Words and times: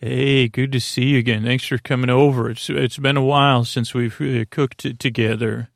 Hey, 0.00 0.46
good 0.46 0.70
to 0.72 0.80
see 0.80 1.06
you 1.06 1.18
again. 1.18 1.42
Thanks 1.42 1.66
for 1.66 1.76
coming 1.76 2.08
over. 2.08 2.48
It's 2.50 2.70
it's 2.70 2.98
been 2.98 3.16
a 3.16 3.24
while 3.24 3.64
since 3.64 3.94
we've 3.94 4.20
uh, 4.20 4.44
cooked 4.48 5.00
together. 5.00 5.70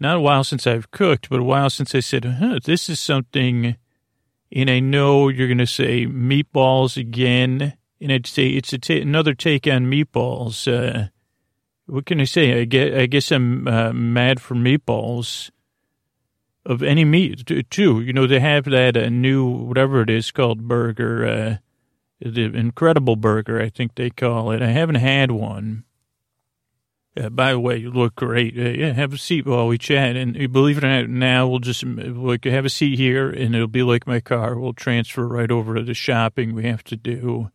Not 0.00 0.16
a 0.16 0.20
while 0.20 0.42
since 0.42 0.66
I've 0.66 0.90
cooked, 0.90 1.30
but 1.30 1.38
a 1.38 1.44
while 1.44 1.70
since 1.70 1.94
I 1.94 2.00
said, 2.00 2.24
"Huh, 2.24 2.58
this 2.64 2.88
is 2.88 2.98
something." 2.98 3.76
And 4.50 4.68
I 4.68 4.80
know 4.80 5.28
you're 5.28 5.46
going 5.46 5.58
to 5.58 5.66
say 5.66 6.06
meatballs 6.06 6.96
again, 6.96 7.74
and 8.00 8.12
I'd 8.12 8.26
say 8.26 8.48
it's 8.48 8.72
a 8.72 9.00
another 9.00 9.32
take 9.32 9.68
on 9.68 9.86
meatballs. 9.86 10.66
Uh, 10.66 11.10
what 11.86 12.04
can 12.04 12.20
I 12.20 12.24
say? 12.24 12.60
I 12.60 12.64
guess, 12.64 12.98
I 12.98 13.06
guess 13.06 13.30
I'm 13.30 13.68
uh, 13.68 13.92
mad 13.92 14.40
for 14.40 14.56
meatballs 14.56 15.52
of 16.64 16.82
any 16.82 17.04
meat 17.04 17.48
too. 17.70 18.00
You 18.00 18.12
know, 18.12 18.26
they 18.26 18.40
have 18.40 18.64
that 18.64 18.96
uh, 18.96 19.08
new 19.08 19.46
whatever 19.46 20.02
it 20.02 20.10
is 20.10 20.32
called 20.32 20.66
burger. 20.66 21.60
Uh, 22.24 22.30
the 22.30 22.44
Incredible 22.44 23.16
Burger, 23.16 23.60
I 23.60 23.68
think 23.68 23.94
they 23.94 24.10
call 24.10 24.50
it. 24.50 24.62
I 24.62 24.68
haven't 24.68 24.96
had 24.96 25.30
one. 25.30 25.84
Uh, 27.18 27.30
by 27.30 27.52
the 27.52 27.60
way, 27.60 27.78
you 27.78 27.90
look 27.90 28.14
great. 28.14 28.56
Uh, 28.58 28.70
yeah, 28.70 28.92
have 28.92 29.14
a 29.14 29.18
seat 29.18 29.46
while 29.46 29.68
we 29.68 29.78
chat. 29.78 30.16
And 30.16 30.36
uh, 30.36 30.46
believe 30.48 30.78
it 30.78 30.84
or 30.84 30.88
not, 30.88 31.08
now 31.08 31.48
we'll 31.48 31.60
just 31.60 31.82
like 31.84 32.44
have 32.44 32.64
a 32.64 32.70
seat 32.70 32.98
here, 32.98 33.30
and 33.30 33.54
it'll 33.54 33.68
be 33.68 33.82
like 33.82 34.06
my 34.06 34.20
car. 34.20 34.58
We'll 34.58 34.74
transfer 34.74 35.26
right 35.26 35.50
over 35.50 35.76
to 35.76 35.82
the 35.82 35.94
shopping 35.94 36.54
we 36.54 36.64
have 36.64 36.84
to 36.84 36.96
do. 36.96 37.50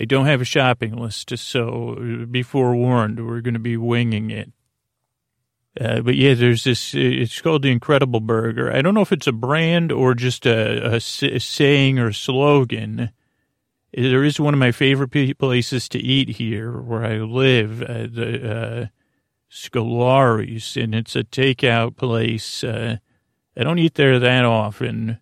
I 0.00 0.04
don't 0.04 0.26
have 0.26 0.40
a 0.40 0.44
shopping 0.44 0.96
list, 0.96 1.36
so 1.36 2.26
be 2.30 2.44
forewarned. 2.44 3.26
We're 3.26 3.40
going 3.40 3.54
to 3.54 3.60
be 3.60 3.76
winging 3.76 4.30
it. 4.30 4.52
Uh, 5.80 6.00
but 6.00 6.14
yeah, 6.14 6.34
there's 6.34 6.62
this. 6.62 6.94
It's 6.94 7.40
called 7.40 7.62
the 7.62 7.72
Incredible 7.72 8.20
Burger. 8.20 8.72
I 8.72 8.80
don't 8.80 8.94
know 8.94 9.00
if 9.00 9.12
it's 9.12 9.26
a 9.26 9.32
brand 9.32 9.90
or 9.90 10.14
just 10.14 10.46
a, 10.46 10.94
a, 10.94 10.96
a 10.96 11.00
saying 11.00 11.98
or 11.98 12.12
slogan 12.12 13.10
there 13.92 14.24
is 14.24 14.38
one 14.38 14.54
of 14.54 14.60
my 14.60 14.72
favorite 14.72 15.38
places 15.38 15.88
to 15.90 15.98
eat 15.98 16.30
here 16.30 16.80
where 16.80 17.04
I 17.04 17.18
live, 17.18 17.82
uh, 17.82 18.06
the 18.10 18.50
uh, 18.50 18.86
Scolari's, 19.50 20.76
and 20.76 20.94
it's 20.94 21.16
a 21.16 21.24
takeout 21.24 21.96
place. 21.96 22.62
Uh, 22.62 22.98
I 23.56 23.64
don't 23.64 23.78
eat 23.78 23.94
there 23.94 24.18
that 24.18 24.44
often, 24.44 25.20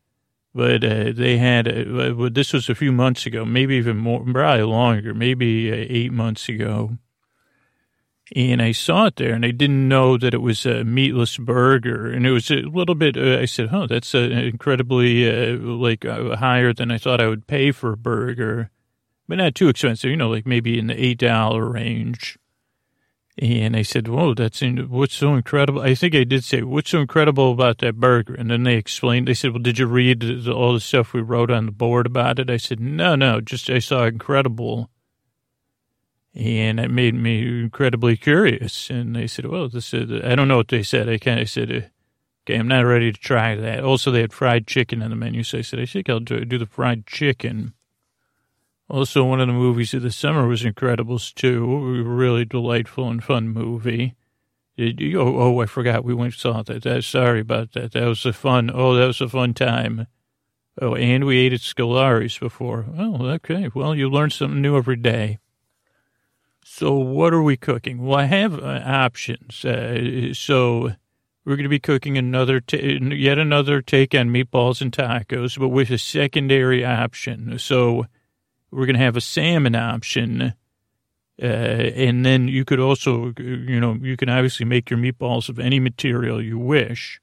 but 0.54 0.82
uh, 0.82 1.12
they 1.14 1.38
had, 1.38 1.68
uh, 1.68 2.28
this 2.30 2.52
was 2.52 2.68
a 2.68 2.74
few 2.74 2.92
months 2.92 3.24
ago, 3.26 3.44
maybe 3.44 3.76
even 3.76 3.96
more, 3.96 4.24
probably 4.24 4.62
longer, 4.64 5.14
maybe 5.14 5.70
uh, 5.70 5.86
eight 5.88 6.12
months 6.12 6.48
ago. 6.48 6.98
And 8.34 8.60
I 8.60 8.72
saw 8.72 9.06
it 9.06 9.16
there, 9.16 9.34
and 9.34 9.44
I 9.44 9.52
didn't 9.52 9.88
know 9.88 10.18
that 10.18 10.34
it 10.34 10.42
was 10.42 10.66
a 10.66 10.82
meatless 10.82 11.36
burger. 11.38 12.10
And 12.10 12.26
it 12.26 12.32
was 12.32 12.50
a 12.50 12.56
little 12.56 12.96
bit. 12.96 13.16
Uh, 13.16 13.38
I 13.38 13.44
said, 13.44 13.68
"Oh, 13.70 13.86
that's 13.86 14.14
uh, 14.16 14.18
incredibly 14.18 15.30
uh, 15.30 15.56
like 15.58 16.04
uh, 16.04 16.34
higher 16.36 16.72
than 16.72 16.90
I 16.90 16.98
thought 16.98 17.20
I 17.20 17.28
would 17.28 17.46
pay 17.46 17.70
for 17.70 17.92
a 17.92 17.96
burger, 17.96 18.70
but 19.28 19.38
not 19.38 19.54
too 19.54 19.68
expensive. 19.68 20.10
You 20.10 20.16
know, 20.16 20.28
like 20.28 20.44
maybe 20.44 20.76
in 20.76 20.88
the 20.88 21.00
eight 21.00 21.18
dollar 21.18 21.70
range." 21.70 22.36
And 23.38 23.76
I 23.76 23.82
said, 23.82 24.08
"Whoa, 24.08 24.34
that's 24.34 24.60
in, 24.60 24.88
what's 24.88 25.14
so 25.14 25.36
incredible." 25.36 25.82
I 25.82 25.94
think 25.94 26.16
I 26.16 26.24
did 26.24 26.42
say, 26.42 26.62
"What's 26.62 26.90
so 26.90 27.00
incredible 27.00 27.52
about 27.52 27.78
that 27.78 28.00
burger?" 28.00 28.34
And 28.34 28.50
then 28.50 28.64
they 28.64 28.74
explained. 28.74 29.28
They 29.28 29.34
said, 29.34 29.52
"Well, 29.52 29.62
did 29.62 29.78
you 29.78 29.86
read 29.86 30.48
all 30.48 30.72
the 30.72 30.80
stuff 30.80 31.12
we 31.12 31.20
wrote 31.20 31.52
on 31.52 31.66
the 31.66 31.72
board 31.72 32.06
about 32.06 32.40
it?" 32.40 32.50
I 32.50 32.56
said, 32.56 32.80
"No, 32.80 33.14
no, 33.14 33.40
just 33.40 33.70
I 33.70 33.78
saw 33.78 34.04
incredible." 34.04 34.90
And 36.36 36.78
it 36.78 36.90
made 36.90 37.14
me 37.14 37.62
incredibly 37.62 38.16
curious. 38.16 38.90
And 38.90 39.16
they 39.16 39.26
said, 39.26 39.46
well, 39.46 39.70
this 39.70 39.94
is, 39.94 40.22
I 40.22 40.34
don't 40.34 40.48
know 40.48 40.58
what 40.58 40.68
they 40.68 40.82
said. 40.82 41.08
I 41.08 41.16
kind 41.16 41.40
of 41.40 41.48
said, 41.48 41.72
uh, 41.72 41.80
okay, 42.44 42.58
I'm 42.58 42.68
not 42.68 42.82
ready 42.82 43.10
to 43.10 43.18
try 43.18 43.54
that. 43.54 43.82
Also, 43.82 44.10
they 44.10 44.20
had 44.20 44.34
fried 44.34 44.66
chicken 44.66 45.02
on 45.02 45.08
the 45.08 45.16
menu. 45.16 45.42
So 45.42 45.58
I 45.58 45.62
said, 45.62 45.80
I 45.80 45.86
think 45.86 46.10
I'll 46.10 46.20
do, 46.20 46.44
do 46.44 46.58
the 46.58 46.66
fried 46.66 47.06
chicken. 47.06 47.72
Also, 48.90 49.24
one 49.24 49.40
of 49.40 49.46
the 49.46 49.54
movies 49.54 49.94
of 49.94 50.02
the 50.02 50.12
summer 50.12 50.46
was 50.46 50.62
Incredibles 50.62 51.34
2. 51.34 52.04
Really 52.04 52.44
delightful 52.44 53.08
and 53.08 53.24
fun 53.24 53.48
movie. 53.48 54.14
You, 54.76 55.18
oh, 55.18 55.38
oh, 55.38 55.60
I 55.62 55.66
forgot. 55.66 56.04
We 56.04 56.12
went 56.12 56.34
saw 56.34 56.62
that. 56.62 56.82
that. 56.82 57.02
Sorry 57.04 57.40
about 57.40 57.72
that. 57.72 57.92
That 57.92 58.04
was 58.04 58.26
a 58.26 58.34
fun, 58.34 58.70
oh, 58.72 58.94
that 58.94 59.06
was 59.06 59.22
a 59.22 59.28
fun 59.28 59.54
time. 59.54 60.06
Oh, 60.82 60.94
and 60.94 61.24
we 61.24 61.38
ate 61.38 61.54
at 61.54 61.60
Scolari's 61.60 62.38
before. 62.38 62.84
Oh, 62.98 63.24
okay. 63.26 63.70
Well, 63.74 63.94
you 63.94 64.10
learn 64.10 64.28
something 64.28 64.60
new 64.60 64.76
every 64.76 64.96
day. 64.96 65.38
So 66.78 66.92
what 66.92 67.32
are 67.32 67.42
we 67.42 67.56
cooking? 67.56 68.04
Well, 68.04 68.18
I 68.18 68.26
have 68.26 68.62
uh, 68.62 68.82
options. 68.84 69.64
Uh, 69.64 70.34
so 70.34 70.90
we're 71.42 71.56
going 71.56 71.62
to 71.62 71.70
be 71.70 71.78
cooking 71.78 72.18
another, 72.18 72.60
yet 72.70 73.38
another 73.38 73.80
take 73.80 74.14
on 74.14 74.28
meatballs 74.28 74.82
and 74.82 74.92
tacos, 74.92 75.58
but 75.58 75.70
with 75.70 75.90
a 75.90 75.96
secondary 75.96 76.84
option. 76.84 77.58
So 77.58 78.04
we're 78.70 78.84
going 78.84 78.98
to 78.98 79.02
have 79.02 79.16
a 79.16 79.22
salmon 79.22 79.74
option. 79.74 80.52
Uh, 81.42 81.46
and 81.46 82.26
then 82.26 82.46
you 82.46 82.66
could 82.66 82.78
also, 82.78 83.32
you 83.38 83.80
know, 83.80 83.94
you 83.94 84.18
can 84.18 84.28
obviously 84.28 84.66
make 84.66 84.90
your 84.90 84.98
meatballs 84.98 85.48
of 85.48 85.58
any 85.58 85.80
material 85.80 86.44
you 86.44 86.58
wish. 86.58 87.22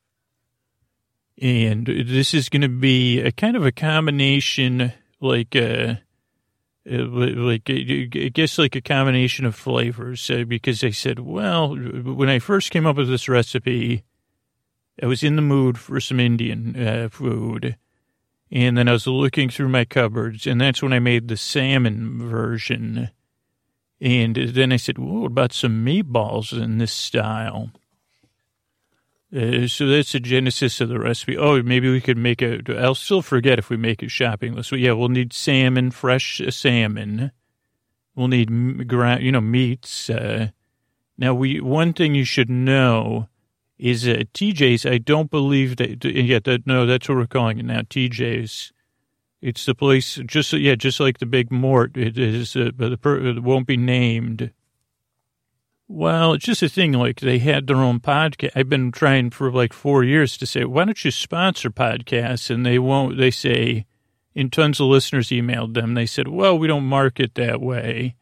And 1.40 1.86
this 1.86 2.34
is 2.34 2.50
going 2.50 2.64
to 2.64 2.70
be 2.70 3.20
a 3.20 3.32
kind 3.32 3.56
of 3.56 3.64
a 3.64 3.72
combination, 3.72 4.94
like, 5.22 5.56
uh, 5.56 5.98
like 6.86 7.64
I 7.70 8.30
guess 8.34 8.58
like 8.58 8.76
a 8.76 8.82
combination 8.82 9.46
of 9.46 9.56
flavors 9.56 10.30
uh, 10.30 10.44
because 10.46 10.82
they 10.82 10.92
said, 10.92 11.20
well, 11.20 11.76
when 11.76 12.30
I 12.30 12.40
first 12.40 12.72
came 12.72 12.86
up 12.86 12.98
with 12.98 13.10
this 13.10 13.30
recipe, 13.30 14.04
I 15.02 15.06
was 15.06 15.24
in 15.24 15.36
the 15.36 15.42
mood 15.42 15.78
for 15.78 16.00
some 16.00 16.20
Indian 16.20 16.76
uh, 16.76 17.10
food, 17.10 17.78
and 18.52 18.78
then 18.78 18.88
I 18.88 18.92
was 18.92 19.08
looking 19.08 19.50
through 19.50 19.70
my 19.70 19.86
cupboards, 19.86 20.46
and 20.46 20.60
that's 20.60 20.84
when 20.84 20.94
I 20.94 21.00
made 21.00 21.28
the 21.28 21.38
salmon 21.38 22.28
version. 22.28 23.10
And 24.02 24.36
then 24.36 24.74
I 24.74 24.78
said, 24.78 24.98
well, 24.98 25.22
what 25.22 25.28
about 25.28 25.54
some 25.54 25.86
meatballs 25.86 26.52
in 26.52 26.78
this 26.78 26.92
style? 26.92 27.72
Uh, 29.36 29.68
so 29.68 29.88
that's 29.88 30.12
the 30.12 30.20
genesis 30.20 30.80
of 30.80 30.90
the 30.90 31.00
recipe. 31.00 31.38
Oh, 31.38 31.62
maybe 31.64 31.90
we 31.90 32.02
could 32.02 32.18
make 32.18 32.42
a. 32.42 32.62
I'll 32.78 32.94
still 32.94 33.24
forget 33.24 33.58
if 33.58 33.70
we 33.70 33.78
make 33.78 34.04
a 34.04 34.10
shopping 34.10 34.54
list. 34.54 34.70
But 34.70 34.80
yeah, 34.80 34.92
we'll 34.92 35.10
need 35.10 35.34
salmon, 35.34 35.90
fresh 35.90 36.40
salmon. 36.50 37.32
We'll 38.16 38.28
need 38.28 38.88
ground, 38.88 39.24
you 39.24 39.32
know, 39.32 39.42
meats. 39.42 40.10
Uh, 40.10 40.50
now, 41.18 41.34
we 41.34 41.60
one 41.60 41.94
thing 41.94 42.14
you 42.14 42.26
should 42.26 42.50
know 42.50 43.28
is 43.80 44.08
uh, 44.08 44.24
TJ's. 44.36 44.86
I 44.86 45.00
don't 45.00 45.32
believe 45.32 45.78
that. 45.78 46.06
Yeah, 46.06 46.40
that, 46.44 46.68
no, 46.68 46.86
that's 46.86 47.10
what 47.10 47.18
we're 47.18 47.26
calling 47.26 47.58
it 47.58 47.66
now. 47.66 47.82
TJ's. 47.82 48.72
It's 49.42 49.66
the 49.66 49.74
place. 49.74 50.20
Just 50.26 50.54
yeah, 50.54 50.76
just 50.76 51.00
like 51.00 51.18
the 51.18 51.26
big 51.26 51.52
mort. 51.52 51.98
It 51.98 52.20
is. 52.20 52.56
Uh, 52.56 52.70
per, 53.02 53.18
it 53.30 53.42
won't 53.42 53.66
be 53.66 53.78
named. 53.78 54.52
Well, 55.96 56.34
it's 56.34 56.46
just 56.46 56.64
a 56.64 56.70
thing. 56.70 56.94
Like 56.94 57.20
they 57.20 57.38
had 57.38 57.68
their 57.68 57.76
own 57.76 58.00
podcast. 58.00 58.50
I've 58.56 58.68
been 58.68 58.92
trying 58.92 59.30
for 59.30 59.52
like 59.52 59.74
four 59.74 60.04
years 60.04 60.38
to 60.38 60.48
say, 60.48 60.66
why 60.66 60.86
don't 60.86 61.06
you 61.06 61.12
sponsor 61.12 61.70
podcasts? 61.70 62.50
And 62.50 62.66
they 62.66 62.80
won't. 62.80 63.20
They 63.20 63.30
say, 63.30 63.86
and 64.36 64.52
tons 64.52 64.80
of 64.80 64.88
listeners 64.88 65.30
emailed 65.30 65.76
them. 65.76 65.94
They 65.94 66.08
said, 66.08 66.28
well, 66.30 66.58
we 66.58 66.66
don't 66.66 66.86
market 66.86 67.36
that 67.36 67.62
way. 67.62 68.16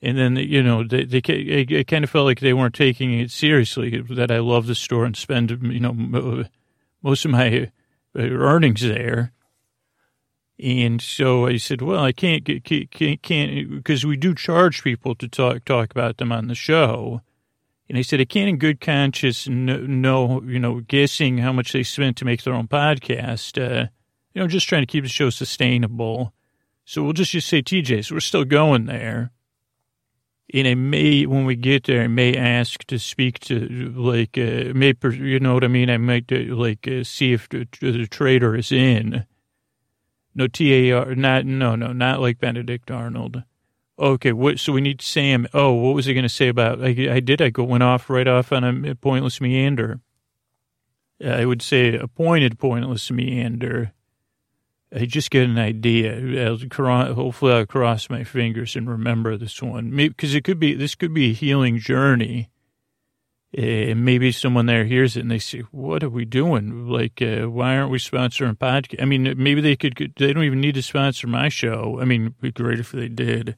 And 0.00 0.16
then 0.16 0.36
you 0.36 0.62
know 0.62 0.84
they 0.84 1.04
they 1.04 1.18
it 1.18 1.88
kind 1.88 2.04
of 2.04 2.10
felt 2.10 2.26
like 2.26 2.38
they 2.38 2.52
weren't 2.52 2.76
taking 2.76 3.18
it 3.18 3.32
seriously. 3.32 4.00
That 4.00 4.30
I 4.30 4.38
love 4.38 4.68
the 4.68 4.76
store 4.76 5.04
and 5.04 5.16
spend 5.16 5.50
you 5.50 5.80
know 5.80 6.44
most 7.02 7.24
of 7.24 7.32
my 7.32 7.72
uh, 8.16 8.20
earnings 8.22 8.82
there. 8.82 9.32
And 10.58 11.02
so 11.02 11.46
I 11.46 11.56
said, 11.56 11.82
well, 11.82 12.04
I 12.04 12.12
can't 12.12 12.44
get, 12.44 12.64
can't, 12.64 13.22
can't, 13.22 13.70
because 13.70 14.06
we 14.06 14.16
do 14.16 14.34
charge 14.34 14.84
people 14.84 15.14
to 15.16 15.28
talk, 15.28 15.64
talk 15.64 15.90
about 15.90 16.18
them 16.18 16.30
on 16.30 16.46
the 16.46 16.54
show. 16.54 17.22
And 17.88 17.98
I 17.98 18.02
said, 18.02 18.20
I 18.20 18.24
can't 18.24 18.48
in 18.48 18.58
good 18.58 18.80
conscience 18.80 19.48
know, 19.48 20.42
you 20.42 20.58
know, 20.58 20.80
guessing 20.80 21.38
how 21.38 21.52
much 21.52 21.72
they 21.72 21.82
spent 21.82 22.16
to 22.18 22.24
make 22.24 22.42
their 22.42 22.54
own 22.54 22.68
podcast. 22.68 23.60
Uh, 23.60 23.88
you 24.32 24.40
know, 24.40 24.48
just 24.48 24.68
trying 24.68 24.82
to 24.82 24.86
keep 24.86 25.04
the 25.04 25.10
show 25.10 25.28
sustainable. 25.28 26.32
So 26.84 27.02
we'll 27.02 27.12
just, 27.12 27.32
just 27.32 27.48
say 27.48 27.62
TJ, 27.62 28.06
so 28.06 28.14
we're 28.14 28.20
still 28.20 28.44
going 28.44 28.86
there. 28.86 29.32
And 30.52 30.68
I 30.68 30.74
may, 30.74 31.26
when 31.26 31.46
we 31.46 31.56
get 31.56 31.84
there, 31.84 32.02
I 32.02 32.06
may 32.06 32.36
ask 32.36 32.84
to 32.84 32.98
speak 32.98 33.40
to, 33.40 33.92
like, 33.96 34.38
uh, 34.38 34.72
may, 34.74 34.94
you 35.02 35.40
know 35.40 35.54
what 35.54 35.64
I 35.64 35.68
mean? 35.68 35.90
I 35.90 35.96
might, 35.96 36.30
uh, 36.30 36.54
like, 36.54 36.86
uh, 36.86 37.02
see 37.02 37.32
if 37.32 37.48
the, 37.48 37.66
the 37.80 38.06
trader 38.06 38.54
is 38.54 38.70
in 38.70 39.26
no 40.34 40.46
T 40.46 40.90
A 40.90 40.92
R, 40.98 41.14
not 41.14 41.44
no 41.46 41.76
no, 41.76 41.92
not 41.92 42.20
like 42.20 42.38
Benedict 42.38 42.90
Arnold. 42.90 43.42
Okay, 43.98 44.32
what? 44.32 44.58
So 44.58 44.72
we 44.72 44.80
need 44.80 45.00
Sam. 45.00 45.46
Oh, 45.54 45.72
what 45.72 45.94
was 45.94 46.06
he 46.06 46.14
going 46.14 46.24
to 46.24 46.28
say 46.28 46.48
about? 46.48 46.82
I, 46.82 46.88
I 47.10 47.20
did. 47.20 47.40
I 47.40 47.52
went 47.60 47.84
off 47.84 48.10
right 48.10 48.26
off 48.26 48.52
on 48.52 48.84
a 48.84 48.94
pointless 48.96 49.40
meander. 49.40 50.00
Uh, 51.24 51.28
I 51.28 51.44
would 51.44 51.62
say 51.62 51.94
a 51.94 52.08
pointed 52.08 52.58
pointless 52.58 53.10
meander. 53.10 53.92
I 54.92 55.06
just 55.06 55.30
get 55.30 55.48
an 55.48 55.58
idea. 55.58 56.48
I'll, 56.48 57.14
hopefully, 57.14 57.52
I'll 57.52 57.66
cross 57.66 58.10
my 58.10 58.24
fingers 58.24 58.76
and 58.76 58.88
remember 58.88 59.36
this 59.36 59.62
one 59.62 59.90
because 59.90 60.34
it 60.34 60.42
could 60.42 60.58
be. 60.58 60.74
This 60.74 60.94
could 60.94 61.14
be 61.14 61.30
a 61.30 61.34
healing 61.34 61.78
journey. 61.78 62.50
Uh, 63.56 63.94
maybe 63.94 64.32
someone 64.32 64.66
there 64.66 64.84
hears 64.84 65.16
it 65.16 65.20
and 65.20 65.30
they 65.30 65.38
say, 65.38 65.60
"What 65.70 66.02
are 66.02 66.08
we 66.08 66.24
doing? 66.24 66.88
Like, 66.88 67.22
uh, 67.22 67.48
why 67.48 67.76
aren't 67.76 67.90
we 67.90 67.98
sponsoring 67.98 68.58
podcast?" 68.58 69.00
I 69.00 69.04
mean, 69.04 69.34
maybe 69.36 69.60
they 69.60 69.76
could. 69.76 70.12
They 70.16 70.32
don't 70.32 70.42
even 70.44 70.60
need 70.60 70.74
to 70.74 70.82
sponsor 70.82 71.28
my 71.28 71.48
show. 71.48 71.98
I 72.00 72.04
mean, 72.04 72.22
it'd 72.22 72.40
be 72.40 72.50
great 72.50 72.80
if 72.80 72.90
they 72.90 73.08
did, 73.08 73.56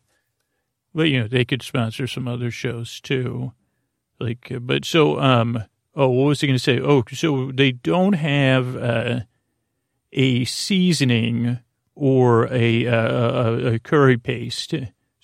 but 0.95 1.05
you 1.05 1.21
know, 1.21 1.29
they 1.29 1.45
could 1.45 1.63
sponsor 1.63 2.07
some 2.07 2.29
other 2.29 2.51
shows 2.51 3.01
too. 3.01 3.53
Like, 4.21 4.53
uh, 4.53 4.59
but 4.59 4.85
so, 4.85 5.19
um, 5.19 5.65
oh, 5.95 6.09
what 6.09 6.27
was 6.27 6.41
he 6.41 6.47
going 6.47 6.59
to 6.59 6.63
say? 6.63 6.79
Oh, 6.79 7.03
so 7.13 7.51
they 7.53 7.73
don't 7.73 8.15
have 8.15 8.77
uh, 8.77 9.21
a 10.13 10.45
seasoning 10.45 11.61
or 11.95 12.53
a, 12.53 12.85
a, 12.85 13.75
a 13.75 13.79
curry 13.79 14.19
paste 14.19 14.75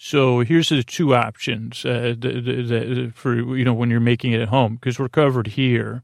so 0.04 0.40
here's 0.40 0.70
the 0.70 0.82
two 0.82 1.14
options 1.14 1.84
uh, 1.84 2.12
the, 2.19 2.40
the, 2.40 2.62
the, 2.62 3.12
for 3.14 3.37
you 3.56 3.64
know 3.64 3.72
when 3.72 3.88
you're 3.88 4.00
making 4.00 4.32
it 4.32 4.40
at 4.40 4.49
home 4.49 4.75
because 4.75 4.99
we're 4.99 5.08
covered 5.08 5.46
here. 5.46 6.02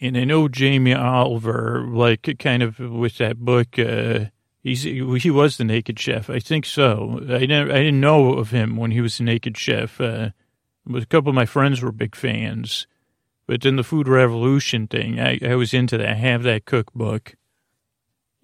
And 0.00 0.16
I 0.16 0.24
know 0.24 0.48
Jamie 0.48 0.94
Oliver, 0.94 1.84
like 1.86 2.34
kind 2.38 2.62
of 2.62 2.78
with 2.78 3.18
that 3.18 3.36
book, 3.36 3.78
uh, 3.78 4.30
he's 4.62 4.84
he 4.84 5.30
was 5.30 5.58
the 5.58 5.64
Naked 5.64 6.00
Chef. 6.00 6.30
I 6.30 6.38
think 6.38 6.64
so. 6.64 7.20
I 7.28 7.44
never 7.44 7.70
I 7.70 7.76
didn't 7.76 8.00
know 8.00 8.38
of 8.38 8.52
him 8.52 8.78
when 8.78 8.90
he 8.90 9.02
was 9.02 9.18
the 9.18 9.24
Naked 9.24 9.58
Chef. 9.58 10.00
Uh, 10.00 10.30
a 10.94 11.04
couple 11.04 11.28
of 11.28 11.34
my 11.34 11.46
friends 11.46 11.82
were 11.82 11.92
big 11.92 12.16
fans. 12.16 12.86
But 13.46 13.60
then 13.60 13.76
the 13.76 13.84
Food 13.84 14.08
Revolution 14.08 14.86
thing, 14.86 15.20
I, 15.20 15.38
I 15.44 15.56
was 15.56 15.74
into 15.74 15.98
that. 15.98 16.08
I 16.08 16.14
have 16.14 16.42
that 16.44 16.64
cookbook. 16.64 17.34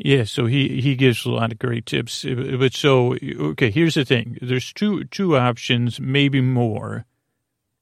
Yeah, 0.01 0.25
so 0.25 0.47
he, 0.47 0.81
he 0.81 0.95
gives 0.95 1.27
a 1.27 1.31
lot 1.31 1.51
of 1.51 1.59
great 1.59 1.85
tips. 1.85 2.25
But 2.25 2.73
so, 2.73 3.17
okay, 3.17 3.71
here's 3.71 3.95
the 3.95 4.05
thing. 4.05 4.39
There's 4.41 4.73
two, 4.73 5.03
two 5.05 5.37
options, 5.37 5.99
maybe 5.99 6.41
more. 6.41 7.05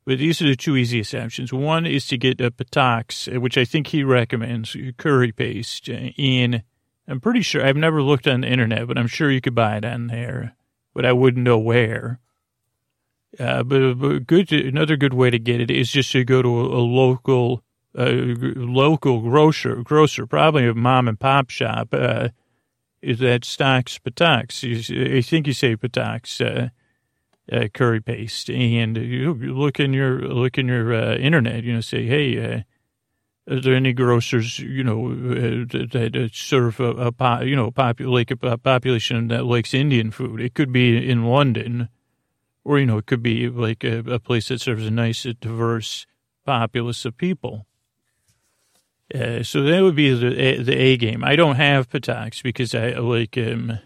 But 0.07 0.19
these 0.19 0.41
are 0.41 0.47
the 0.47 0.57
two 0.57 0.77
easiest 0.77 1.15
options. 1.15 1.53
One 1.53 1.85
is 1.85 2.07
to 2.07 2.17
get 2.17 2.41
a 2.41 2.51
Patak's, 2.51 3.27
which 3.27 3.59
I 3.59 3.67
think 3.67 3.89
he 3.89 4.03
recommends, 4.03 4.75
curry 4.97 5.31
paste. 5.31 5.89
And 5.91 6.63
I'm 7.07 7.21
pretty 7.21 7.43
sure, 7.43 7.65
I've 7.65 7.77
never 7.77 8.01
looked 8.01 8.27
on 8.27 8.41
the 8.41 8.49
internet, 8.49 8.87
but 8.87 8.97
I'm 8.97 9.09
sure 9.09 9.31
you 9.31 9.43
could 9.43 9.55
buy 9.55 9.77
it 9.77 9.85
on 9.85 10.07
there. 10.07 10.57
But 10.95 11.05
I 11.05 11.13
wouldn't 11.13 11.45
know 11.45 11.59
where. 11.59 12.21
Uh, 13.39 13.63
but, 13.63 13.95
but 13.95 14.27
good, 14.27 14.51
another 14.53 14.97
good 14.97 15.13
way 15.13 15.29
to 15.29 15.39
get 15.39 15.61
it 15.61 15.71
is 15.71 15.91
just 15.91 16.13
to 16.13 16.25
go 16.25 16.41
to 16.41 16.49
a, 16.49 16.65
a 16.79 16.81
local 16.81 17.63
a 17.97 18.35
local 18.57 19.21
grocer, 19.21 19.77
grocer, 19.77 20.27
probably 20.27 20.69
a 20.69 20.75
mom 20.75 21.09
and 21.09 21.19
pop 21.19 21.51
shop, 21.51 21.89
uh, 21.93 22.29
that 23.03 23.45
stocks 23.45 23.99
Patak's. 23.99 24.65
I 24.65 25.21
think 25.23 25.47
you 25.47 25.53
say 25.53 25.77
Patak's 25.77 26.41
uh, 26.41 26.69
uh, 27.51 27.69
curry 27.73 28.01
paste, 28.01 28.51
and 28.51 28.97
you 28.97 29.35
look 29.35 29.79
in 29.79 29.93
your 29.93 30.21
look 30.21 30.59
in 30.59 30.69
your 30.69 30.93
uh, 30.93 31.17
internet. 31.17 31.65
You 31.65 31.75
know, 31.75 31.81
say, 31.81 32.07
hey, 32.07 32.39
uh, 32.39 32.61
are 33.49 33.61
there 33.61 33.75
any 33.75 33.93
grocers 33.93 34.59
you 34.59 34.83
know 34.83 35.07
uh, 35.07 35.65
that, 35.71 36.31
serve 36.33 36.81
a, 36.81 37.13
a 37.21 37.45
you 37.45 37.57
know 37.57 37.71
populate 37.71 38.31
a 38.31 38.59
population 38.59 39.29
that 39.29 39.45
likes 39.45 39.73
Indian 39.73 40.11
food? 40.11 40.41
It 40.41 40.55
could 40.55 40.73
be 40.73 41.09
in 41.09 41.25
London, 41.25 41.89
or 42.65 42.79
you 42.79 42.87
know, 42.87 42.99
it 42.99 43.07
could 43.07 43.23
be 43.23 43.49
like 43.49 43.85
a, 43.85 43.99
a 43.99 44.19
place 44.19 44.49
that 44.49 44.61
serves 44.61 44.87
a 44.87 44.91
nice, 44.91 45.27
diverse 45.41 46.07
populace 46.45 47.05
of 47.05 47.17
people. 47.17 47.67
Uh, 49.15 49.43
so 49.43 49.63
that 49.63 49.83
would 49.83 49.95
be 49.95 50.13
the 50.13 50.63
the 50.63 50.77
A 50.77 50.97
game. 50.97 51.25
I 51.25 51.37
don't 51.37 51.57
have 51.57 51.89
Patak's 51.89 52.43
because 52.43 52.75
I 52.75 52.91
like 52.99 53.39
um. 53.39 53.79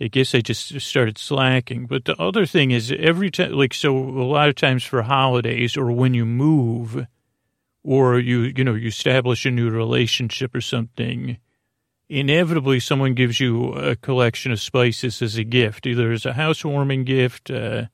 I 0.00 0.08
guess 0.08 0.34
I 0.34 0.40
just 0.40 0.80
started 0.80 1.18
slacking. 1.18 1.86
But 1.86 2.04
the 2.04 2.20
other 2.20 2.46
thing 2.46 2.72
is 2.72 2.92
every 2.98 3.30
time, 3.30 3.52
like, 3.52 3.72
so 3.72 3.96
a 3.96 4.26
lot 4.26 4.48
of 4.48 4.56
times 4.56 4.82
for 4.82 5.02
holidays 5.02 5.76
or 5.76 5.92
when 5.92 6.14
you 6.14 6.26
move 6.26 7.06
or 7.84 8.18
you, 8.18 8.52
you 8.56 8.64
know, 8.64 8.74
you 8.74 8.88
establish 8.88 9.46
a 9.46 9.52
new 9.52 9.70
relationship 9.70 10.52
or 10.52 10.60
something, 10.60 11.38
inevitably 12.08 12.80
someone 12.80 13.14
gives 13.14 13.38
you 13.38 13.72
a 13.74 13.94
collection 13.94 14.50
of 14.50 14.60
spices 14.60 15.22
as 15.22 15.36
a 15.36 15.44
gift, 15.44 15.86
either 15.86 16.10
as 16.10 16.26
a 16.26 16.32
housewarming 16.32 17.04
gift, 17.04 17.50
uh, 17.50 17.84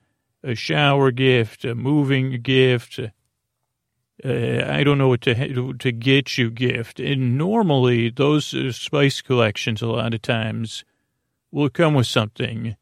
a 0.43 0.55
shower 0.55 1.11
gift, 1.11 1.67
a 1.67 1.75
moving 1.75 2.41
gift, 2.41 2.99
uh, 4.25 4.73
I 4.73 4.85
don't 4.85 4.99
know 4.99 5.09
what 5.09 5.23
to 5.23 5.73
to 5.73 5.93
get 5.93 6.39
you 6.39 6.51
gift. 6.51 7.01
And 7.01 7.39
normally 7.39 8.11
those 8.11 8.55
uh, 8.55 8.73
spice 8.73 9.21
collections 9.21 9.83
a 9.83 9.87
lot 9.87 10.15
of 10.15 10.23
times 10.23 10.85
will 11.51 11.71
come 11.71 11.95
with 11.95 12.07
something. 12.07 12.77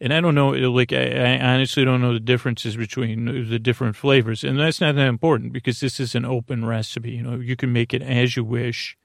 And 0.00 0.12
I 0.12 0.20
don't 0.20 0.34
know, 0.34 0.48
like, 0.48 0.92
I, 0.92 1.36
I 1.36 1.54
honestly 1.54 1.84
don't 1.84 2.00
know 2.00 2.12
the 2.12 2.18
differences 2.18 2.76
between 2.76 3.48
the 3.48 3.60
different 3.60 3.94
flavors. 3.94 4.42
And 4.42 4.58
that's 4.58 4.80
not 4.80 4.96
that 4.96 5.06
important 5.06 5.52
because 5.52 5.78
this 5.78 6.00
is 6.00 6.16
an 6.16 6.24
open 6.24 6.64
recipe. 6.64 7.12
You 7.12 7.22
know, 7.22 7.36
you 7.36 7.54
can 7.54 7.72
make 7.72 7.94
it 7.94 8.02
as 8.02 8.36
you 8.36 8.42
wish 8.42 8.96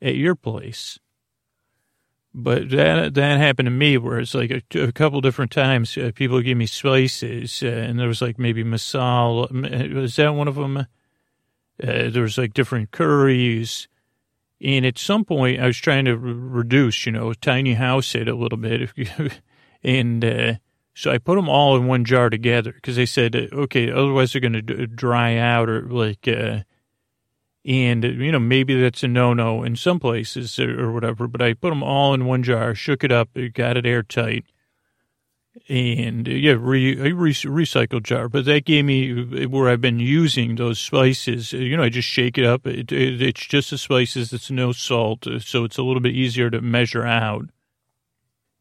at 0.00 0.14
your 0.14 0.36
place. 0.36 1.00
But 2.32 2.70
that 2.70 3.14
that 3.14 3.38
happened 3.38 3.66
to 3.66 3.70
me 3.70 3.98
where 3.98 4.20
it's 4.20 4.34
like 4.34 4.52
a, 4.52 4.80
a 4.80 4.92
couple 4.92 5.20
different 5.20 5.50
times 5.50 5.98
uh, 5.98 6.12
people 6.14 6.40
give 6.40 6.56
me 6.56 6.66
spices 6.66 7.62
uh, 7.64 7.66
and 7.66 7.98
there 7.98 8.06
was 8.06 8.22
like 8.22 8.38
maybe 8.38 8.62
masala. 8.62 9.50
Was 9.92 10.14
that 10.16 10.34
one 10.34 10.46
of 10.46 10.54
them? 10.54 10.86
Uh, 11.82 12.10
there 12.10 12.22
was 12.22 12.38
like 12.38 12.54
different 12.54 12.90
curries. 12.90 13.88
And 14.60 14.84
at 14.84 14.98
some 14.98 15.24
point, 15.24 15.60
I 15.60 15.66
was 15.66 15.76
trying 15.76 16.06
to 16.06 16.16
re- 16.16 16.32
reduce, 16.32 17.06
you 17.06 17.12
know, 17.12 17.32
tiny 17.32 17.74
house 17.74 18.14
it 18.14 18.28
a 18.28 18.34
little 18.34 18.58
bit. 18.58 18.90
and 19.84 20.24
uh, 20.24 20.54
so 20.94 21.12
I 21.12 21.18
put 21.18 21.36
them 21.36 21.48
all 21.48 21.76
in 21.76 21.86
one 21.86 22.04
jar 22.04 22.28
together 22.28 22.72
because 22.72 22.96
they 22.96 23.06
said, 23.06 23.36
uh, 23.36 23.46
okay, 23.52 23.90
otherwise 23.90 24.32
they're 24.32 24.40
going 24.40 24.54
to 24.54 24.62
d- 24.62 24.86
dry 24.86 25.36
out 25.36 25.68
or 25.68 25.82
like, 25.82 26.26
uh, 26.26 26.60
and, 27.64 28.02
you 28.02 28.32
know, 28.32 28.40
maybe 28.40 28.80
that's 28.80 29.02
a 29.02 29.08
no 29.08 29.34
no 29.34 29.62
in 29.62 29.76
some 29.76 30.00
places 30.00 30.58
or, 30.58 30.80
or 30.86 30.92
whatever. 30.92 31.28
But 31.28 31.42
I 31.42 31.52
put 31.52 31.68
them 31.68 31.82
all 31.82 32.14
in 32.14 32.24
one 32.24 32.42
jar, 32.42 32.74
shook 32.74 33.04
it 33.04 33.12
up, 33.12 33.30
got 33.54 33.76
it 33.76 33.86
airtight 33.86 34.44
and 35.68 36.28
uh, 36.28 36.32
yeah, 36.32 36.56
re, 36.58 36.94
re, 36.94 37.32
recycled 37.32 38.02
jar. 38.02 38.28
But 38.28 38.44
that 38.46 38.64
gave 38.64 38.84
me 38.84 39.46
where 39.46 39.68
I've 39.68 39.80
been 39.80 40.00
using 40.00 40.56
those 40.56 40.78
spices. 40.78 41.52
You 41.52 41.76
know, 41.76 41.82
I 41.82 41.88
just 41.88 42.08
shake 42.08 42.38
it 42.38 42.44
up. 42.44 42.66
It, 42.66 42.92
it, 42.92 43.22
it's 43.22 43.46
just 43.46 43.70
the 43.70 43.78
spices. 43.78 44.32
It's 44.32 44.50
no 44.50 44.72
salt, 44.72 45.26
uh, 45.26 45.38
so 45.38 45.64
it's 45.64 45.78
a 45.78 45.82
little 45.82 46.02
bit 46.02 46.14
easier 46.14 46.50
to 46.50 46.60
measure 46.60 47.04
out. 47.04 47.46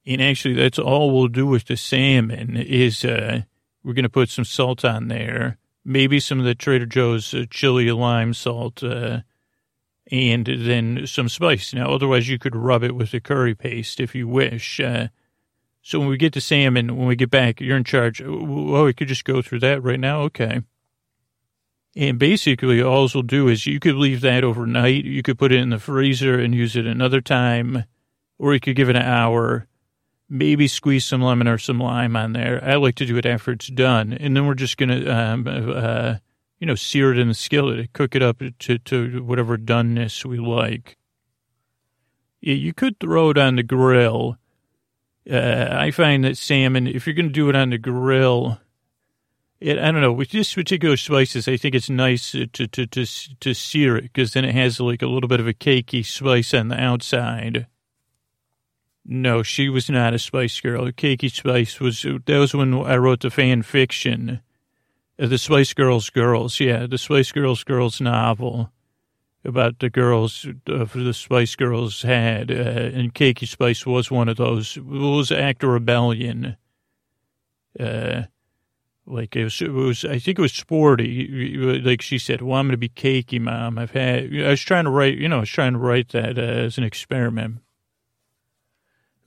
And 0.06 0.22
actually, 0.22 0.54
that's 0.54 0.80
all 0.80 1.12
we'll 1.12 1.28
do 1.28 1.46
with 1.46 1.66
the 1.66 1.76
salmon 1.76 2.56
is 2.56 3.04
uh, 3.04 3.42
we're 3.84 3.94
going 3.94 4.04
to 4.04 4.10
put 4.10 4.30
some 4.30 4.46
salt 4.46 4.86
on 4.86 5.10
there, 5.10 5.58
maybe 5.84 6.20
some 6.20 6.40
of 6.40 6.46
the 6.46 6.56
Trader 6.56 6.86
Joe's 6.86 7.34
uh, 7.34 7.46
chili 7.50 7.92
lime 7.92 8.34
salt, 8.34 8.84
uh, 8.84 9.22
and 10.10 10.46
then 10.46 11.06
some 11.06 11.28
spice. 11.28 11.74
Now, 11.74 11.92
otherwise, 11.92 12.30
you 12.30 12.40
could 12.40 12.56
rub 12.56 12.84
it 12.84 12.96
with 12.96 13.12
the 13.12 13.20
curry 13.20 13.54
paste 13.54 14.00
if 14.00 14.16
you 14.16 14.28
wish. 14.28 14.80
Uh, 14.80 15.08
so 15.88 16.02
when 16.02 16.10
we 16.10 16.18
get 16.18 16.34
to 16.34 16.42
salmon, 16.42 16.98
when 16.98 17.08
we 17.08 17.16
get 17.16 17.30
back, 17.30 17.62
you're 17.62 17.78
in 17.78 17.86
charge. 17.86 18.22
Oh, 18.22 18.84
we 18.84 18.94
could 18.94 19.08
just 19.08 19.24
go 19.24 19.42
through 19.42 19.62
that 19.62 19.82
right 19.82 19.98
now. 19.98 20.24
Okay. 20.24 20.60
And 21.96 22.20
basically, 22.20 22.82
all 22.82 23.08
we'll 23.14 23.24
do 23.24 23.48
is 23.48 23.66
you 23.66 23.80
could 23.80 23.96
leave 23.96 24.20
that 24.20 24.44
overnight. 24.44 25.06
You 25.06 25.24
could 25.24 25.40
put 25.40 25.54
it 25.54 25.62
in 25.62 25.70
the 25.70 25.80
freezer 25.80 26.38
and 26.38 26.54
use 26.54 26.76
it 26.76 26.86
another 26.86 27.22
time, 27.22 27.86
or 28.38 28.54
you 28.54 28.60
could 28.60 28.76
give 28.76 28.90
it 28.90 28.98
an 28.98 29.04
hour. 29.04 29.66
Maybe 30.28 30.68
squeeze 30.68 31.06
some 31.06 31.22
lemon 31.22 31.48
or 31.48 31.58
some 31.58 31.80
lime 31.80 32.18
on 32.18 32.34
there. 32.34 32.62
I 32.62 32.76
like 32.76 32.96
to 32.96 33.06
do 33.06 33.16
it 33.16 33.26
after 33.26 33.54
it's 33.54 33.68
done, 33.68 34.12
and 34.12 34.36
then 34.36 34.46
we're 34.46 34.56
just 34.56 34.76
gonna, 34.76 35.10
um, 35.10 35.48
uh, 35.48 36.16
you 36.60 36.68
know, 36.68 36.76
sear 36.76 37.14
it 37.14 37.18
in 37.18 37.30
the 37.30 37.34
skillet, 37.34 37.94
cook 37.94 38.14
it 38.14 38.22
up 38.22 38.42
to 38.60 38.78
to 38.78 39.24
whatever 39.24 39.58
doneness 39.58 40.26
we 40.26 40.38
like. 40.38 40.98
Yeah, 42.42 42.56
you 42.56 42.74
could 42.74 43.00
throw 43.00 43.30
it 43.30 43.38
on 43.38 43.56
the 43.56 43.64
grill 43.64 44.38
uh, 45.30 45.70
I 45.72 45.92
find 45.92 46.24
that 46.24 46.38
salmon, 46.38 46.88
if 46.88 47.06
you're 47.06 47.16
going 47.16 47.28
to 47.28 47.34
do 47.34 47.50
it 47.50 47.56
on 47.56 47.72
the 47.72 47.78
grill, 47.78 48.60
it, 49.60 49.80
I 49.80 49.92
don't 49.92 50.02
know, 50.02 50.14
with 50.14 50.32
this 50.32 50.54
particular 50.54 50.98
spices, 50.98 51.48
I 51.48 51.58
think 51.58 51.76
it's 51.76 51.90
nice 51.90 52.32
to, 52.32 52.48
to, 52.48 52.68
to, 52.68 53.06
to 53.06 53.54
sear 53.54 53.98
it 53.98 54.04
because 54.04 54.34
then 54.34 54.46
it 54.46 54.56
has 54.56 54.80
like 54.80 55.02
a 55.02 55.08
little 55.08 55.28
bit 55.28 55.40
of 55.40 55.48
a 55.48 55.54
cakey 55.54 56.06
spice 56.06 56.54
on 56.54 56.68
the 56.68 56.80
outside. 56.80 57.68
No, 59.06 59.42
she 59.42 59.70
was 59.70 59.90
not 59.90 60.14
a 60.14 60.20
spice 60.20 60.60
girl. 60.60 60.92
Cakey 60.92 61.32
Spice 61.32 61.80
was, 61.80 62.02
that 62.02 62.38
was 62.38 62.54
when 62.54 62.74
I 62.74 62.98
wrote 62.98 63.22
the 63.22 63.30
fan 63.30 63.62
fiction. 63.62 64.42
Uh, 65.20 65.28
the 65.28 65.38
Spice 65.38 65.74
Girls 65.74 66.10
Girls, 66.10 66.60
yeah, 66.60 66.86
the 66.86 66.98
Spice 66.98 67.32
Girls 67.32 67.64
Girls 67.64 68.02
novel 68.02 68.72
about 69.46 69.80
the 69.80 69.90
girls 69.90 70.46
uh, 70.68 70.86
the 70.94 71.14
Spice 71.14 71.56
Girls 71.56 72.02
had, 72.02 72.52
uh, 72.52 72.54
and 72.54 73.14
Cakey 73.14 73.48
Spice 73.48 73.86
was 73.86 74.12
one 74.12 74.30
of 74.30 74.38
those. 74.38 74.78
It 74.78 74.86
was 74.86 75.32
Act 75.32 75.64
of 75.64 75.70
Rebellion. 75.70 76.58
Uh, 77.80 78.24
like 79.06 79.36
it 79.36 79.46
was, 79.46 79.62
it 79.62 79.72
was, 79.72 80.04
I 80.04 80.20
think 80.20 80.38
it 80.38 80.42
was 80.42 80.54
sporty. 80.54 81.58
Like 81.80 82.02
she 82.02 82.18
said, 82.18 82.42
"Well, 82.42 82.60
I'm 82.60 82.68
going 82.68 82.72
to 82.72 82.78
be 82.78 82.90
cakey, 82.90 83.40
mom." 83.40 83.78
I've 83.78 83.92
had. 83.92 84.36
I 84.36 84.50
was 84.50 84.62
trying 84.62 84.84
to 84.84 84.90
write, 84.90 85.18
you 85.18 85.30
know, 85.30 85.38
I 85.38 85.42
was 85.42 85.50
trying 85.50 85.74
to 85.74 85.80
write 85.80 86.10
that 86.10 86.38
uh, 86.38 86.42
as 86.42 86.78
an 86.78 86.84
experiment. 86.84 87.60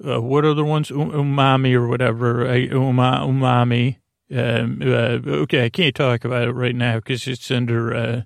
Uh, 0.05 0.21
what 0.21 0.45
other 0.45 0.64
ones? 0.64 0.90
Umami 0.90 1.75
or 1.75 1.88
whatever. 1.88 2.55
Uma, 2.57 3.21
umami. 3.25 3.97
Um, 4.33 4.81
uh, 4.83 5.19
okay, 5.43 5.64
I 5.64 5.71
can't 5.71 5.95
talk 5.95 6.25
about 6.25 6.49
it 6.49 6.52
right 6.52 6.75
now 6.75 6.97
because 6.97 7.26
it's 7.26 7.50
under, 7.50 8.25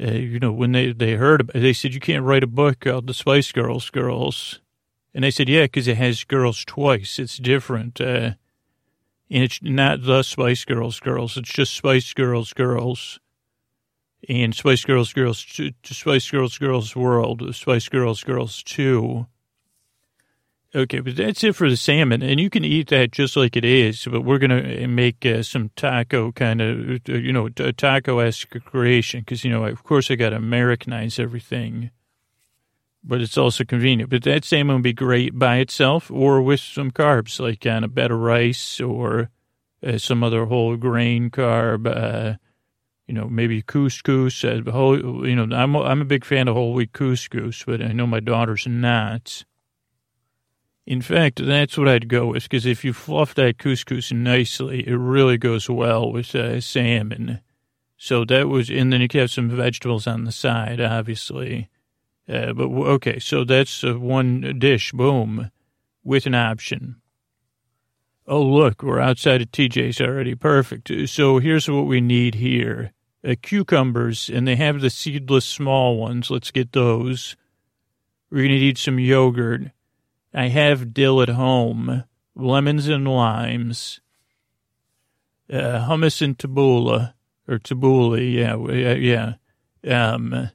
uh, 0.00 0.12
you 0.12 0.38
know, 0.38 0.52
when 0.52 0.72
they, 0.72 0.92
they 0.92 1.14
heard 1.14 1.40
about 1.40 1.56
it, 1.56 1.60
they 1.60 1.72
said, 1.72 1.94
you 1.94 2.00
can't 2.00 2.24
write 2.24 2.42
a 2.42 2.48
book 2.48 2.80
called 2.80 3.06
The 3.06 3.14
Spice 3.14 3.52
Girls 3.52 3.90
Girls. 3.90 4.60
And 5.14 5.24
I 5.24 5.30
said, 5.30 5.48
yeah, 5.48 5.62
because 5.62 5.88
it 5.88 5.96
has 5.96 6.24
girls 6.24 6.64
twice. 6.64 7.18
It's 7.18 7.38
different. 7.38 8.00
Uh, 8.00 8.32
and 9.30 9.42
it's 9.42 9.62
not 9.62 10.02
The 10.02 10.22
Spice 10.22 10.64
Girls 10.64 11.00
Girls. 11.00 11.36
It's 11.36 11.50
just 11.50 11.74
Spice 11.74 12.12
Girls 12.12 12.52
Girls. 12.52 13.18
And 14.28 14.54
Spice 14.54 14.84
Girls 14.84 15.12
Girls, 15.12 15.46
Spice 15.84 16.30
Girls 16.30 16.58
Girls 16.58 16.96
World, 16.96 17.54
Spice 17.54 17.88
Girls 17.88 18.24
Girls 18.24 18.62
2 18.62 19.26
Okay, 20.74 21.00
but 21.00 21.16
that's 21.16 21.44
it 21.44 21.54
for 21.54 21.70
the 21.70 21.76
salmon, 21.76 22.22
and 22.22 22.40
you 22.40 22.50
can 22.50 22.64
eat 22.64 22.88
that 22.88 23.12
just 23.12 23.36
like 23.36 23.56
it 23.56 23.64
is. 23.64 24.04
But 24.04 24.22
we're 24.22 24.38
gonna 24.38 24.86
make 24.88 25.24
uh, 25.24 25.42
some 25.42 25.70
taco 25.76 26.32
kind 26.32 26.60
of, 26.60 27.00
uh, 27.08 27.12
you 27.14 27.32
know, 27.32 27.48
taco 27.48 28.18
esque 28.18 28.62
creation 28.64 29.20
because 29.20 29.44
you 29.44 29.50
know, 29.50 29.64
of 29.64 29.84
course, 29.84 30.10
I 30.10 30.16
got 30.16 30.30
to 30.30 30.36
Americanize 30.36 31.18
everything, 31.18 31.90
but 33.02 33.20
it's 33.20 33.38
also 33.38 33.64
convenient. 33.64 34.10
But 34.10 34.24
that 34.24 34.44
salmon 34.44 34.76
would 34.76 34.82
be 34.82 34.92
great 34.92 35.38
by 35.38 35.58
itself 35.58 36.10
or 36.10 36.42
with 36.42 36.60
some 36.60 36.90
carbs, 36.90 37.38
like 37.38 37.64
on 37.64 37.84
a 37.84 37.88
bed 37.88 38.10
of 38.10 38.18
rice 38.18 38.80
or 38.80 39.30
uh, 39.86 39.98
some 39.98 40.24
other 40.24 40.46
whole 40.46 40.76
grain 40.76 41.30
carb. 41.30 41.86
Uh, 41.86 42.36
you 43.06 43.14
know, 43.14 43.28
maybe 43.28 43.62
couscous. 43.62 44.44
Uh, 44.44 44.68
whole, 44.70 45.26
you 45.26 45.36
know, 45.36 45.56
I'm 45.56 45.76
I'm 45.76 46.02
a 46.02 46.06
big 46.06 46.24
fan 46.24 46.48
of 46.48 46.56
whole 46.56 46.74
wheat 46.74 46.92
couscous, 46.92 47.64
but 47.64 47.80
I 47.80 47.92
know 47.92 48.06
my 48.06 48.20
daughter's 48.20 48.66
not. 48.66 49.44
In 50.86 51.02
fact, 51.02 51.44
that's 51.44 51.76
what 51.76 51.88
I'd 51.88 52.08
go 52.08 52.28
with, 52.28 52.44
because 52.44 52.64
if 52.64 52.84
you 52.84 52.92
fluff 52.92 53.34
that 53.34 53.58
couscous 53.58 54.12
nicely, 54.12 54.86
it 54.86 54.94
really 54.94 55.36
goes 55.36 55.68
well 55.68 56.12
with 56.12 56.32
uh, 56.34 56.60
salmon. 56.60 57.40
So 57.96 58.24
that 58.26 58.48
was, 58.48 58.70
and 58.70 58.92
then 58.92 59.00
you 59.00 59.08
can 59.08 59.20
have 59.20 59.32
some 59.32 59.50
vegetables 59.50 60.06
on 60.06 60.24
the 60.24 60.32
side, 60.32 60.80
obviously. 60.80 61.68
Uh, 62.28 62.52
but 62.52 62.68
okay, 62.68 63.18
so 63.18 63.42
that's 63.42 63.82
uh, 63.82 63.98
one 63.98 64.58
dish, 64.58 64.92
boom, 64.92 65.50
with 66.04 66.26
an 66.26 66.34
option. 66.34 66.96
Oh, 68.28 68.42
look, 68.42 68.82
we're 68.82 69.00
outside 69.00 69.42
of 69.42 69.50
TJ's 69.50 70.00
already. 70.00 70.34
Perfect. 70.34 70.90
So 71.08 71.38
here's 71.38 71.68
what 71.68 71.86
we 71.86 72.00
need 72.00 72.36
here 72.36 72.92
uh, 73.26 73.34
cucumbers, 73.42 74.28
and 74.28 74.46
they 74.46 74.56
have 74.56 74.80
the 74.80 74.90
seedless 74.90 75.44
small 75.44 75.96
ones. 75.96 76.30
Let's 76.30 76.50
get 76.52 76.72
those. 76.72 77.36
We're 78.30 78.42
going 78.42 78.50
to 78.50 78.58
need 78.58 78.78
some 78.78 79.00
yogurt. 79.00 79.70
I 80.36 80.48
have 80.48 80.92
dill 80.92 81.22
at 81.22 81.30
home, 81.30 82.04
lemons 82.34 82.88
and 82.88 83.08
limes, 83.08 84.00
uh, 85.50 85.88
hummus 85.88 86.20
and 86.20 86.36
tabbouleh, 86.36 87.14
or 87.48 87.58
tabbouleh, 87.58 88.34
yeah, 88.34 88.92
yeah. 89.82 90.12
Um, 90.12 90.50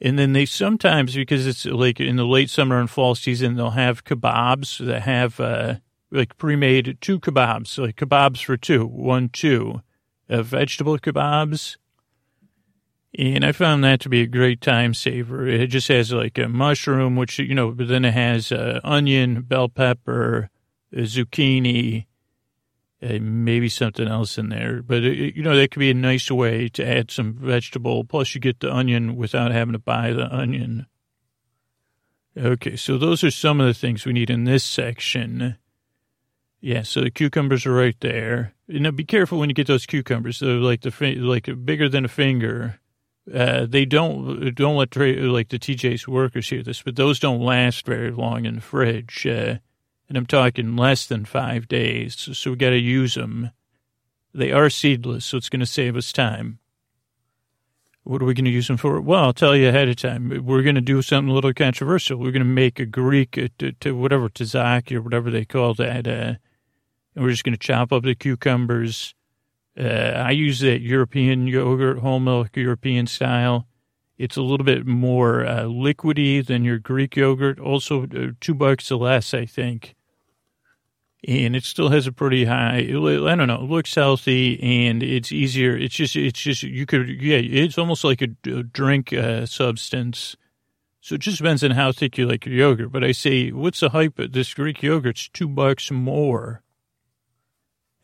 and 0.00 0.18
then 0.18 0.32
they 0.32 0.44
sometimes, 0.44 1.14
because 1.14 1.46
it's 1.46 1.64
like 1.64 2.00
in 2.00 2.16
the 2.16 2.26
late 2.26 2.50
summer 2.50 2.80
and 2.80 2.90
fall 2.90 3.14
season, 3.14 3.54
they'll 3.54 3.70
have 3.70 4.04
kebabs 4.04 4.84
that 4.84 5.02
have 5.02 5.38
uh, 5.38 5.76
like 6.10 6.36
pre-made 6.36 6.98
two 7.00 7.20
kebabs, 7.20 7.78
like 7.78 7.94
kebabs 7.94 8.42
for 8.42 8.56
two, 8.56 8.86
one, 8.86 9.28
two, 9.28 9.82
uh, 10.28 10.42
vegetable 10.42 10.98
kebabs 10.98 11.76
and 13.18 13.46
I 13.46 13.52
found 13.52 13.82
that 13.82 14.00
to 14.00 14.10
be 14.10 14.20
a 14.20 14.26
great 14.26 14.60
time 14.60 14.92
saver. 14.92 15.46
It 15.46 15.68
just 15.68 15.88
has 15.88 16.12
like 16.12 16.36
a 16.36 16.48
mushroom, 16.48 17.16
which, 17.16 17.38
you 17.38 17.54
know, 17.54 17.70
but 17.70 17.88
then 17.88 18.04
it 18.04 18.12
has 18.12 18.52
uh, 18.52 18.80
onion, 18.84 19.40
bell 19.40 19.70
pepper, 19.70 20.50
zucchini, 20.94 22.04
uh, 23.02 23.18
maybe 23.20 23.70
something 23.70 24.06
else 24.06 24.36
in 24.36 24.50
there. 24.50 24.82
But, 24.82 25.02
it, 25.02 25.34
you 25.34 25.42
know, 25.42 25.56
that 25.56 25.70
could 25.70 25.80
be 25.80 25.90
a 25.90 25.94
nice 25.94 26.30
way 26.30 26.68
to 26.70 26.86
add 26.86 27.10
some 27.10 27.32
vegetable. 27.34 28.04
Plus, 28.04 28.34
you 28.34 28.40
get 28.40 28.60
the 28.60 28.72
onion 28.72 29.16
without 29.16 29.50
having 29.50 29.72
to 29.72 29.78
buy 29.78 30.12
the 30.12 30.30
onion. 30.34 30.86
Okay, 32.36 32.76
so 32.76 32.98
those 32.98 33.24
are 33.24 33.30
some 33.30 33.62
of 33.62 33.66
the 33.66 33.72
things 33.74 34.04
we 34.04 34.12
need 34.12 34.28
in 34.28 34.44
this 34.44 34.62
section. 34.62 35.56
Yeah, 36.60 36.82
so 36.82 37.00
the 37.00 37.10
cucumbers 37.10 37.64
are 37.64 37.72
right 37.72 37.96
there. 38.00 38.52
You 38.66 38.80
know, 38.80 38.92
be 38.92 39.04
careful 39.04 39.38
when 39.38 39.48
you 39.48 39.54
get 39.54 39.68
those 39.68 39.86
cucumbers. 39.86 40.40
They're 40.40 40.50
like 40.50 40.82
the 40.82 41.14
like 41.16 41.48
bigger 41.64 41.88
than 41.88 42.04
a 42.04 42.08
finger 42.08 42.78
uh, 43.32 43.66
they 43.66 43.84
don't 43.84 44.54
don't 44.54 44.76
let 44.76 44.96
like 44.96 45.48
the 45.48 45.58
TJ's 45.58 46.06
workers 46.06 46.48
hear 46.48 46.62
this, 46.62 46.82
but 46.82 46.96
those 46.96 47.18
don't 47.18 47.40
last 47.40 47.84
very 47.84 48.10
long 48.10 48.44
in 48.44 48.56
the 48.56 48.60
fridge. 48.60 49.26
Uh, 49.26 49.56
and 50.08 50.16
I'm 50.16 50.26
talking 50.26 50.76
less 50.76 51.06
than 51.06 51.24
five 51.24 51.66
days, 51.66 52.14
so, 52.32 52.50
we 52.52 52.56
got 52.56 52.70
to 52.70 52.78
use 52.78 53.14
them. 53.14 53.50
They 54.32 54.52
are 54.52 54.70
seedless, 54.70 55.24
so 55.24 55.36
it's 55.36 55.48
going 55.48 55.60
to 55.60 55.66
save 55.66 55.96
us 55.96 56.12
time. 56.12 56.60
What 58.04 58.22
are 58.22 58.24
we 58.24 58.34
going 58.34 58.44
to 58.44 58.52
use 58.52 58.68
them 58.68 58.76
for? 58.76 59.00
Well, 59.00 59.24
I'll 59.24 59.32
tell 59.32 59.56
you 59.56 59.68
ahead 59.68 59.88
of 59.88 59.96
time. 59.96 60.28
We're 60.44 60.62
going 60.62 60.76
to 60.76 60.80
do 60.80 61.02
something 61.02 61.28
a 61.28 61.34
little 61.34 61.52
controversial. 61.52 62.18
We're 62.18 62.30
going 62.30 62.38
to 62.38 62.44
make 62.44 62.78
a 62.78 62.86
Greek, 62.86 63.36
uh, 63.36 63.48
to, 63.58 63.72
to 63.72 63.96
whatever, 63.96 64.28
tzatziki 64.28 64.92
or 64.92 65.02
whatever 65.02 65.28
they 65.28 65.44
call 65.44 65.74
that. 65.74 66.06
Uh, 66.06 66.34
and 67.16 67.24
we're 67.24 67.30
just 67.30 67.42
going 67.42 67.54
to 67.54 67.58
chop 67.58 67.92
up 67.92 68.04
the 68.04 68.14
cucumbers 68.14 69.15
I 69.78 70.30
use 70.30 70.60
that 70.60 70.80
European 70.80 71.46
yogurt, 71.46 71.98
whole 71.98 72.20
milk 72.20 72.56
European 72.56 73.06
style. 73.06 73.66
It's 74.18 74.36
a 74.36 74.42
little 74.42 74.64
bit 74.64 74.86
more 74.86 75.44
uh, 75.44 75.64
liquidy 75.64 76.44
than 76.44 76.64
your 76.64 76.78
Greek 76.78 77.16
yogurt. 77.16 77.60
Also, 77.60 78.04
uh, 78.04 78.28
two 78.40 78.54
bucks 78.54 78.90
less, 78.90 79.34
I 79.34 79.44
think. 79.44 79.94
And 81.28 81.54
it 81.54 81.64
still 81.64 81.90
has 81.90 82.06
a 82.06 82.12
pretty 82.12 82.44
high. 82.46 82.78
I 82.78 82.92
don't 83.34 83.48
know. 83.48 83.62
It 83.62 83.70
looks 83.70 83.94
healthy 83.94 84.58
and 84.62 85.02
it's 85.02 85.32
easier. 85.32 85.76
It's 85.76 85.94
just, 85.94 86.16
it's 86.16 86.40
just 86.40 86.62
you 86.62 86.86
could, 86.86 87.08
yeah. 87.20 87.38
It's 87.38 87.78
almost 87.78 88.04
like 88.04 88.22
a, 88.22 88.28
a 88.46 88.62
drink 88.62 89.12
uh, 89.12 89.44
substance. 89.44 90.36
So 91.00 91.16
it 91.16 91.20
just 91.20 91.38
depends 91.38 91.62
on 91.62 91.72
how 91.72 91.92
thick 91.92 92.16
you 92.16 92.26
like 92.26 92.46
your 92.46 92.54
yogurt. 92.54 92.92
But 92.92 93.04
I 93.04 93.12
say, 93.12 93.50
what's 93.50 93.80
the 93.80 93.90
hype? 93.90 94.16
This 94.16 94.54
Greek 94.54 94.82
yogurt's 94.82 95.28
two 95.28 95.48
bucks 95.48 95.90
more. 95.90 96.62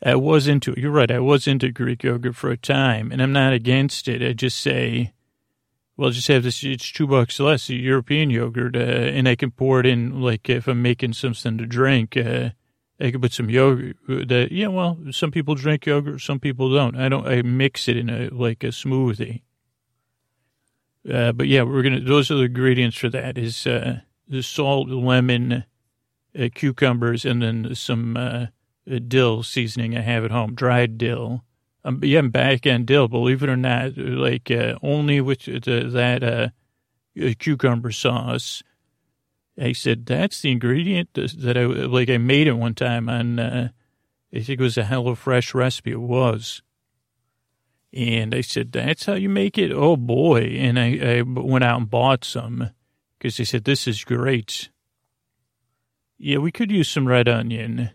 I 0.05 0.15
was 0.15 0.47
into, 0.47 0.73
you're 0.75 0.91
right, 0.91 1.09
I 1.09 1.19
was 1.19 1.47
into 1.47 1.71
Greek 1.71 2.03
yogurt 2.03 2.35
for 2.35 2.51
a 2.51 2.57
time, 2.57 3.11
and 3.11 3.21
I'm 3.21 3.31
not 3.31 3.53
against 3.53 4.07
it. 4.09 4.21
I 4.21 4.33
just 4.33 4.59
say, 4.59 5.13
well, 5.95 6.09
just 6.09 6.27
have 6.27 6.43
this, 6.43 6.63
it's 6.63 6.91
two 6.91 7.07
bucks 7.07 7.39
less, 7.39 7.69
European 7.69 8.29
yogurt, 8.29 8.75
uh, 8.75 8.79
and 8.79 9.29
I 9.29 9.35
can 9.35 9.51
pour 9.51 9.79
it 9.79 9.85
in, 9.85 10.21
like, 10.21 10.49
if 10.49 10.67
I'm 10.67 10.81
making 10.81 11.13
something 11.13 11.57
to 11.57 11.65
drink, 11.65 12.17
uh, 12.17 12.49
I 12.99 13.11
can 13.11 13.21
put 13.21 13.31
some 13.31 13.49
yogurt 13.49 13.95
that, 14.07 14.49
yeah, 14.51 14.67
well, 14.67 14.97
some 15.11 15.31
people 15.31 15.55
drink 15.55 15.85
yogurt, 15.85 16.19
some 16.19 16.39
people 16.39 16.73
don't. 16.73 16.97
I 16.97 17.07
don't, 17.07 17.25
I 17.25 17.41
mix 17.41 17.87
it 17.87 17.95
in 17.95 18.09
a, 18.09 18.29
like 18.29 18.63
a 18.63 18.67
smoothie. 18.67 19.41
Uh, 21.09 21.31
but 21.31 21.47
yeah, 21.47 21.63
we're 21.63 21.81
going 21.81 21.95
to, 21.95 22.01
those 22.01 22.29
are 22.29 22.35
the 22.35 22.43
ingredients 22.43 22.97
for 22.97 23.09
that 23.09 23.37
is, 23.37 23.65
uh, 23.65 23.99
the 24.27 24.43
salt, 24.43 24.89
lemon, 24.89 25.63
uh, 26.37 26.49
cucumbers, 26.53 27.23
and 27.23 27.41
then 27.41 27.73
some, 27.75 28.17
uh, 28.17 28.47
dill 28.85 29.43
seasoning 29.43 29.97
I 29.97 30.01
have 30.01 30.25
at 30.25 30.31
home, 30.31 30.55
dried 30.55 30.97
dill. 30.97 31.43
Um, 31.85 31.99
yeah, 32.03 32.21
back 32.21 32.65
on 32.65 32.85
dill, 32.85 33.07
believe 33.07 33.43
it 33.43 33.49
or 33.49 33.57
not, 33.57 33.97
like 33.97 34.49
uh, 34.49 34.75
only 34.81 35.19
with 35.19 35.45
the, 35.45 35.89
that 35.91 36.23
uh, 36.23 36.49
uh 37.21 37.33
cucumber 37.37 37.91
sauce. 37.91 38.63
I 39.59 39.73
said, 39.73 40.05
that's 40.05 40.41
the 40.41 40.51
ingredient 40.51 41.13
that 41.13 41.57
I, 41.57 41.65
like 41.65 42.09
I 42.09 42.17
made 42.17 42.47
it 42.47 42.53
one 42.53 42.73
time 42.73 43.07
on, 43.07 43.37
uh, 43.37 43.69
I 44.33 44.39
think 44.39 44.59
it 44.59 44.63
was 44.63 44.77
a 44.77 44.83
HelloFresh 44.83 45.53
recipe. 45.53 45.91
It 45.91 46.01
was. 46.01 46.63
And 47.93 48.33
I 48.33 48.41
said, 48.41 48.71
that's 48.71 49.05
how 49.05 49.13
you 49.13 49.29
make 49.29 49.57
it? 49.57 49.71
Oh 49.71 49.95
boy. 49.95 50.41
And 50.57 50.79
I, 50.79 51.17
I 51.17 51.21
went 51.21 51.63
out 51.63 51.81
and 51.81 51.89
bought 51.89 52.23
some 52.23 52.71
because 53.17 53.37
they 53.37 53.43
said, 53.43 53.65
this 53.65 53.87
is 53.87 54.03
great. 54.03 54.69
Yeah, 56.17 56.37
we 56.37 56.51
could 56.51 56.71
use 56.71 56.89
some 56.89 57.07
red 57.07 57.27
onion. 57.27 57.91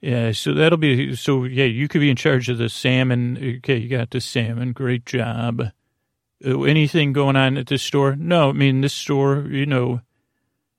Yeah, 0.00 0.32
so 0.32 0.52
that'll 0.52 0.78
be 0.78 1.16
so. 1.16 1.44
Yeah, 1.44 1.64
you 1.64 1.88
could 1.88 2.00
be 2.00 2.10
in 2.10 2.16
charge 2.16 2.48
of 2.48 2.58
the 2.58 2.68
salmon. 2.68 3.58
Okay, 3.58 3.78
you 3.78 3.88
got 3.88 4.10
the 4.10 4.20
salmon. 4.20 4.72
Great 4.72 5.06
job. 5.06 5.62
Uh, 6.44 6.62
anything 6.62 7.12
going 7.12 7.36
on 7.36 7.56
at 7.56 7.66
this 7.66 7.82
store? 7.82 8.14
No, 8.14 8.50
I 8.50 8.52
mean 8.52 8.82
this 8.82 8.92
store. 8.92 9.46
You 9.48 9.64
know, 9.64 10.02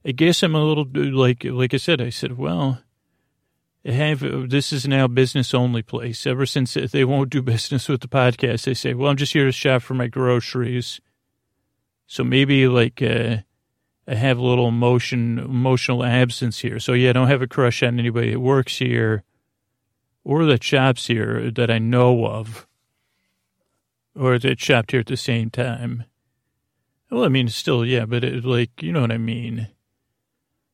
I 0.06 0.12
guess 0.12 0.44
I'm 0.44 0.56
a 0.56 0.64
little 0.64 0.88
like 0.94 1.44
like 1.44 1.74
I 1.74 1.78
said. 1.78 2.00
I 2.00 2.10
said, 2.10 2.38
well, 2.38 2.84
I 3.84 3.92
have 3.92 4.20
this 4.50 4.72
is 4.72 4.88
now 4.88 5.08
business 5.08 5.54
only 5.54 5.82
place. 5.82 6.28
Ever 6.28 6.46
since 6.46 6.76
they 6.76 7.04
won't 7.04 7.32
do 7.32 7.42
business 7.44 7.90
with 7.90 8.02
the 8.02 8.08
podcast, 8.08 8.66
they 8.66 8.76
say, 8.76 8.94
well, 8.94 9.10
I'm 9.10 9.18
just 9.18 9.34
here 9.34 9.46
to 9.46 9.52
shop 9.52 9.82
for 9.82 9.96
my 9.96 10.08
groceries. 10.08 11.02
So 12.06 12.24
maybe 12.24 12.68
like. 12.68 13.02
Uh, 13.02 13.38
have 14.16 14.38
a 14.38 14.46
little 14.46 14.68
emotion, 14.68 15.40
emotional 15.40 16.04
absence 16.04 16.60
here. 16.60 16.80
So 16.80 16.94
yeah, 16.94 17.10
I 17.10 17.14
don't 17.14 17.28
have 17.28 17.42
a 17.42 17.48
crush 17.48 17.84
on 17.84 18.00
anybody 18.00 18.32
that 18.32 18.40
works 18.40 18.78
here 18.78 19.24
or 20.24 20.46
that 20.46 20.64
shops 20.64 21.08
here 21.08 21.52
that 21.52 21.70
I 21.70 21.78
know 21.80 22.26
of 22.26 22.68
or 24.16 24.40
that 24.40 24.60
shopped 24.60 24.92
here 24.92 25.02
at 25.02 25.08
the 25.08 25.18
same 25.18 25.50
time. 25.50 26.06
Well, 27.10 27.24
I 27.24 27.30
mean, 27.30 27.48
still, 27.48 27.86
yeah, 27.86 28.06
but 28.06 28.24
it, 28.24 28.44
like, 28.44 28.82
you 28.82 28.92
know 28.92 29.02
what 29.02 29.12
I 29.12 29.18
mean. 29.18 29.68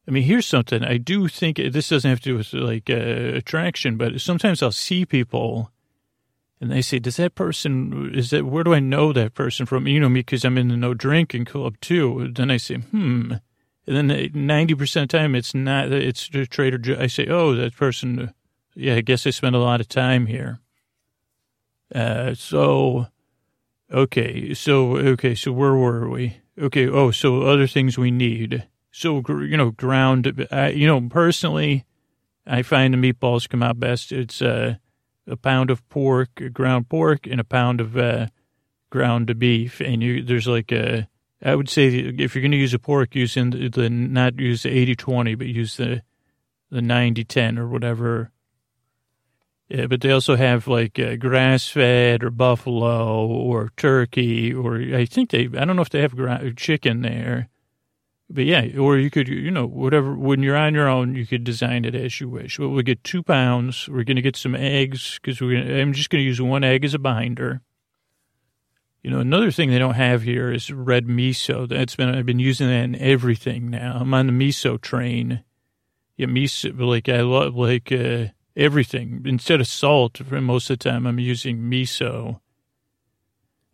I 0.07 0.11
mean, 0.11 0.23
here's 0.23 0.47
something. 0.47 0.83
I 0.83 0.97
do 0.97 1.27
think 1.27 1.57
this 1.57 1.89
doesn't 1.89 2.09
have 2.09 2.19
to 2.21 2.29
do 2.29 2.37
with 2.37 2.53
like 2.53 2.89
uh, 2.89 2.93
attraction, 2.93 3.97
but 3.97 4.19
sometimes 4.19 4.61
I'll 4.61 4.71
see 4.71 5.05
people 5.05 5.71
and 6.63 6.71
they 6.71 6.81
say, 6.81 6.97
does 6.97 7.17
that 7.17 7.35
person, 7.35 8.15
is 8.15 8.29
that, 8.29 8.45
where 8.45 8.63
do 8.63 8.73
I 8.73 8.79
know 8.79 9.11
that 9.11 9.33
person 9.33 9.65
from? 9.65 9.85
You 9.85 9.99
know 9.99 10.07
me 10.07 10.21
because 10.21 10.45
I'm 10.45 10.57
in 10.57 10.69
the 10.69 10.77
no 10.77 10.93
drinking 10.93 11.43
club 11.43 11.75
too. 11.81 12.31
Then 12.33 12.49
I 12.49 12.55
say, 12.55 12.75
hmm. 12.75 13.33
And 13.85 14.09
then 14.09 14.29
90% 14.29 14.71
of 14.71 15.09
the 15.09 15.17
time 15.17 15.35
it's 15.35 15.53
not, 15.53 15.91
it's 15.91 16.29
Trader 16.29 16.77
Joe. 16.77 16.95
I 16.97 17.07
say, 17.07 17.27
oh, 17.27 17.53
that 17.55 17.75
person, 17.75 18.33
yeah, 18.75 18.95
I 18.95 19.01
guess 19.01 19.27
I 19.27 19.31
spent 19.31 19.57
a 19.57 19.59
lot 19.59 19.81
of 19.81 19.89
time 19.89 20.25
here. 20.25 20.61
Uh, 21.93 22.33
so, 22.33 23.07
okay, 23.91 24.53
so, 24.53 24.95
okay, 24.95 25.35
so 25.35 25.51
where 25.51 25.75
were 25.75 26.07
we? 26.07 26.37
Okay, 26.57 26.87
oh, 26.87 27.11
so 27.11 27.41
other 27.41 27.67
things 27.67 27.97
we 27.97 28.09
need. 28.09 28.65
So, 28.89 29.21
you 29.27 29.57
know, 29.57 29.71
ground, 29.71 30.47
I, 30.49 30.69
you 30.69 30.87
know, 30.87 31.01
personally, 31.09 31.83
I 32.47 32.61
find 32.61 32.93
the 32.93 32.97
meatballs 32.97 33.49
come 33.49 33.63
out 33.63 33.81
best. 33.81 34.13
It's, 34.13 34.41
uh, 34.41 34.75
a 35.27 35.37
pound 35.37 35.69
of 35.69 35.87
pork, 35.89 36.41
ground 36.53 36.89
pork, 36.89 37.27
and 37.27 37.39
a 37.39 37.43
pound 37.45 37.81
of 37.81 37.97
uh, 37.97 38.27
ground 38.89 39.37
beef. 39.39 39.79
And 39.79 40.03
you, 40.03 40.23
there's 40.23 40.47
like 40.47 40.71
a, 40.71 41.07
I 41.43 41.55
would 41.55 41.69
say 41.69 41.87
if 41.87 42.35
you're 42.35 42.41
going 42.41 42.51
to 42.51 42.57
use 42.57 42.73
a 42.73 42.79
pork, 42.79 43.15
use 43.15 43.37
in 43.37 43.51
the, 43.51 43.69
the 43.69 43.89
not 43.89 44.39
use 44.39 44.63
the 44.63 44.69
80 44.69 44.95
20, 44.95 45.35
but 45.35 45.47
use 45.47 45.77
the 45.77 46.01
the 46.69 46.81
90 46.81 47.23
10 47.23 47.59
or 47.59 47.67
whatever. 47.67 48.31
Yeah, 49.69 49.85
but 49.87 50.01
they 50.01 50.11
also 50.11 50.35
have 50.35 50.67
like 50.67 50.99
uh, 50.99 51.15
grass 51.15 51.69
fed 51.69 52.23
or 52.23 52.29
buffalo 52.29 53.25
or 53.25 53.71
turkey 53.77 54.53
or 54.53 54.77
I 54.77 55.05
think 55.05 55.29
they, 55.29 55.45
I 55.45 55.65
don't 55.65 55.75
know 55.75 55.81
if 55.81 55.89
they 55.89 56.01
have 56.01 56.15
gra- 56.15 56.53
chicken 56.55 57.01
there. 57.01 57.49
But 58.29 58.45
yeah, 58.45 58.65
or 58.79 58.97
you 58.97 59.11
could, 59.11 59.27
you 59.27 59.51
know, 59.51 59.67
whatever, 59.67 60.15
when 60.15 60.41
you're 60.41 60.57
on 60.57 60.73
your 60.73 60.87
own, 60.87 61.13
you 61.13 61.27
could 61.27 61.43
design 61.43 61.85
it 61.85 61.93
as 61.93 62.19
you 62.19 62.29
wish. 62.29 62.57
We'll 62.57 62.81
get 62.81 63.03
two 63.03 63.21
pounds. 63.21 63.87
We're 63.87 64.03
going 64.03 64.15
to 64.15 64.21
get 64.21 64.35
some 64.35 64.55
eggs 64.55 65.19
because 65.21 65.39
we're 65.39 65.61
gonna, 65.61 65.79
I'm 65.79 65.93
just 65.93 66.09
going 66.09 66.21
to 66.21 66.25
use 66.25 66.41
one 66.41 66.63
egg 66.63 66.83
as 66.83 66.93
a 66.93 66.99
binder. 66.99 67.61
You 69.03 69.11
know, 69.11 69.19
another 69.19 69.51
thing 69.51 69.69
they 69.69 69.77
don't 69.77 69.95
have 69.95 70.23
here 70.23 70.51
is 70.51 70.71
red 70.71 71.05
miso. 71.05 71.67
That's 71.67 71.95
been, 71.95 72.15
I've 72.15 72.25
been 72.25 72.39
using 72.39 72.67
that 72.67 72.83
in 72.85 72.95
everything 72.95 73.69
now. 73.69 73.97
I'm 73.99 74.13
on 74.13 74.27
the 74.27 74.33
miso 74.33 74.79
train. 74.79 75.43
Yeah, 76.15 76.27
miso, 76.27 76.79
like 76.79 77.09
I 77.09 77.21
love, 77.21 77.55
like, 77.55 77.91
uh, 77.91 78.27
everything. 78.55 79.23
Instead 79.25 79.59
of 79.59 79.67
salt, 79.67 80.21
most 80.31 80.69
of 80.69 80.79
the 80.79 80.89
time, 80.89 81.05
I'm 81.05 81.19
using 81.19 81.57
miso. 81.57 82.39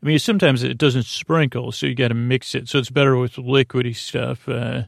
I 0.01 0.05
mean, 0.05 0.19
sometimes 0.19 0.63
it 0.63 0.77
doesn't 0.77 1.05
sprinkle, 1.05 1.71
so 1.71 1.85
you 1.85 1.95
got 1.95 2.07
to 2.07 2.13
mix 2.13 2.55
it. 2.55 2.69
So 2.69 2.79
it's 2.79 2.89
better 2.89 3.17
with 3.17 3.33
liquidy 3.33 3.95
stuff. 3.95 4.47
Uh, 4.47 4.83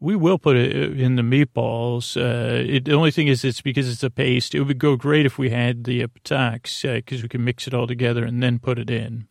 we 0.00 0.16
will 0.16 0.38
put 0.38 0.56
it 0.56 1.00
in 1.00 1.16
the 1.16 1.22
meatballs. 1.22 2.16
Uh, 2.16 2.64
it, 2.68 2.84
the 2.84 2.94
only 2.94 3.10
thing 3.10 3.28
is, 3.28 3.44
it's 3.44 3.60
because 3.60 3.88
it's 3.88 4.02
a 4.02 4.10
paste. 4.10 4.54
It 4.54 4.62
would 4.62 4.78
go 4.78 4.96
great 4.96 5.24
if 5.24 5.38
we 5.38 5.50
had 5.50 5.84
the 5.84 6.06
Patak's 6.06 6.82
because 6.82 7.20
uh, 7.20 7.22
we 7.22 7.28
can 7.28 7.44
mix 7.44 7.66
it 7.66 7.74
all 7.74 7.86
together 7.86 8.24
and 8.24 8.42
then 8.42 8.58
put 8.58 8.78
it 8.78 8.90
in. 8.90 9.28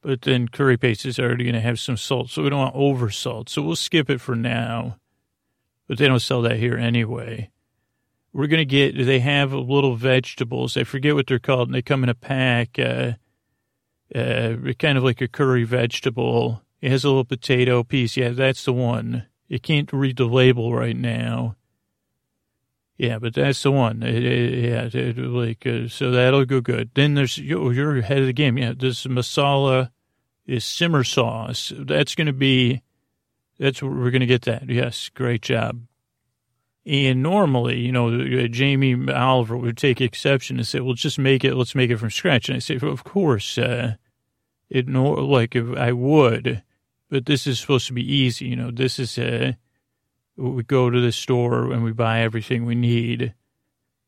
But 0.00 0.22
then 0.22 0.48
curry 0.48 0.76
paste 0.76 1.04
is 1.04 1.18
already 1.18 1.44
going 1.44 1.54
to 1.54 1.60
have 1.60 1.80
some 1.80 1.96
salt, 1.96 2.30
so 2.30 2.42
we 2.42 2.50
don't 2.50 2.60
want 2.60 2.76
over 2.76 3.10
salt. 3.10 3.48
So 3.48 3.62
we'll 3.62 3.76
skip 3.76 4.08
it 4.08 4.20
for 4.20 4.36
now. 4.36 4.98
But 5.88 5.98
they 5.98 6.06
don't 6.06 6.20
sell 6.20 6.42
that 6.42 6.58
here 6.58 6.76
anyway. 6.76 7.50
We're 8.32 8.46
going 8.46 8.58
to 8.60 8.64
get, 8.64 8.96
they 9.06 9.18
have 9.20 9.52
little 9.52 9.96
vegetables. 9.96 10.76
I 10.76 10.84
forget 10.84 11.14
what 11.14 11.26
they're 11.26 11.38
called, 11.38 11.68
and 11.68 11.74
they 11.74 11.82
come 11.82 12.04
in 12.04 12.08
a 12.08 12.14
pack. 12.14 12.78
Uh, 12.78 13.12
uh, 14.14 14.54
kind 14.78 14.98
of 14.98 15.04
like 15.04 15.20
a 15.20 15.28
curry 15.28 15.64
vegetable. 15.64 16.62
It 16.80 16.90
has 16.90 17.04
a 17.04 17.08
little 17.08 17.24
potato 17.24 17.82
piece. 17.82 18.16
Yeah, 18.16 18.30
that's 18.30 18.64
the 18.64 18.72
one. 18.72 19.26
You 19.48 19.58
can't 19.58 19.92
read 19.92 20.16
the 20.16 20.26
label 20.26 20.74
right 20.74 20.96
now. 20.96 21.56
Yeah, 22.98 23.20
but 23.20 23.34
that's 23.34 23.62
the 23.62 23.70
one. 23.70 24.02
It, 24.02 24.24
it, 24.24 24.64
yeah, 24.64 24.88
it, 24.92 25.16
like 25.18 25.64
uh, 25.66 25.86
so 25.88 26.10
that'll 26.10 26.44
go 26.44 26.60
good. 26.60 26.90
Then 26.94 27.14
there's 27.14 27.38
you, 27.38 27.70
you're 27.70 27.98
ahead 27.98 28.18
of 28.18 28.26
the 28.26 28.32
game. 28.32 28.58
Yeah, 28.58 28.72
this 28.76 29.06
masala 29.06 29.90
is 30.46 30.64
simmer 30.64 31.04
sauce. 31.04 31.72
That's 31.76 32.16
going 32.16 32.26
to 32.26 32.32
be. 32.32 32.82
That's 33.58 33.82
what 33.82 33.92
we're 33.92 34.10
going 34.10 34.20
to 34.20 34.26
get. 34.26 34.42
That 34.42 34.68
yes, 34.68 35.10
great 35.14 35.42
job. 35.42 35.80
And 36.84 37.22
normally, 37.22 37.78
you 37.78 37.92
know, 37.92 38.08
uh, 38.08 38.48
Jamie 38.48 39.12
Oliver 39.12 39.56
would 39.56 39.76
take 39.76 40.00
exception 40.00 40.56
and 40.56 40.66
say, 40.66 40.80
"Well, 40.80 40.94
just 40.94 41.20
make 41.20 41.44
it. 41.44 41.54
Let's 41.54 41.76
make 41.76 41.90
it 41.90 41.98
from 41.98 42.10
scratch." 42.10 42.48
And 42.48 42.56
I 42.56 42.58
say, 42.58 42.78
well, 42.78 42.90
"Of 42.90 43.04
course, 43.04 43.58
uh, 43.58 43.94
it 44.70 44.88
no 44.88 45.04
like 45.04 45.56
if 45.56 45.76
I 45.76 45.92
would, 45.92 46.62
but 47.10 47.26
this 47.26 47.46
is 47.46 47.58
supposed 47.58 47.86
to 47.88 47.92
be 47.92 48.14
easy. 48.14 48.46
You 48.46 48.56
know, 48.56 48.70
this 48.70 48.98
is 48.98 49.18
a 49.18 49.48
uh, 49.48 49.52
we 50.36 50.62
go 50.62 50.90
to 50.90 51.00
the 51.00 51.12
store 51.12 51.72
and 51.72 51.82
we 51.82 51.92
buy 51.92 52.20
everything 52.20 52.64
we 52.64 52.74
need." 52.74 53.34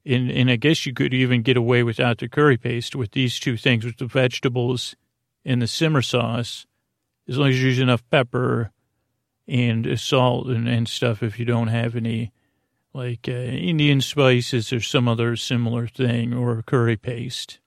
And, 0.07 0.31
and 0.31 0.51
I 0.51 0.57
guess 0.57 0.87
you 0.87 0.95
could 0.95 1.13
even 1.13 1.43
get 1.43 1.59
away 1.59 1.83
without 1.83 2.19
the 2.19 2.29
curry 2.29 2.57
paste 2.57 2.97
with 2.97 3.13
these 3.13 3.39
two 3.39 3.59
things, 3.59 3.85
with 3.85 3.99
the 3.99 4.07
vegetables 4.07 4.97
and 5.45 5.61
the 5.61 5.67
simmer 5.67 6.01
sauce, 6.01 6.67
as 7.29 7.37
long 7.37 7.51
as 7.51 7.61
you 7.61 7.69
use 7.69 7.79
enough 7.79 8.03
pepper 8.11 8.73
and 9.47 9.99
salt 10.01 10.47
and, 10.47 10.69
and 10.69 10.89
stuff 10.89 11.23
if 11.23 11.39
you 11.39 11.45
don't 11.45 11.69
have 11.69 11.97
any 11.97 12.33
like 12.93 13.29
uh, 13.29 13.33
Indian 13.33 14.01
spices 14.01 14.73
or 14.73 14.81
some 14.81 15.09
other 15.09 15.37
similar 15.37 15.87
thing 15.87 16.35
or 16.35 16.63
curry 16.63 16.97
paste. 16.97 17.60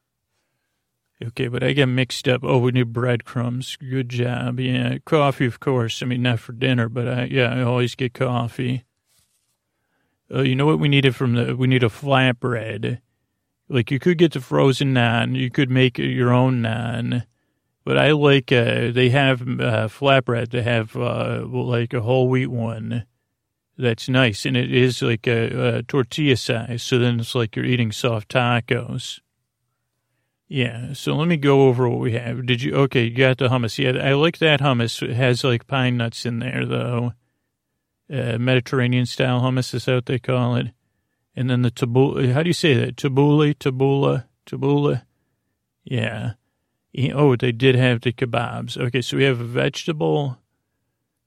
Okay, 1.28 1.48
but 1.48 1.64
I 1.64 1.74
get 1.74 1.88
mixed 1.88 2.28
up. 2.28 2.42
Oh, 2.44 2.58
we 2.58 2.72
need 2.72 2.94
breadcrumbs. 2.94 3.78
Good 3.78 4.10
job. 4.10 4.60
Yeah, 4.60 4.98
coffee, 5.06 5.46
of 5.46 5.60
course. 5.60 6.02
I 6.02 6.06
mean, 6.06 6.22
not 6.22 6.40
for 6.40 6.52
dinner, 6.52 6.90
but 6.90 7.08
I, 7.08 7.24
yeah, 7.26 7.54
I 7.54 7.62
always 7.62 7.96
get 7.96 8.14
coffee. 8.14 8.84
Uh, 10.34 10.42
you 10.42 10.56
know 10.56 10.66
what 10.66 10.80
we 10.80 10.90
needed 10.90 11.16
from 11.16 11.34
the? 11.34 11.56
We 11.56 11.68
need 11.68 11.84
a 11.84 11.90
flatbread. 11.90 13.00
Like 13.70 13.92
you 13.92 14.00
could 14.00 14.18
get 14.18 14.34
the 14.34 14.42
frozen 14.42 14.94
naan. 14.94 15.36
You 15.36 15.50
could 15.50 15.70
make 15.70 15.98
your 15.98 16.34
own 16.34 16.62
naan. 16.62 17.26
But 17.86 17.98
I 17.98 18.12
like, 18.12 18.52
uh, 18.52 18.92
they 18.92 19.10
have 19.10 19.42
uh, 19.42 19.88
flatbread. 19.88 20.52
They 20.52 20.62
have 20.62 20.96
uh, 20.96 21.46
like 21.46 21.94
a 21.94 22.02
whole 22.02 22.30
wheat 22.30 22.48
one 22.48 23.06
that's 23.78 24.08
nice. 24.08 24.46
And 24.46 24.56
it 24.56 24.72
is 24.72 25.02
like 25.02 25.28
a, 25.28 25.78
a, 25.78 25.84
tortilla 25.84 26.38
size. 26.38 26.84
So 26.84 27.00
then 27.00 27.20
it's 27.20 27.36
like 27.36 27.56
you're 27.56 27.66
eating 27.66 27.92
soft 27.92 28.30
tacos. 28.30 29.20
Yeah. 30.54 30.94
So 30.94 31.16
let 31.16 31.28
me 31.28 31.38
go 31.38 31.68
over 31.68 31.90
what 31.90 32.00
we 32.00 32.12
have. 32.12 32.46
Did 32.46 32.62
you, 32.62 32.76
okay, 32.76 33.06
you 33.06 33.18
got 33.18 33.40
the 33.40 33.50
hummus. 33.50 33.80
Yeah, 33.80 34.00
I 34.00 34.14
like 34.14 34.38
that 34.38 34.60
hummus. 34.60 35.02
It 35.02 35.16
has 35.16 35.44
like 35.44 35.66
pine 35.66 35.98
nuts 35.98 36.28
in 36.28 36.38
there, 36.38 36.64
though. 36.64 37.14
Uh, 38.08 38.38
Mediterranean 38.38 39.08
style 39.08 39.42
hummus 39.42 39.74
is 39.74 39.88
what 39.88 40.06
they 40.06 40.20
call 40.20 40.56
it. 40.58 40.68
And 41.36 41.50
then 41.50 41.64
the 41.64 41.72
tabbouleh, 41.72 42.34
how 42.34 42.44
do 42.44 42.50
you 42.50 42.54
say 42.54 42.76
that? 42.76 42.98
Tabbouleh, 42.98 43.56
tabbouleh, 43.56 44.26
tabbouleh. 44.46 45.02
Yeah. 45.86 46.34
Oh, 47.16 47.36
they 47.36 47.52
did 47.52 47.74
have 47.74 48.02
the 48.02 48.14
kebabs. 48.14 48.78
Okay, 48.78 49.02
so 49.02 49.18
we 49.18 49.24
have 49.24 49.42
a 49.42 49.46
vegetable 49.46 50.38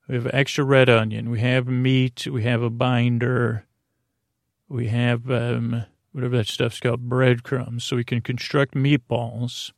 we 0.07 0.15
have 0.15 0.31
extra 0.33 0.63
red 0.63 0.89
onion. 0.89 1.31
We 1.31 1.41
have 1.41 1.67
meat. 1.67 2.29
We 2.29 2.45
have 2.45 2.63
a 2.63 2.71
binder. 2.71 3.67
We 4.69 4.87
have 4.87 5.29
um, 5.29 5.85
whatever 6.17 6.37
that 6.39 6.49
stuff's 6.49 6.81
called, 6.81 7.09
breadcrumbs, 7.09 7.85
so 7.85 7.97
we 7.97 8.05
can 8.05 8.21
construct 8.21 8.75
meatballs. 8.75 9.73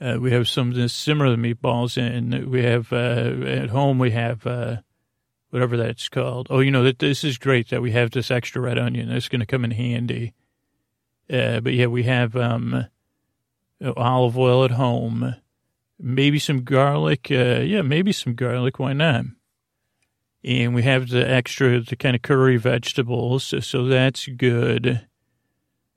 Uh, 0.00 0.16
we 0.20 0.30
have 0.30 0.48
some 0.48 0.72
to 0.72 0.88
simmer 0.88 1.28
the 1.28 1.36
meatballs, 1.36 1.96
and 1.96 2.46
we 2.46 2.62
have 2.62 2.92
uh, 2.92 3.34
at 3.44 3.70
home 3.70 3.98
we 3.98 4.12
have 4.12 4.46
uh, 4.46 4.76
whatever 5.50 5.76
that's 5.76 6.08
called. 6.08 6.46
Oh, 6.50 6.60
you 6.60 6.70
know 6.70 6.84
that 6.84 7.00
this 7.00 7.24
is 7.24 7.36
great 7.36 7.68
that 7.70 7.82
we 7.82 7.90
have 7.90 8.12
this 8.12 8.30
extra 8.30 8.62
red 8.62 8.78
onion. 8.78 9.08
That's 9.08 9.28
going 9.28 9.40
to 9.40 9.46
come 9.46 9.64
in 9.64 9.72
handy. 9.72 10.34
Uh, 11.28 11.60
but 11.60 11.74
yeah, 11.74 11.86
we 11.86 12.04
have 12.04 12.36
um, 12.36 12.86
olive 13.96 14.38
oil 14.38 14.64
at 14.64 14.70
home 14.70 15.34
maybe 15.98 16.38
some 16.38 16.62
garlic. 16.62 17.28
Uh, 17.30 17.60
yeah, 17.60 17.82
maybe 17.82 18.12
some 18.12 18.34
garlic. 18.34 18.78
Why 18.78 18.92
not? 18.92 19.24
And 20.44 20.74
we 20.74 20.82
have 20.84 21.08
the 21.08 21.28
extra, 21.28 21.80
the 21.80 21.96
kind 21.96 22.14
of 22.14 22.22
curry 22.22 22.56
vegetables, 22.56 23.52
so 23.60 23.86
that's 23.86 24.26
good. 24.28 25.07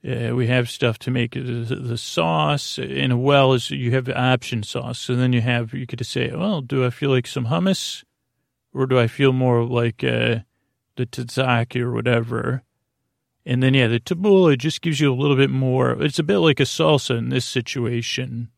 Uh, 0.03 0.35
we 0.35 0.47
have 0.47 0.67
stuff 0.67 0.97
to 0.97 1.11
make 1.11 1.33
the, 1.33 1.97
sauce, 1.97 2.79
and 2.79 3.21
well 3.21 3.53
as 3.53 3.69
you 3.69 3.91
have 3.91 4.09
option 4.09 4.63
sauce. 4.63 4.97
So 4.97 5.15
then 5.15 5.31
you 5.31 5.41
have, 5.41 5.75
you 5.75 5.85
could 5.85 6.03
say, 6.05 6.31
well, 6.33 6.61
do 6.61 6.83
I 6.83 6.89
feel 6.89 7.11
like 7.11 7.27
some 7.27 7.45
hummus, 7.45 8.03
or 8.73 8.87
do 8.87 8.97
I 8.97 9.05
feel 9.05 9.31
more 9.31 9.63
like 9.63 10.03
uh, 10.03 10.39
the 10.95 11.05
tzatziki 11.05 11.81
or 11.81 11.91
whatever? 11.91 12.63
And 13.45 13.61
then, 13.61 13.75
yeah, 13.75 13.87
the 13.87 13.99
tabbouleh 13.99 14.57
just 14.57 14.81
gives 14.81 14.99
you 14.99 15.13
a 15.13 15.15
little 15.15 15.35
bit 15.35 15.51
more. 15.51 15.91
It's 16.03 16.19
a 16.19 16.23
bit 16.23 16.39
like 16.39 16.59
a 16.59 16.63
salsa 16.63 17.17
in 17.17 17.29
this 17.29 17.45
situation. 17.45 18.49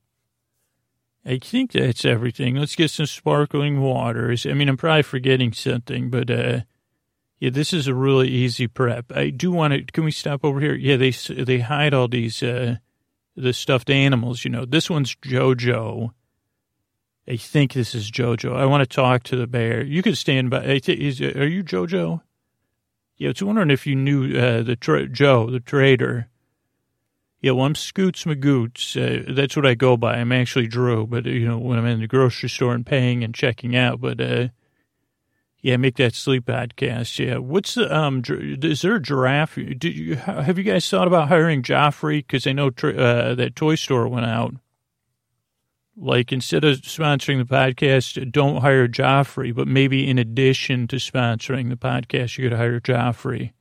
I 1.26 1.40
think 1.40 1.72
that's 1.72 2.06
everything. 2.06 2.56
Let's 2.56 2.76
get 2.76 2.90
some 2.90 3.06
sparkling 3.06 3.82
waters. 3.82 4.46
I 4.46 4.54
mean, 4.54 4.68
I'm 4.68 4.78
probably 4.78 5.04
forgetting 5.04 5.54
something, 5.54 6.10
but 6.10 6.30
uh, 6.30 6.62
yeah, 7.44 7.50
this 7.50 7.74
is 7.74 7.88
a 7.88 7.94
really 7.94 8.30
easy 8.30 8.68
prep. 8.68 9.12
I 9.12 9.30
do 9.30 9.52
want 9.52 9.74
to. 9.74 9.84
Can 9.84 10.06
we 10.06 10.12
stop 10.12 10.46
over 10.46 10.62
here? 10.62 10.76
Yeah, 10.76 10.96
they 10.96 11.10
they 11.10 11.60
hide 11.60 11.94
all 11.94 12.08
these 12.08 12.42
uh, 12.42 12.78
the 13.36 13.52
stuffed 13.52 13.90
animals. 13.90 14.46
You 14.46 14.52
know, 14.52 14.64
this 14.64 14.90
one's 14.90 15.14
JoJo. 15.16 16.12
I 17.28 17.36
think 17.36 17.74
this 17.74 17.94
is 17.96 18.10
JoJo. 18.10 18.56
I 18.56 18.66
want 18.66 18.90
to 18.90 18.96
talk 18.96 19.24
to 19.24 19.36
the 19.36 19.46
bear. 19.46 19.84
You 19.84 20.02
could 20.02 20.18
stand 20.18 20.52
by. 20.52 20.64
Is, 20.64 21.20
are 21.20 21.46
you 21.46 21.66
JoJo? 21.66 22.22
Yeah, 23.18 23.28
I 23.28 23.32
was 23.32 23.44
wondering 23.44 23.72
if 23.72 23.86
you 23.86 23.96
knew 23.96 24.40
uh, 24.40 24.64
the 24.64 24.78
tra- 24.78 25.10
Joe, 25.10 25.50
the 25.50 25.60
trader. 25.60 26.30
Yeah, 27.42 27.52
well, 27.52 27.66
I'm 27.66 27.76
Scoots 27.76 28.24
Magoots. 28.24 28.96
Uh, 28.96 29.34
that's 29.36 29.58
what 29.58 29.66
I 29.66 29.74
go 29.74 29.98
by. 29.98 30.16
I'm 30.16 30.32
actually 30.32 30.68
Drew, 30.68 31.06
but, 31.06 31.26
you 31.26 31.46
know, 31.46 31.58
when 31.58 31.78
I'm 31.78 31.86
in 31.88 32.00
the 32.00 32.08
grocery 32.08 32.48
store 32.48 32.74
and 32.74 32.86
paying 32.86 33.22
and 33.22 33.36
checking 33.36 33.76
out, 33.76 34.00
but, 34.00 34.22
uh, 34.22 34.48
yeah, 35.64 35.78
make 35.78 35.96
that 35.96 36.14
sleep 36.14 36.46
podcast. 36.46 37.26
Yeah. 37.26 37.38
What's 37.38 37.76
the, 37.76 37.96
um, 37.96 38.22
is 38.28 38.82
there 38.82 38.96
a 38.96 39.02
giraffe? 39.02 39.56
Did 39.56 39.86
you, 39.96 40.16
have 40.16 40.58
you 40.58 40.64
guys 40.66 40.88
thought 40.90 41.08
about 41.08 41.30
hiring 41.30 41.64
Geoffrey? 41.64 42.20
Because 42.20 42.46
I 42.46 42.52
know 42.52 42.68
uh, 42.68 43.34
that 43.34 43.54
toy 43.56 43.76
store 43.76 44.10
went 44.10 44.26
out. 44.26 44.56
Like, 45.96 46.34
instead 46.34 46.66
of 46.66 46.82
sponsoring 46.82 47.38
the 47.38 47.46
podcast, 47.46 48.30
don't 48.30 48.62
hire 48.62 48.90
Geoffrey, 48.90 49.54
but 49.54 49.68
maybe 49.68 50.10
in 50.10 50.20
addition 50.20 50.86
to 50.88 50.98
sponsoring 50.98 51.70
the 51.70 51.78
podcast, 51.78 52.38
you 52.38 52.50
could 52.50 52.58
hire 52.58 52.82
Geoffrey. 52.82 53.54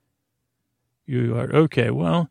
You 1.06 1.36
are, 1.36 1.54
okay, 1.54 1.90
well, 1.90 2.30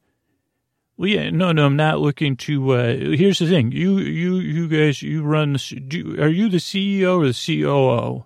well, 0.97 1.07
yeah, 1.07 1.29
no, 1.29 1.53
no, 1.53 1.67
I'm 1.67 1.77
not 1.77 1.99
looking 1.99 2.35
to, 2.37 2.71
uh, 2.71 2.95
here's 2.95 3.39
the 3.39 3.47
thing. 3.47 3.71
You, 3.71 3.99
you, 3.99 4.35
you 4.37 4.67
guys, 4.67 5.01
you 5.01 5.23
run, 5.23 5.55
do, 5.87 6.21
are 6.21 6.27
you 6.27 6.49
the 6.49 6.57
CEO 6.57 7.21
or 7.21 7.27
the 7.27 7.61
COO? 7.61 8.25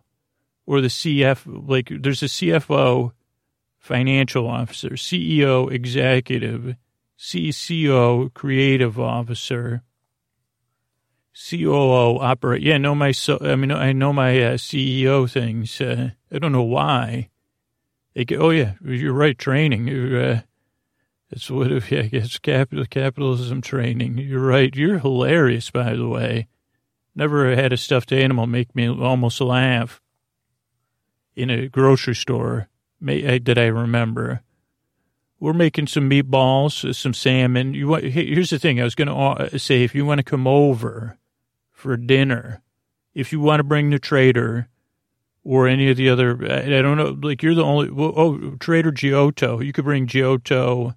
Or 0.65 0.81
the 0.81 0.87
CF, 0.87 1.67
like, 1.67 1.89
there's 1.91 2.23
a 2.23 2.27
CFO, 2.27 3.11
financial 3.77 4.47
officer, 4.47 4.89
CEO, 4.91 5.71
executive, 5.71 6.75
CCO, 7.19 8.33
creative 8.33 8.99
officer, 8.99 9.83
COO 11.35 12.17
operate. 12.19 12.63
Yeah, 12.63 12.77
know 12.77 12.95
my. 12.95 13.11
So, 13.11 13.37
I 13.41 13.55
mean, 13.55 13.71
I 13.71 13.91
know 13.91 14.13
my 14.13 14.41
uh, 14.41 14.53
CEO 14.53 15.29
things. 15.29 15.79
Uh, 15.79 16.11
I 16.31 16.39
don't 16.39 16.51
know 16.51 16.63
why. 16.63 17.29
Go, 18.27 18.35
oh 18.37 18.49
yeah, 18.51 18.73
you're 18.83 19.13
right. 19.13 19.37
Training. 19.37 19.89
Uh, 19.89 20.41
that's 21.29 21.51
what. 21.51 21.71
Yeah, 21.91 22.01
I 22.01 22.07
guess 22.07 22.39
capital 22.39 22.85
capitalism 22.85 23.61
training. 23.61 24.17
You're 24.17 24.45
right. 24.45 24.73
You're 24.73 24.99
hilarious, 24.99 25.69
by 25.69 25.93
the 25.93 26.07
way. 26.07 26.47
Never 27.13 27.53
had 27.55 27.73
a 27.73 27.77
stuffed 27.77 28.11
animal 28.11 28.47
make 28.47 28.75
me 28.75 28.87
almost 28.87 29.41
laugh. 29.41 30.01
In 31.35 31.49
a 31.49 31.67
grocery 31.67 32.15
store, 32.15 32.69
may, 33.01 33.39
that 33.39 33.57
I 33.57 33.65
remember. 33.65 34.41
We're 35.39 35.53
making 35.53 35.87
some 35.87 36.09
meatballs, 36.09 36.87
uh, 36.87 36.93
some 36.93 37.13
salmon. 37.13 37.73
You 37.73 37.89
want? 37.89 38.05
Here's 38.05 38.51
the 38.51 38.59
thing. 38.59 38.79
I 38.79 38.85
was 38.85 38.95
going 38.95 39.09
to 39.09 39.13
uh, 39.13 39.57
say, 39.57 39.83
if 39.83 39.93
you 39.93 40.05
want 40.05 40.19
to 40.19 40.23
come 40.23 40.47
over 40.47 41.17
for 41.75 41.97
dinner. 41.97 42.61
If 43.13 43.31
you 43.31 43.39
want 43.39 43.59
to 43.59 43.63
bring 43.63 43.91
the 43.91 43.99
trader 43.99 44.67
or 45.43 45.67
any 45.67 45.89
of 45.89 45.97
the 45.97 46.09
other, 46.09 46.31
I 46.51 46.81
don't 46.81 46.97
know, 46.97 47.17
like 47.21 47.43
you're 47.43 47.53
the 47.53 47.63
only, 47.63 47.89
oh, 47.95 48.55
Trader 48.59 48.91
Giotto. 48.91 49.59
You 49.61 49.71
could 49.71 49.85
bring 49.85 50.07
Giotto, 50.07 50.95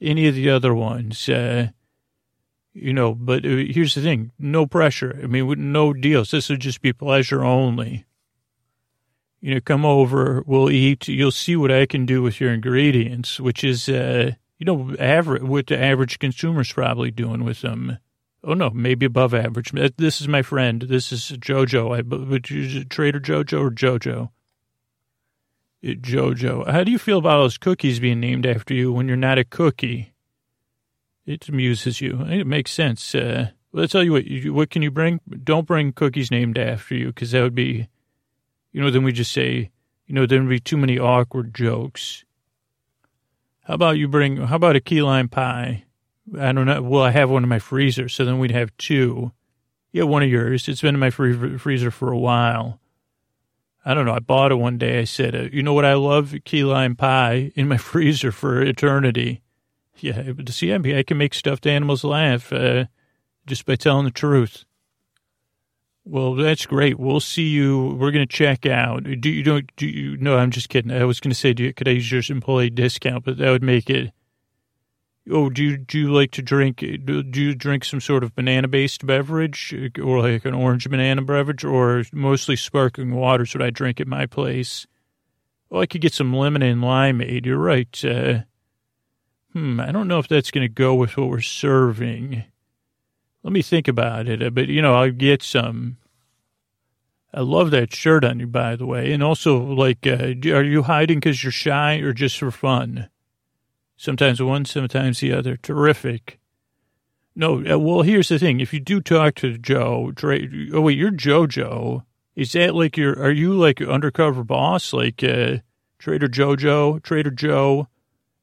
any 0.00 0.26
of 0.26 0.34
the 0.34 0.48
other 0.48 0.74
ones, 0.74 1.28
uh, 1.28 1.68
you 2.72 2.92
know, 2.92 3.14
but 3.14 3.44
uh, 3.44 3.48
here's 3.68 3.94
the 3.94 4.00
thing 4.00 4.32
no 4.38 4.66
pressure. 4.66 5.20
I 5.22 5.26
mean, 5.26 5.72
no 5.72 5.92
deals. 5.92 6.30
This 6.30 6.48
would 6.48 6.60
just 6.60 6.80
be 6.80 6.92
pleasure 6.92 7.44
only. 7.44 8.06
You 9.40 9.54
know, 9.54 9.60
come 9.60 9.86
over, 9.86 10.42
we'll 10.46 10.70
eat. 10.70 11.08
You'll 11.08 11.30
see 11.30 11.56
what 11.56 11.72
I 11.72 11.86
can 11.86 12.04
do 12.04 12.22
with 12.22 12.40
your 12.40 12.52
ingredients, 12.52 13.40
which 13.40 13.64
is, 13.64 13.88
uh, 13.88 14.32
you 14.58 14.66
know, 14.66 14.94
average, 14.98 15.42
what 15.42 15.66
the 15.68 15.82
average 15.82 16.18
consumer's 16.18 16.72
probably 16.72 17.10
doing 17.10 17.44
with 17.44 17.62
them. 17.62 17.98
Oh 18.42 18.54
no, 18.54 18.70
maybe 18.70 19.06
above 19.06 19.34
average. 19.34 19.72
This 19.96 20.20
is 20.20 20.28
my 20.28 20.42
friend. 20.42 20.82
This 20.82 21.12
is 21.12 21.32
Jojo. 21.38 21.96
I 21.96 22.00
would 22.00 22.48
you 22.50 22.84
Trader 22.84 23.20
Jojo 23.20 23.60
or 23.60 23.70
Jojo? 23.70 24.30
It, 25.82 26.02
Jojo. 26.02 26.70
How 26.70 26.84
do 26.84 26.90
you 26.90 26.98
feel 26.98 27.18
about 27.18 27.38
those 27.38 27.58
cookies 27.58 28.00
being 28.00 28.20
named 28.20 28.46
after 28.46 28.74
you 28.74 28.92
when 28.92 29.08
you're 29.08 29.16
not 29.16 29.38
a 29.38 29.44
cookie? 29.44 30.12
It 31.26 31.48
amuses 31.48 32.00
you. 32.00 32.22
It 32.22 32.46
makes 32.46 32.70
sense. 32.70 33.14
Uh, 33.14 33.50
well, 33.72 33.86
tell 33.86 34.02
you 34.02 34.12
what. 34.12 34.24
What 34.54 34.70
can 34.70 34.82
you 34.82 34.90
bring? 34.90 35.20
Don't 35.44 35.66
bring 35.66 35.92
cookies 35.92 36.30
named 36.30 36.58
after 36.58 36.94
you 36.94 37.08
because 37.08 37.30
that 37.32 37.42
would 37.42 37.54
be, 37.54 37.88
you 38.72 38.80
know. 38.80 38.90
Then 38.90 39.02
we 39.02 39.12
just 39.12 39.32
say, 39.32 39.70
you 40.06 40.14
know, 40.14 40.26
there 40.26 40.40
would 40.40 40.48
be 40.48 40.60
too 40.60 40.76
many 40.76 40.98
awkward 40.98 41.54
jokes. 41.54 42.24
How 43.64 43.74
about 43.74 43.98
you 43.98 44.08
bring? 44.08 44.36
How 44.36 44.56
about 44.56 44.76
a 44.76 44.80
key 44.80 45.02
lime 45.02 45.28
pie? 45.28 45.84
I 46.38 46.52
don't 46.52 46.66
know. 46.66 46.82
Well, 46.82 47.02
I 47.02 47.10
have 47.10 47.30
one 47.30 47.42
in 47.42 47.48
my 47.48 47.58
freezer, 47.58 48.08
so 48.08 48.24
then 48.24 48.38
we'd 48.38 48.50
have 48.50 48.76
two. 48.76 49.32
Yeah, 49.92 50.04
one 50.04 50.22
of 50.22 50.28
yours. 50.28 50.68
It's 50.68 50.80
been 50.80 50.94
in 50.94 51.00
my 51.00 51.10
free- 51.10 51.58
freezer 51.58 51.90
for 51.90 52.12
a 52.12 52.18
while. 52.18 52.80
I 53.84 53.94
don't 53.94 54.04
know. 54.04 54.12
I 54.12 54.20
bought 54.20 54.52
it 54.52 54.56
one 54.56 54.78
day. 54.78 55.00
I 55.00 55.04
said, 55.04 55.34
uh, 55.34 55.48
you 55.52 55.62
know 55.62 55.72
what 55.72 55.84
I 55.84 55.94
love? 55.94 56.34
Key 56.44 56.64
lime 56.64 56.96
pie 56.96 57.50
in 57.54 57.66
my 57.66 57.76
freezer 57.78 58.30
for 58.30 58.60
eternity. 58.62 59.42
Yeah, 59.96 60.32
but 60.32 60.48
see, 60.50 60.72
I 60.72 61.02
can 61.02 61.18
make 61.18 61.34
stuffed 61.34 61.66
animals 61.66 62.04
laugh 62.04 62.52
uh, 62.52 62.86
just 63.46 63.66
by 63.66 63.76
telling 63.76 64.04
the 64.04 64.10
truth. 64.10 64.64
Well, 66.04 66.34
that's 66.34 66.66
great. 66.66 66.98
We'll 66.98 67.20
see 67.20 67.48
you. 67.48 67.96
We're 67.98 68.10
going 68.10 68.26
to 68.26 68.36
check 68.36 68.66
out. 68.66 69.04
Do 69.04 69.28
you 69.28 69.42
don't? 69.42 69.70
Do 69.76 69.86
you? 69.86 70.16
No, 70.16 70.38
I'm 70.38 70.50
just 70.50 70.68
kidding. 70.68 70.90
I 70.90 71.04
was 71.04 71.20
going 71.20 71.30
to 71.30 71.38
say, 71.38 71.52
do 71.52 71.64
you, 71.64 71.72
could 71.74 71.88
I 71.88 71.92
use 71.92 72.10
your 72.10 72.22
employee 72.30 72.70
discount? 72.70 73.24
But 73.24 73.36
that 73.36 73.50
would 73.50 73.62
make 73.62 73.90
it 73.90 74.12
Oh, 75.28 75.50
do 75.50 75.62
you, 75.62 75.76
do 75.76 75.98
you 75.98 76.12
like 76.12 76.30
to 76.32 76.42
drink, 76.42 76.78
do, 76.78 77.22
do 77.22 77.40
you 77.40 77.54
drink 77.54 77.84
some 77.84 78.00
sort 78.00 78.24
of 78.24 78.34
banana-based 78.34 79.06
beverage 79.06 79.74
or 80.02 80.20
like 80.20 80.44
an 80.44 80.54
orange 80.54 80.88
banana 80.88 81.22
beverage 81.22 81.62
or 81.62 82.04
mostly 82.12 82.56
sparkling 82.56 83.14
water 83.14 83.44
is 83.44 83.54
what 83.54 83.62
I 83.62 83.70
drink 83.70 84.00
at 84.00 84.08
my 84.08 84.26
place? 84.26 84.86
Well, 85.68 85.82
I 85.82 85.86
could 85.86 86.00
get 86.00 86.14
some 86.14 86.34
lemon 86.34 86.62
and 86.62 86.82
limeade. 86.82 87.46
You're 87.46 87.58
right. 87.58 88.04
Uh, 88.04 88.40
hmm, 89.52 89.78
I 89.78 89.92
don't 89.92 90.08
know 90.08 90.18
if 90.18 90.26
that's 90.26 90.50
going 90.50 90.66
to 90.66 90.72
go 90.72 90.94
with 90.94 91.16
what 91.16 91.28
we're 91.28 91.40
serving. 91.42 92.44
Let 93.42 93.52
me 93.52 93.62
think 93.62 93.88
about 93.88 94.28
it. 94.28 94.54
But, 94.54 94.68
you 94.68 94.82
know, 94.82 94.94
I'll 94.94 95.10
get 95.10 95.42
some. 95.42 95.96
I 97.32 97.40
love 97.40 97.70
that 97.70 97.94
shirt 97.94 98.24
on 98.24 98.40
you, 98.40 98.46
by 98.46 98.76
the 98.76 98.86
way. 98.86 99.12
And 99.12 99.22
also, 99.22 99.58
like, 99.58 100.06
uh, 100.06 100.34
are 100.50 100.64
you 100.64 100.82
hiding 100.82 101.20
because 101.20 101.42
you're 101.42 101.52
shy 101.52 101.96
or 101.96 102.12
just 102.12 102.38
for 102.38 102.50
fun? 102.50 103.08
Sometimes 103.96 104.42
one, 104.42 104.64
sometimes 104.64 105.20
the 105.20 105.32
other. 105.32 105.56
Terrific. 105.56 106.38
No, 107.36 107.64
uh, 107.64 107.78
well, 107.78 108.02
here's 108.02 108.28
the 108.28 108.38
thing. 108.38 108.60
If 108.60 108.74
you 108.74 108.80
do 108.80 109.00
talk 109.00 109.34
to 109.36 109.56
Joe, 109.56 110.10
Dre, 110.12 110.46
oh 110.74 110.82
wait, 110.82 110.98
you're 110.98 111.10
JoJo. 111.10 112.04
Is 112.34 112.52
that 112.52 112.74
like 112.74 112.96
your? 112.96 113.18
Are 113.18 113.30
you 113.30 113.54
like 113.54 113.80
undercover 113.80 114.44
boss, 114.44 114.92
like 114.92 115.22
uh, 115.22 115.58
Trader 115.98 116.28
JoJo, 116.28 117.02
Trader 117.02 117.30
Joe? 117.30 117.88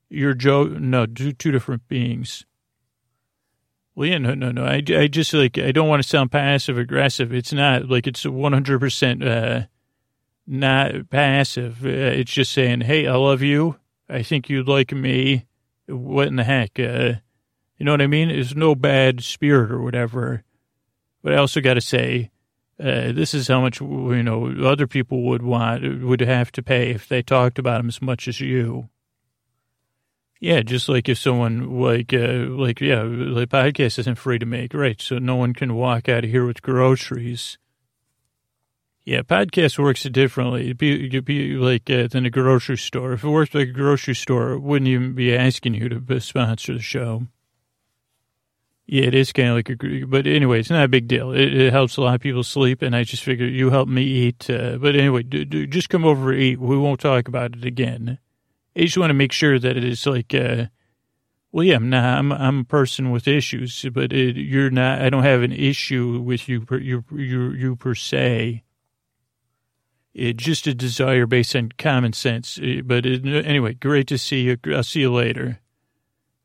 You're 0.09 0.33
Joe. 0.33 0.63
No, 0.63 1.05
two, 1.05 1.33
two 1.33 1.51
different 1.51 1.87
beings. 1.87 2.45
Well, 3.97 4.07
yeah, 4.07 4.19
no, 4.19 4.35
no, 4.35 4.51
no. 4.51 4.63
I, 4.63 4.83
I 4.95 5.07
just 5.07 5.33
like 5.33 5.57
I 5.57 5.71
don't 5.71 5.89
want 5.89 6.03
to 6.03 6.07
sound 6.07 6.31
passive 6.31 6.77
aggressive. 6.77 7.33
It's 7.33 7.51
not 7.51 7.89
like 7.89 8.05
it's 8.05 8.27
one 8.27 8.53
hundred 8.53 8.79
percent 8.79 9.23
uh, 9.23 9.63
not 10.45 11.09
passive. 11.09 11.83
Uh, 11.83 11.89
it's 11.89 12.31
just 12.31 12.51
saying, 12.51 12.81
hey, 12.81 13.07
I 13.07 13.15
love 13.15 13.41
you. 13.41 13.77
I 14.07 14.21
think 14.21 14.51
you'd 14.51 14.67
like 14.67 14.91
me 14.91 15.47
what 15.87 16.27
in 16.27 16.35
the 16.35 16.43
heck? 16.43 16.79
Uh, 16.79 17.13
you 17.79 17.85
know 17.87 17.91
what 17.91 18.03
I 18.03 18.05
mean? 18.05 18.27
There's 18.27 18.55
no 18.55 18.75
bad 18.75 19.23
spirit 19.23 19.71
or 19.71 19.81
whatever. 19.81 20.43
But 21.23 21.33
I 21.33 21.37
also 21.37 21.59
got 21.59 21.73
to 21.73 21.81
say, 21.81 22.29
uh, 22.79 23.13
this 23.13 23.33
is 23.33 23.47
how 23.47 23.61
much 23.61 23.81
you 23.81 24.21
know 24.21 24.53
other 24.63 24.85
people 24.85 25.23
would 25.23 25.41
want 25.41 26.03
would 26.03 26.21
have 26.21 26.51
to 26.51 26.61
pay 26.61 26.91
if 26.91 27.09
they 27.09 27.23
talked 27.23 27.57
about 27.57 27.79
them 27.79 27.87
as 27.87 27.99
much 27.99 28.27
as 28.27 28.39
you. 28.39 28.89
Yeah, 30.39 30.61
just 30.61 30.87
like 30.87 31.09
if 31.09 31.17
someone 31.17 31.79
like 31.79 32.13
uh, 32.13 32.45
like 32.49 32.79
yeah, 32.79 33.01
the 33.03 33.47
podcast 33.49 33.97
isn't 33.99 34.19
free 34.19 34.37
to 34.39 34.45
make, 34.45 34.73
right? 34.73 35.01
So 35.01 35.17
no 35.17 35.35
one 35.35 35.53
can 35.53 35.73
walk 35.73 36.07
out 36.07 36.23
of 36.23 36.29
here 36.29 36.45
with 36.45 36.61
groceries. 36.61 37.57
Yeah, 39.03 39.21
podcast 39.21 39.79
works 39.79 40.03
differently. 40.03 40.65
It'd 40.65 40.77
be, 40.77 41.07
it'd 41.07 41.23
be 41.23 41.53
like 41.53 41.89
uh, 41.89 42.07
than 42.07 42.25
a 42.25 42.29
grocery 42.29 42.77
store. 42.77 43.13
If 43.13 43.23
it 43.23 43.29
worked 43.29 43.55
like 43.55 43.69
a 43.69 43.71
grocery 43.71 44.15
store, 44.15 44.51
it 44.51 44.59
wouldn't 44.59 44.89
even 44.89 45.13
be 45.13 45.33
asking 45.33 45.75
you 45.75 45.87
to 45.87 46.19
sponsor 46.19 46.73
the 46.73 46.81
show. 46.81 47.25
Yeah, 48.85 49.03
it 49.03 49.15
is 49.15 49.31
kind 49.31 49.49
of 49.49 49.55
like 49.55 49.69
a, 49.69 50.05
but 50.05 50.27
anyway, 50.27 50.59
it's 50.59 50.69
not 50.69 50.83
a 50.83 50.89
big 50.89 51.07
deal. 51.07 51.31
It, 51.31 51.53
it 51.53 51.71
helps 51.71 51.95
a 51.95 52.01
lot 52.01 52.15
of 52.15 52.21
people 52.21 52.43
sleep, 52.43 52.81
and 52.81 52.93
I 52.95 53.03
just 53.03 53.23
figured 53.23 53.53
you 53.53 53.69
help 53.69 53.87
me 53.87 54.03
eat. 54.03 54.49
Uh, 54.49 54.77
but 54.77 54.95
anyway, 54.95 55.23
do, 55.23 55.45
do, 55.45 55.65
just 55.65 55.89
come 55.89 56.03
over 56.03 56.33
eat. 56.33 56.59
We 56.59 56.77
won't 56.77 56.99
talk 56.99 57.29
about 57.29 57.55
it 57.55 57.63
again. 57.63 58.19
I 58.77 58.81
just 58.81 58.97
want 58.97 59.09
to 59.09 59.15
make 59.15 59.31
sure 59.31 59.57
that 59.57 59.75
it 59.77 59.83
is 59.83 60.05
like, 60.05 60.33
uh, 60.33 60.65
well, 61.51 61.63
yeah, 61.63 61.75
I'm 61.75 61.89
not, 61.89 62.03
I'm, 62.03 62.31
I'm 62.31 62.59
a 62.59 62.63
person 62.65 63.11
with 63.11 63.27
issues, 63.27 63.85
but 63.91 64.13
it, 64.13 64.35
you're 64.35 64.69
not, 64.69 65.01
I 65.01 65.09
don't 65.09 65.23
have 65.23 65.41
an 65.41 65.51
issue 65.51 66.21
with 66.23 66.47
you, 66.47 66.61
per, 66.61 66.77
you, 66.77 67.03
you, 67.11 67.51
you 67.51 67.75
per 67.75 67.95
se 67.95 68.63
it, 70.17 70.37
just 70.37 70.67
a 70.67 70.73
desire 70.73 71.27
based 71.27 71.55
on 71.55 71.71
common 71.77 72.11
sense. 72.11 72.59
But 72.83 73.05
it, 73.05 73.25
anyway, 73.25 73.75
great 73.75 74.07
to 74.07 74.17
see 74.17 74.41
you. 74.41 74.57
I'll 74.73 74.83
see 74.83 75.01
you 75.01 75.13
later. 75.13 75.59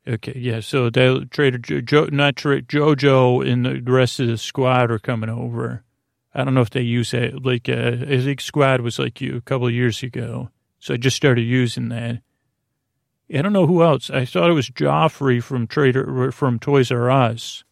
Okay, 0.06 0.34
yeah. 0.36 0.60
So 0.60 0.90
that, 0.90 1.28
Trader 1.30 1.58
Joe, 1.58 2.08
not 2.12 2.36
Trader 2.36 2.66
JoJo, 2.66 3.48
and 3.50 3.64
the 3.86 3.92
rest 3.92 4.20
of 4.20 4.26
the 4.26 4.36
squad 4.36 4.90
are 4.90 4.98
coming 4.98 5.30
over. 5.30 5.84
I 6.34 6.44
don't 6.44 6.54
know 6.54 6.60
if 6.60 6.70
they 6.70 6.82
use 6.82 7.14
it. 7.14 7.44
Like, 7.44 7.68
uh, 7.68 7.96
I 8.08 8.20
think 8.20 8.40
Squad 8.40 8.80
was 8.80 8.98
like 8.98 9.20
you 9.20 9.36
a 9.36 9.42
couple 9.42 9.68
years 9.70 10.02
ago. 10.02 10.50
So 10.82 10.94
I 10.94 10.96
just 10.96 11.16
started 11.16 11.42
using 11.42 11.90
that. 11.90 12.22
I 13.32 13.40
don't 13.40 13.52
know 13.52 13.68
who 13.68 13.84
else. 13.84 14.10
I 14.10 14.24
thought 14.24 14.50
it 14.50 14.54
was 14.54 14.68
Geoffrey 14.68 15.38
from 15.38 15.68
Trader 15.68 16.32
from 16.32 16.58
Toys 16.58 16.90
R 16.90 17.08
Us. 17.08 17.62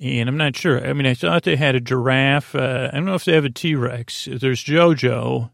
And 0.00 0.26
I'm 0.26 0.38
not 0.38 0.56
sure. 0.56 0.82
I 0.82 0.94
mean, 0.94 1.04
I 1.04 1.12
thought 1.12 1.42
they 1.42 1.56
had 1.56 1.74
a 1.74 1.80
giraffe. 1.80 2.54
Uh, 2.54 2.88
I 2.90 2.96
don't 2.96 3.04
know 3.04 3.14
if 3.14 3.26
they 3.26 3.34
have 3.34 3.44
a 3.44 3.50
T 3.50 3.74
Rex. 3.74 4.26
There's 4.32 4.64
JoJo. 4.64 5.50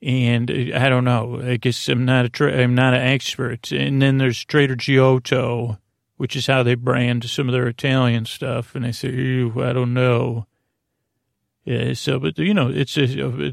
And 0.00 0.50
I 0.50 0.88
don't 0.88 1.04
know. 1.04 1.42
I 1.44 1.58
guess 1.58 1.86
I'm 1.90 2.06
not 2.06 2.24
a 2.24 2.30
tra- 2.30 2.58
I'm 2.58 2.74
not 2.74 2.94
an 2.94 3.02
expert. 3.02 3.70
And 3.72 4.00
then 4.00 4.16
there's 4.16 4.42
Trader 4.46 4.76
Giotto, 4.76 5.78
which 6.16 6.34
is 6.34 6.46
how 6.46 6.62
they 6.62 6.74
brand 6.74 7.28
some 7.28 7.50
of 7.50 7.52
their 7.52 7.68
Italian 7.68 8.24
stuff. 8.24 8.74
And 8.74 8.86
I 8.86 8.92
say, 8.92 9.10
I 9.10 9.74
don't 9.74 9.92
know. 9.92 10.46
Yeah, 11.64 11.92
so, 11.94 12.18
but 12.18 12.38
you 12.38 12.54
know, 12.54 12.68
it's 12.68 12.96
a, 12.96 13.06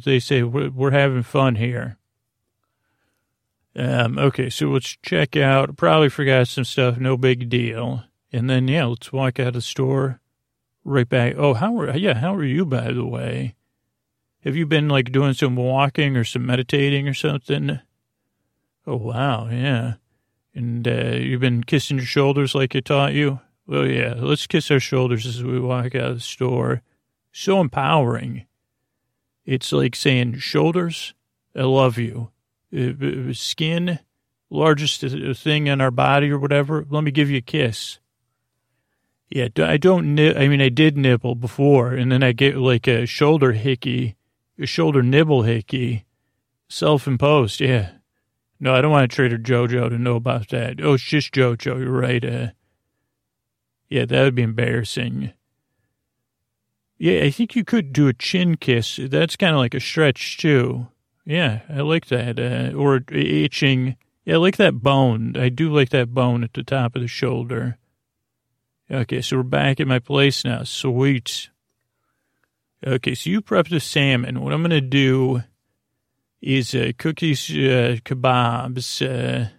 they 0.04 0.20
say 0.20 0.44
we're, 0.44 0.70
we're 0.70 0.92
having 0.92 1.24
fun 1.24 1.56
here. 1.56 1.98
Um, 3.76 4.18
okay, 4.18 4.50
so 4.50 4.68
let's 4.68 4.98
check 5.04 5.36
out. 5.36 5.78
Probably 5.78 6.10
forgot 6.10 6.48
some 6.48 6.64
stuff. 6.64 6.98
No 6.98 7.16
big 7.16 7.48
deal. 7.48 8.04
And 8.32 8.50
then 8.50 8.68
yeah, 8.68 8.86
let's 8.86 9.14
walk 9.14 9.40
out 9.40 9.50
of 9.50 9.54
the 9.54 9.62
store. 9.62 10.20
Right 10.84 11.08
back. 11.08 11.36
Oh, 11.38 11.54
how 11.54 11.78
are 11.80 11.96
yeah? 11.98 12.16
How 12.16 12.34
are 12.34 12.46
you, 12.46 12.66
by 12.66 12.92
the 12.92 13.06
way? 13.06 13.56
Have 14.46 14.56
you 14.56 14.66
been 14.66 14.88
like 14.88 15.12
doing 15.12 15.34
some 15.34 15.58
walking 15.58 16.16
or 16.16 16.24
some 16.24 16.46
meditating 16.46 17.08
or 17.08 17.14
something? 17.14 17.82
Oh 18.88 18.96
wow, 18.96 19.50
yeah. 19.50 19.96
And 20.56 20.88
uh, 20.88 21.18
you've 21.18 21.42
been 21.42 21.64
kissing 21.64 21.98
your 21.98 22.06
shoulders 22.06 22.56
like 22.56 22.76
I 22.76 22.80
taught 22.80 23.14
you. 23.14 23.42
Well, 23.68 23.86
yeah. 23.86 24.16
Let's 24.18 24.48
kiss 24.48 24.72
our 24.72 24.80
shoulders 24.80 25.26
as 25.28 25.44
we 25.44 25.60
walk 25.60 25.94
out 25.94 26.12
of 26.12 26.16
the 26.16 26.22
store. 26.22 26.82
So 27.32 27.62
empowering. 27.62 28.46
It's 29.46 29.72
like 29.72 29.96
saying, 29.96 30.40
shoulders, 30.40 31.14
I 31.56 31.62
love 31.62 31.98
you. 31.98 32.32
Skin, 33.34 34.00
largest 34.50 35.02
thing 35.02 35.68
in 35.68 35.80
our 35.80 35.92
body 35.92 36.32
or 36.32 36.40
whatever. 36.40 36.86
Let 36.90 37.04
me 37.04 37.12
give 37.12 37.30
you 37.30 37.38
a 37.38 37.42
kiss. 37.42 38.00
Yeah, 39.30 39.48
I 39.58 39.78
don't. 39.78 40.20
I 40.20 40.48
mean, 40.48 40.62
I 40.62 40.70
did 40.70 40.98
nibble 40.98 41.36
before, 41.36 41.94
and 41.94 42.12
then 42.12 42.24
I 42.24 42.32
get 42.32 42.58
like 42.58 42.88
a 42.88 43.06
shoulder 43.06 43.52
hickey, 43.52 44.16
a 44.60 44.66
shoulder 44.66 45.04
nibble 45.04 45.44
hickey, 45.44 46.06
self-imposed. 46.70 47.62
Yeah. 47.62 47.92
No, 48.60 48.74
I 48.74 48.82
don't 48.82 48.92
want 48.92 49.12
Trader 49.12 49.38
Jojo 49.38 49.90
to 49.90 49.98
know 49.98 50.16
about 50.16 50.50
that. 50.50 50.82
Oh, 50.82 50.94
it's 50.94 51.04
just 51.04 51.34
Jojo. 51.34 51.80
You're 51.80 51.92
right. 51.92 52.26
Uh, 52.26 52.48
yeah, 53.88 54.06
that 54.06 54.24
would 54.24 54.36
be 54.36 54.42
embarrassing. 54.42 55.34
Yeah, 56.98 57.24
I 57.24 57.30
think 57.30 57.56
you 57.56 57.64
could 57.64 57.94
do 57.94 58.08
a 58.08 58.14
chin 58.14 58.58
kiss. 58.58 59.00
That's 59.02 59.36
kind 59.36 59.54
of 59.54 59.60
like 59.60 59.76
a 59.76 59.80
stretch 59.80 60.38
too. 60.38 60.88
Yeah, 61.26 61.62
I 61.70 61.82
like 61.82 62.08
that. 62.08 62.40
Uh, 62.40 62.76
or 62.76 63.02
itching. 63.12 63.98
Yeah, 64.26 64.36
I 64.36 64.38
like 64.38 64.58
that 64.58 64.82
bone. 64.82 65.36
I 65.38 65.50
do 65.50 65.72
like 65.72 65.90
that 65.90 66.14
bone 66.14 66.44
at 66.44 66.54
the 66.54 66.64
top 66.64 66.96
of 66.96 67.02
the 67.02 67.08
shoulder. 67.08 67.78
Okay, 68.90 69.22
so 69.22 69.38
we're 69.38 69.44
back 69.44 69.80
at 69.80 69.88
my 69.88 70.00
place 70.00 70.44
now. 70.44 70.64
Sweet. 70.64 71.50
Okay, 72.86 73.14
so 73.14 73.30
you 73.30 73.42
prepped 73.42 73.70
the 73.70 73.80
salmon. 73.80 74.42
What 74.42 74.54
I'm 74.54 74.62
going 74.62 74.70
to 74.72 74.82
do 74.82 75.44
is 76.42 76.74
uh, 76.74 76.92
cook 76.98 77.20
these 77.20 77.50
uh, 77.50 77.98
kebabs 78.06 79.02
uh, 79.06 79.50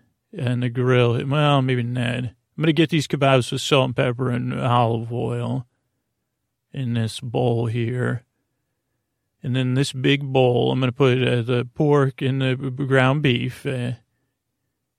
on 0.43 0.61
the 0.61 0.71
grill. 0.71 1.25
Well, 1.27 1.63
maybe 1.63 1.83
not. 1.83 2.15
I'm 2.15 2.33
going 2.57 2.67
to 2.67 2.73
get 2.73 2.91
these 2.91 3.07
kebabs 3.07 3.53
with 3.53 3.61
salt 3.61 3.87
and 3.87 3.97
pepper 3.97 4.31
and 4.31 4.59
olive 4.59 5.13
oil 5.13 5.67
in 6.79 6.95
this 6.95 7.21
bowl 7.21 7.67
here. 7.67 8.25
And 9.43 9.55
then 9.55 9.75
this 9.75 9.93
big 9.93 10.23
bowl, 10.23 10.73
I'm 10.73 10.81
going 10.81 10.91
to 10.91 10.97
put 10.97 11.23
uh, 11.23 11.43
the 11.43 11.69
pork 11.75 12.23
and 12.23 12.41
the 12.41 12.55
ground 12.57 13.23
beef. 13.23 13.65
Uh, 13.65 13.93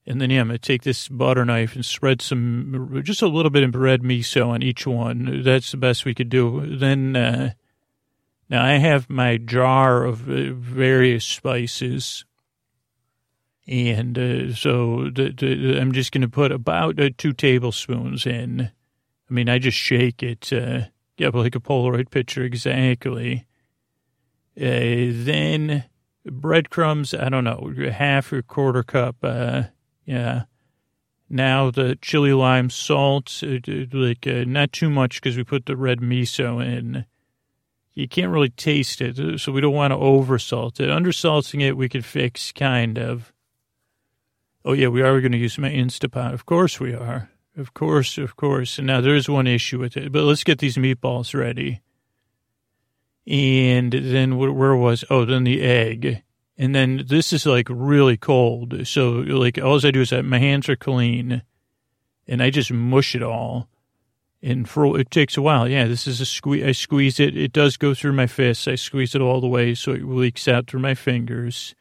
and 0.06 0.22
then, 0.22 0.30
yeah, 0.30 0.42
I'm 0.42 0.48
going 0.48 0.60
to 0.60 0.68
take 0.68 0.84
this 0.84 1.08
butter 1.08 1.46
knife 1.46 1.76
and 1.76 1.86
spread 1.86 2.22
some, 2.22 3.02
just 3.04 3.22
a 3.22 3.28
little 3.28 3.52
bit 3.52 3.63
of 3.63 3.76
red 3.76 4.02
miso 4.02 4.48
on 4.48 4.63
each 4.63 4.88
one. 4.88 5.44
That's 5.44 5.72
the 5.72 5.78
best 5.78 6.06
we 6.06 6.15
could 6.15 6.30
do. 6.30 6.78
Then, 6.78 7.15
uh, 7.15 7.52
now 8.50 8.63
I 8.63 8.78
have 8.78 9.10
my 9.10 9.38
jar 9.38 10.06
of 10.06 10.30
uh, 10.30 10.54
various 10.54 11.26
spices. 11.26 12.26
And 13.68 14.18
uh, 14.18 14.56
so 14.56 15.12
I'm 15.15 15.92
just 15.92 16.12
going 16.12 16.22
to 16.22 16.30
put 16.30 16.52
about 16.52 17.00
uh, 17.00 17.10
two 17.18 17.34
tablespoons 17.34 18.26
in. 18.26 18.72
I 19.30 19.34
mean, 19.34 19.48
I 19.48 19.60
just 19.60 19.78
shake 19.78 20.24
it. 20.24 20.52
Uh, 20.52 20.86
yeah, 21.19 21.29
like 21.34 21.55
a 21.55 21.60
Polaroid 21.60 22.10
picture, 22.12 22.43
exactly. 22.43 23.45
Uh, 24.58 25.12
then 25.12 25.86
breadcrumbs, 26.25 27.13
I 27.13 27.29
don't 27.29 27.43
know, 27.43 27.73
half 27.91 28.32
or 28.32 28.41
quarter 28.41 28.84
cup. 28.84 29.17
Uh, 29.21 29.63
yeah. 30.05 30.43
Now 31.29 31.69
the 31.69 31.97
chili 32.01 32.34
lime 32.34 32.69
salt, 32.69 33.43
uh, 33.43 33.60
like 33.91 34.25
uh, 34.25 34.45
not 34.47 34.71
too 34.71 34.89
much 34.89 35.21
because 35.21 35.38
we 35.38 35.43
put 35.43 35.65
the 35.65 35.77
red 35.77 35.99
miso 35.99 36.65
in. 36.65 37.05
You 37.93 38.08
can't 38.08 38.32
really 38.32 38.49
taste 38.49 39.01
it, 39.01 39.19
uh, 39.19 39.38
so 39.38 39.51
we 39.51 39.62
don't 39.62 39.73
want 39.73 39.91
to 39.91 39.97
oversalt 39.97 40.79
it. 40.79 40.89
Undersalting 40.89 41.62
it, 41.62 41.77
we 41.77 41.89
could 41.89 42.05
fix, 42.05 42.51
kind 42.51 42.97
of. 42.97 43.34
Oh 44.65 44.73
yeah, 44.73 44.88
we 44.88 45.01
are 45.01 45.19
going 45.21 45.34
to 45.34 45.38
use 45.38 45.58
my 45.58 45.69
Instapot. 45.69 46.34
Of 46.34 46.45
course 46.45 46.79
we 46.79 46.93
are. 46.93 47.29
Of 47.60 47.74
course, 47.74 48.17
of 48.17 48.38
course. 48.38 48.80
Now 48.80 49.02
there 49.02 49.15
is 49.15 49.28
one 49.28 49.45
issue 49.45 49.80
with 49.80 49.98
it, 49.98 50.13
but 50.13 50.24
let's 50.24 50.45
get 50.45 50.60
these 50.60 50.78
meatballs 50.78 51.38
ready. 51.38 51.82
And 53.28 53.91
then 53.91 54.38
where 54.38 54.76
was? 54.78 55.04
Oh, 55.10 55.26
then 55.26 55.43
the 55.43 55.62
egg. 55.62 56.24
And 56.58 56.74
then 56.74 57.04
this 57.06 57.34
is 57.34 57.45
like 57.45 57.67
really 57.69 58.15
cold. 58.15 58.88
So 58.88 59.10
like 59.10 59.58
all 59.58 59.86
I 59.86 59.91
do 59.91 60.02
is 60.02 60.12
that 60.12 60.24
my 60.24 60.39
hands 60.39 60.69
are 60.69 60.78
clean 60.78 61.41
and 62.30 62.41
I 62.41 62.50
just 62.50 62.72
mush 62.72 63.13
it 63.13 63.24
all. 63.24 63.67
And 64.41 64.67
for 64.67 64.98
it 64.98 65.12
takes 65.12 65.36
a 65.36 65.41
while. 65.41 65.67
Yeah, 65.67 65.86
this 65.86 66.08
is 66.08 66.22
a 66.22 66.26
squeeze. 66.26 66.63
I 66.63 66.72
squeeze 66.72 67.19
it. 67.19 67.36
It 67.36 67.52
does 67.52 67.76
go 67.76 67.93
through 67.93 68.13
my 68.13 68.28
fists. 68.28 68.69
I 68.69 68.76
squeeze 68.76 69.15
it 69.15 69.22
all 69.22 69.41
the 69.41 69.48
way 69.48 69.76
so 69.76 69.91
it 69.91 70.06
leaks 70.06 70.48
out 70.48 70.67
through 70.67 70.80
my 70.80 70.95
fingers. 70.95 71.76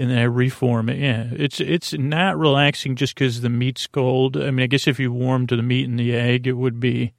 And 0.00 0.10
then 0.10 0.18
I 0.18 0.22
reform 0.22 0.88
it. 0.88 0.98
Yeah, 0.98 1.26
it's 1.32 1.60
it's 1.60 1.92
not 1.92 2.38
relaxing 2.38 2.94
just 2.94 3.16
because 3.16 3.40
the 3.40 3.48
meat's 3.48 3.88
cold. 3.88 4.36
I 4.36 4.52
mean, 4.52 4.62
I 4.62 4.68
guess 4.68 4.86
if 4.86 5.00
you 5.00 5.12
warmed 5.12 5.48
the 5.48 5.60
meat 5.60 5.88
and 5.88 5.98
the 5.98 6.14
egg, 6.14 6.46
it 6.46 6.52
would 6.52 6.78
be. 6.78 7.14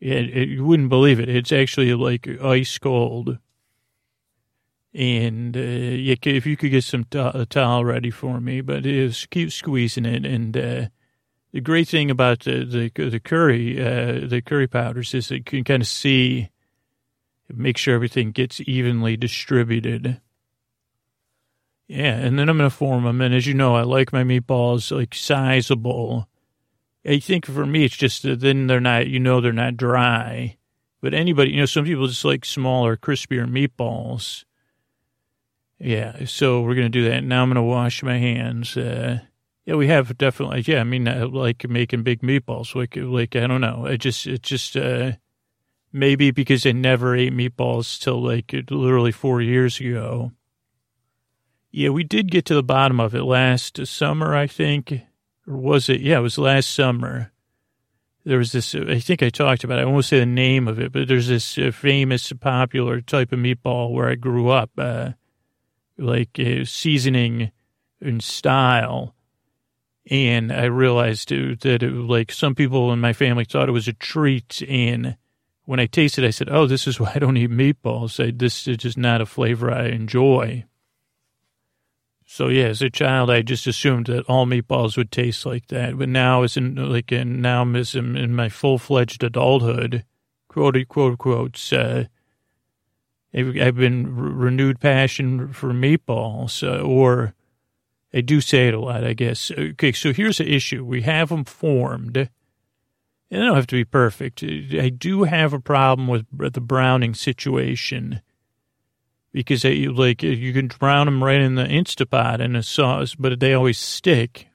Yeah, 0.00 0.16
it, 0.16 0.48
you 0.48 0.64
wouldn't 0.64 0.88
believe 0.88 1.20
it. 1.20 1.28
It's 1.28 1.52
actually 1.52 1.94
like 1.94 2.28
ice 2.42 2.76
cold. 2.78 3.38
And 4.92 5.56
uh, 5.56 5.60
yeah, 5.60 6.16
if 6.22 6.44
you 6.44 6.56
could 6.56 6.70
get 6.70 6.84
some 6.84 7.04
t- 7.04 7.18
a 7.18 7.46
towel 7.46 7.84
ready 7.84 8.10
for 8.10 8.40
me, 8.40 8.62
but 8.62 8.84
is 8.84 9.26
keep 9.30 9.52
squeezing 9.52 10.06
it. 10.06 10.26
And 10.26 10.56
uh, 10.56 10.86
the 11.52 11.60
great 11.60 11.86
thing 11.86 12.10
about 12.10 12.40
the 12.40 12.64
the, 12.64 13.08
the 13.08 13.20
curry, 13.20 13.78
uh, 13.78 14.26
the 14.26 14.42
curry 14.44 14.66
powders, 14.66 15.14
is 15.14 15.28
that 15.28 15.36
you 15.36 15.44
can 15.44 15.64
kind 15.64 15.82
of 15.82 15.88
see, 15.88 16.50
make 17.48 17.78
sure 17.78 17.94
everything 17.94 18.32
gets 18.32 18.60
evenly 18.66 19.16
distributed. 19.16 20.20
Yeah, 21.88 22.16
and 22.16 22.38
then 22.38 22.48
I'm 22.48 22.58
going 22.58 22.68
to 22.68 22.76
form 22.76 23.04
them. 23.04 23.20
And 23.20 23.34
as 23.34 23.46
you 23.46 23.54
know, 23.54 23.76
I 23.76 23.82
like 23.82 24.12
my 24.12 24.24
meatballs 24.24 24.94
like 24.96 25.14
sizable. 25.14 26.28
I 27.06 27.20
think 27.20 27.46
for 27.46 27.64
me, 27.64 27.84
it's 27.84 27.96
just 27.96 28.24
that 28.24 28.40
then 28.40 28.66
they're 28.66 28.80
not, 28.80 29.06
you 29.06 29.20
know, 29.20 29.40
they're 29.40 29.52
not 29.52 29.76
dry. 29.76 30.56
But 31.00 31.14
anybody, 31.14 31.52
you 31.52 31.58
know, 31.58 31.66
some 31.66 31.84
people 31.84 32.08
just 32.08 32.24
like 32.24 32.44
smaller, 32.44 32.96
crispier 32.96 33.46
meatballs. 33.48 34.44
Yeah, 35.78 36.24
so 36.24 36.62
we're 36.62 36.74
going 36.74 36.90
to 36.90 36.98
do 36.98 37.08
that. 37.08 37.22
Now 37.22 37.42
I'm 37.42 37.50
going 37.50 37.56
to 37.56 37.62
wash 37.62 38.02
my 38.02 38.18
hands. 38.18 38.76
Uh, 38.76 39.20
yeah, 39.64 39.74
we 39.74 39.86
have 39.88 40.16
definitely, 40.18 40.64
yeah, 40.66 40.80
I 40.80 40.84
mean, 40.84 41.06
I 41.06 41.22
like 41.24 41.68
making 41.68 42.02
big 42.02 42.22
meatballs. 42.22 42.74
Like, 42.74 42.96
like 42.96 43.36
I 43.36 43.46
don't 43.46 43.60
know. 43.60 43.86
I 43.86 43.96
just, 43.96 44.26
it 44.26 44.42
just, 44.42 44.76
uh, 44.76 45.12
maybe 45.92 46.30
because 46.30 46.66
I 46.66 46.72
never 46.72 47.14
ate 47.14 47.32
meatballs 47.32 48.00
till 48.00 48.20
like 48.22 48.52
literally 48.70 49.12
four 49.12 49.40
years 49.40 49.78
ago. 49.78 50.32
Yeah, 51.76 51.90
we 51.90 52.04
did 52.04 52.30
get 52.30 52.46
to 52.46 52.54
the 52.54 52.62
bottom 52.62 52.98
of 53.00 53.14
it 53.14 53.24
last 53.24 53.86
summer, 53.86 54.34
I 54.34 54.46
think. 54.46 55.02
Or 55.46 55.58
was 55.58 55.90
it? 55.90 56.00
Yeah, 56.00 56.16
it 56.16 56.22
was 56.22 56.38
last 56.38 56.74
summer. 56.74 57.32
There 58.24 58.38
was 58.38 58.52
this, 58.52 58.74
I 58.74 58.98
think 58.98 59.22
I 59.22 59.28
talked 59.28 59.62
about 59.62 59.78
it. 59.78 59.82
I 59.82 59.84
won't 59.84 60.06
say 60.06 60.18
the 60.18 60.24
name 60.24 60.68
of 60.68 60.80
it, 60.80 60.90
but 60.90 61.06
there's 61.06 61.28
this 61.28 61.58
uh, 61.58 61.70
famous, 61.74 62.32
popular 62.40 63.02
type 63.02 63.30
of 63.30 63.40
meatball 63.40 63.92
where 63.92 64.08
I 64.08 64.14
grew 64.14 64.48
up. 64.48 64.70
Uh, 64.78 65.10
like 65.98 66.38
uh, 66.38 66.64
seasoning 66.64 67.52
and 68.00 68.24
style. 68.24 69.14
And 70.10 70.50
I 70.50 70.64
realized 70.64 71.28
that 71.28 71.82
it, 71.82 71.92
like 71.92 72.32
some 72.32 72.54
people 72.54 72.90
in 72.90 73.00
my 73.00 73.12
family 73.12 73.44
thought 73.44 73.68
it 73.68 73.72
was 73.72 73.86
a 73.86 73.92
treat. 73.92 74.62
And 74.66 75.18
when 75.66 75.78
I 75.78 75.84
tasted, 75.84 76.24
it, 76.24 76.28
I 76.28 76.30
said, 76.30 76.48
"Oh, 76.48 76.66
this 76.66 76.86
is 76.86 76.98
why 76.98 77.12
I 77.14 77.18
don't 77.18 77.36
eat 77.36 77.50
meatballs. 77.50 78.24
I, 78.24 78.32
this 78.34 78.66
is 78.66 78.78
just 78.78 78.96
not 78.96 79.20
a 79.20 79.26
flavor 79.26 79.70
I 79.70 79.88
enjoy." 79.88 80.64
So 82.28 82.48
yeah, 82.48 82.64
as 82.64 82.82
a 82.82 82.90
child, 82.90 83.30
I 83.30 83.42
just 83.42 83.68
assumed 83.68 84.06
that 84.06 84.24
all 84.24 84.46
meatballs 84.46 84.96
would 84.96 85.12
taste 85.12 85.46
like 85.46 85.68
that. 85.68 85.96
But 85.96 86.08
now, 86.08 86.42
as 86.42 86.56
in 86.56 86.74
like 86.74 87.12
in, 87.12 87.40
now, 87.40 87.64
as 87.74 87.94
in, 87.94 88.34
my 88.34 88.48
full 88.48 88.78
fledged 88.78 89.22
adulthood, 89.22 90.04
quote 90.48 90.76
quote 90.88 91.18
quotes. 91.18 91.72
Uh, 91.72 92.06
I've, 93.32 93.76
been 93.76 94.16
re- 94.16 94.46
renewed 94.46 94.80
passion 94.80 95.52
for 95.52 95.72
meatballs, 95.72 96.66
uh, 96.66 96.82
or 96.82 97.34
I 98.12 98.22
do 98.22 98.40
say 98.40 98.68
it 98.68 98.74
a 98.74 98.80
lot, 98.80 99.04
I 99.04 99.12
guess. 99.12 99.52
Okay, 99.56 99.92
so 99.92 100.12
here's 100.12 100.38
the 100.38 100.52
issue: 100.52 100.84
we 100.84 101.02
have 101.02 101.28
them 101.28 101.44
formed. 101.44 102.16
And 103.28 103.40
they 103.40 103.44
don't 103.44 103.56
have 103.56 103.66
to 103.68 103.76
be 103.76 103.84
perfect. 103.84 104.42
I 104.42 104.88
do 104.88 105.24
have 105.24 105.52
a 105.52 105.60
problem 105.60 106.06
with 106.08 106.54
the 106.54 106.60
browning 106.60 107.14
situation 107.14 108.20
because 109.36 109.60
they, 109.60 109.86
like 109.86 110.22
you 110.22 110.54
can 110.54 110.68
brown 110.68 111.04
them 111.04 111.22
right 111.22 111.42
in 111.42 111.56
the 111.56 111.64
Instapot 111.64 112.40
in 112.40 112.56
a 112.56 112.62
sauce, 112.62 113.14
but 113.14 113.38
they 113.38 113.52
always 113.52 113.76
stick. 113.76 114.48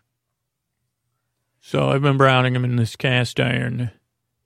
So 1.61 1.91
I've 1.91 2.01
been 2.01 2.17
browning 2.17 2.53
them 2.53 2.65
in 2.65 2.77
this 2.77 2.95
cast 2.95 3.39
iron. 3.39 3.91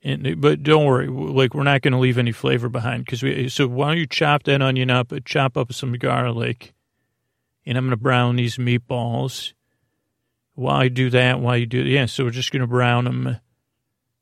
And, 0.03 0.41
but 0.41 0.61
don't 0.61 0.83
worry, 0.83 1.07
like 1.07 1.53
we're 1.53 1.63
not 1.63 1.81
going 1.81 1.93
to 1.93 1.99
leave 1.99 2.17
any 2.17 2.33
flavor 2.33 2.67
behind 2.67 3.05
because 3.05 3.23
we. 3.23 3.47
So 3.47 3.65
why 3.69 3.87
don't 3.87 3.97
you 3.97 4.05
chop 4.05 4.43
that 4.43 4.61
onion 4.61 4.91
up, 4.91 5.13
uh, 5.13 5.21
chop 5.23 5.55
up 5.55 5.71
some 5.71 5.93
garlic, 5.93 6.73
and 7.65 7.77
I'm 7.77 7.85
going 7.85 7.91
to 7.91 7.97
brown 7.97 8.35
these 8.35 8.57
meatballs. 8.57 9.53
While 10.53 10.75
I 10.75 10.89
do 10.89 11.09
that, 11.11 11.39
while 11.39 11.57
you 11.57 11.65
do, 11.65 11.79
yeah. 11.79 12.07
So 12.07 12.25
we're 12.25 12.31
just 12.31 12.51
going 12.51 12.59
to 12.59 12.67
brown 12.67 13.05
them, 13.05 13.37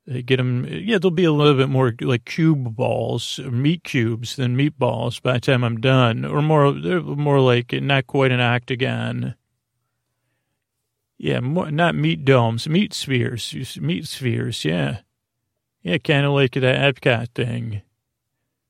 Uh, 0.09 0.21
get 0.25 0.37
them. 0.37 0.65
Uh, 0.65 0.69
yeah, 0.69 0.97
they'll 0.97 1.11
be 1.11 1.23
a 1.23 1.31
little 1.31 1.55
bit 1.55 1.69
more 1.69 1.93
like 2.01 2.25
cube 2.25 2.75
balls, 2.75 3.39
uh, 3.43 3.49
meat 3.49 3.83
cubes 3.83 4.35
than 4.35 4.57
meatballs 4.57 5.21
by 5.21 5.33
the 5.33 5.39
time 5.39 5.63
I'm 5.63 5.79
done, 5.79 6.25
or 6.25 6.41
more. 6.41 6.71
They're 6.73 7.01
more 7.01 7.39
like 7.39 7.73
not 7.73 8.07
quite 8.07 8.31
an 8.31 8.41
octagon 8.41 9.35
yeah, 11.23 11.39
more, 11.39 11.71
not 11.71 11.95
meat 11.95 12.25
domes, 12.25 12.67
meat 12.67 12.93
spheres, 12.93 13.77
meat 13.79 14.07
spheres. 14.07 14.65
Yeah, 14.65 14.99
yeah, 15.81 15.97
kind 15.97 16.25
of 16.25 16.33
like 16.33 16.51
that 16.51 16.95
Epcot 16.95 17.29
thing. 17.33 17.81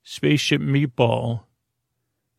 Spaceship 0.03 0.61
Meatball. 0.61 1.45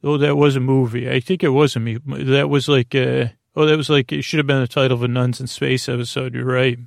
Oh, 0.04 0.16
that 0.18 0.36
was 0.36 0.54
a 0.54 0.60
movie. 0.60 1.10
I 1.10 1.18
think 1.18 1.42
it 1.42 1.48
was 1.48 1.74
a 1.74 1.80
meat. 1.80 2.02
That 2.06 2.48
was 2.48 2.68
like 2.68 2.94
uh 2.94 3.28
oh, 3.56 3.66
that 3.66 3.76
was 3.76 3.90
like 3.90 4.12
it 4.12 4.22
should 4.22 4.38
have 4.38 4.46
been 4.46 4.60
the 4.60 4.68
title 4.68 4.96
of 4.96 5.02
a 5.02 5.08
Nuns 5.08 5.40
in 5.40 5.48
Space 5.48 5.88
episode. 5.88 6.34
You're 6.34 6.44
right. 6.44 6.78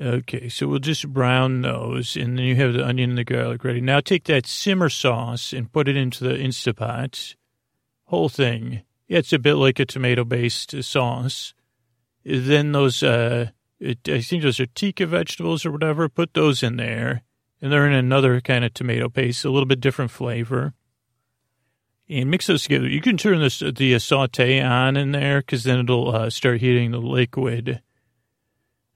Okay, 0.00 0.48
so 0.48 0.68
we'll 0.68 0.78
just 0.78 1.08
brown 1.08 1.62
those, 1.62 2.16
and 2.16 2.38
then 2.38 2.44
you 2.44 2.54
have 2.56 2.72
the 2.72 2.86
onion 2.86 3.10
and 3.10 3.18
the 3.18 3.24
garlic 3.24 3.64
ready. 3.64 3.80
Now 3.80 3.98
take 3.98 4.24
that 4.24 4.46
simmer 4.46 4.88
sauce 4.88 5.52
and 5.52 5.72
put 5.72 5.88
it 5.88 5.96
into 5.96 6.22
the 6.22 6.34
Instapot. 6.34 7.34
Whole 8.04 8.28
thing. 8.28 8.82
Yeah, 9.08 9.18
it's 9.18 9.32
a 9.32 9.38
bit 9.38 9.54
like 9.54 9.80
a 9.80 9.84
tomato-based 9.84 10.84
sauce 10.84 11.54
then 12.28 12.72
those, 12.72 13.02
uh, 13.02 13.50
it, 13.80 14.08
I 14.08 14.20
think 14.20 14.42
those 14.42 14.60
are 14.60 14.66
tikka 14.66 15.06
vegetables 15.06 15.64
or 15.64 15.72
whatever. 15.72 16.08
Put 16.08 16.34
those 16.34 16.62
in 16.62 16.76
there, 16.76 17.22
and 17.60 17.72
they're 17.72 17.86
in 17.86 17.92
another 17.92 18.40
kind 18.40 18.64
of 18.64 18.74
tomato 18.74 19.08
paste, 19.08 19.44
a 19.44 19.50
little 19.50 19.66
bit 19.66 19.80
different 19.80 20.10
flavor. 20.10 20.74
And 22.10 22.30
mix 22.30 22.46
those 22.46 22.62
together. 22.62 22.88
You 22.88 23.02
can 23.02 23.18
turn 23.18 23.40
this 23.40 23.58
the 23.58 23.94
uh, 23.94 23.98
saute 23.98 24.62
on 24.62 24.96
in 24.96 25.12
there 25.12 25.40
because 25.40 25.64
then 25.64 25.80
it'll 25.80 26.14
uh, 26.14 26.30
start 26.30 26.60
heating 26.60 26.90
the 26.90 26.98
liquid. 26.98 27.82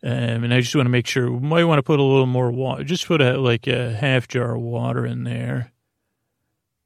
Um, 0.04 0.44
and 0.44 0.52
I 0.52 0.60
just 0.60 0.74
want 0.74 0.86
to 0.86 0.90
make 0.90 1.06
sure. 1.06 1.30
We 1.30 1.46
might 1.46 1.64
want 1.64 1.78
to 1.78 1.82
put 1.82 2.00
a 2.00 2.02
little 2.02 2.26
more 2.26 2.50
water. 2.50 2.82
Just 2.82 3.06
put 3.06 3.20
a 3.20 3.38
like 3.38 3.66
a 3.66 3.92
half 3.92 4.26
jar 4.26 4.56
of 4.56 4.62
water 4.62 5.06
in 5.06 5.24
there. 5.24 5.72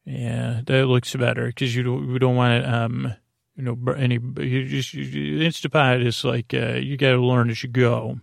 Yeah, 0.05 0.61
that 0.67 0.87
looks 0.87 1.15
better 1.17 1.47
because 1.47 1.75
you 1.75 1.83
don't, 1.83 2.13
we 2.13 2.19
don't 2.19 2.37
want 2.37 2.63
it. 2.63 2.69
Um, 2.69 3.15
you 3.57 3.65
know, 3.65 3.93
any, 3.93 4.21
you 4.39 4.69
just, 4.69 4.95
you, 4.95 5.41
Instapot 5.41 6.05
is 6.07 6.25
like, 6.25 6.55
uh, 6.55 6.75
you 6.75 6.97
got 6.97 7.13
to 7.13 7.21
learn 7.21 7.51
as 7.51 7.63
you 7.63 7.69
go. 7.69 8.21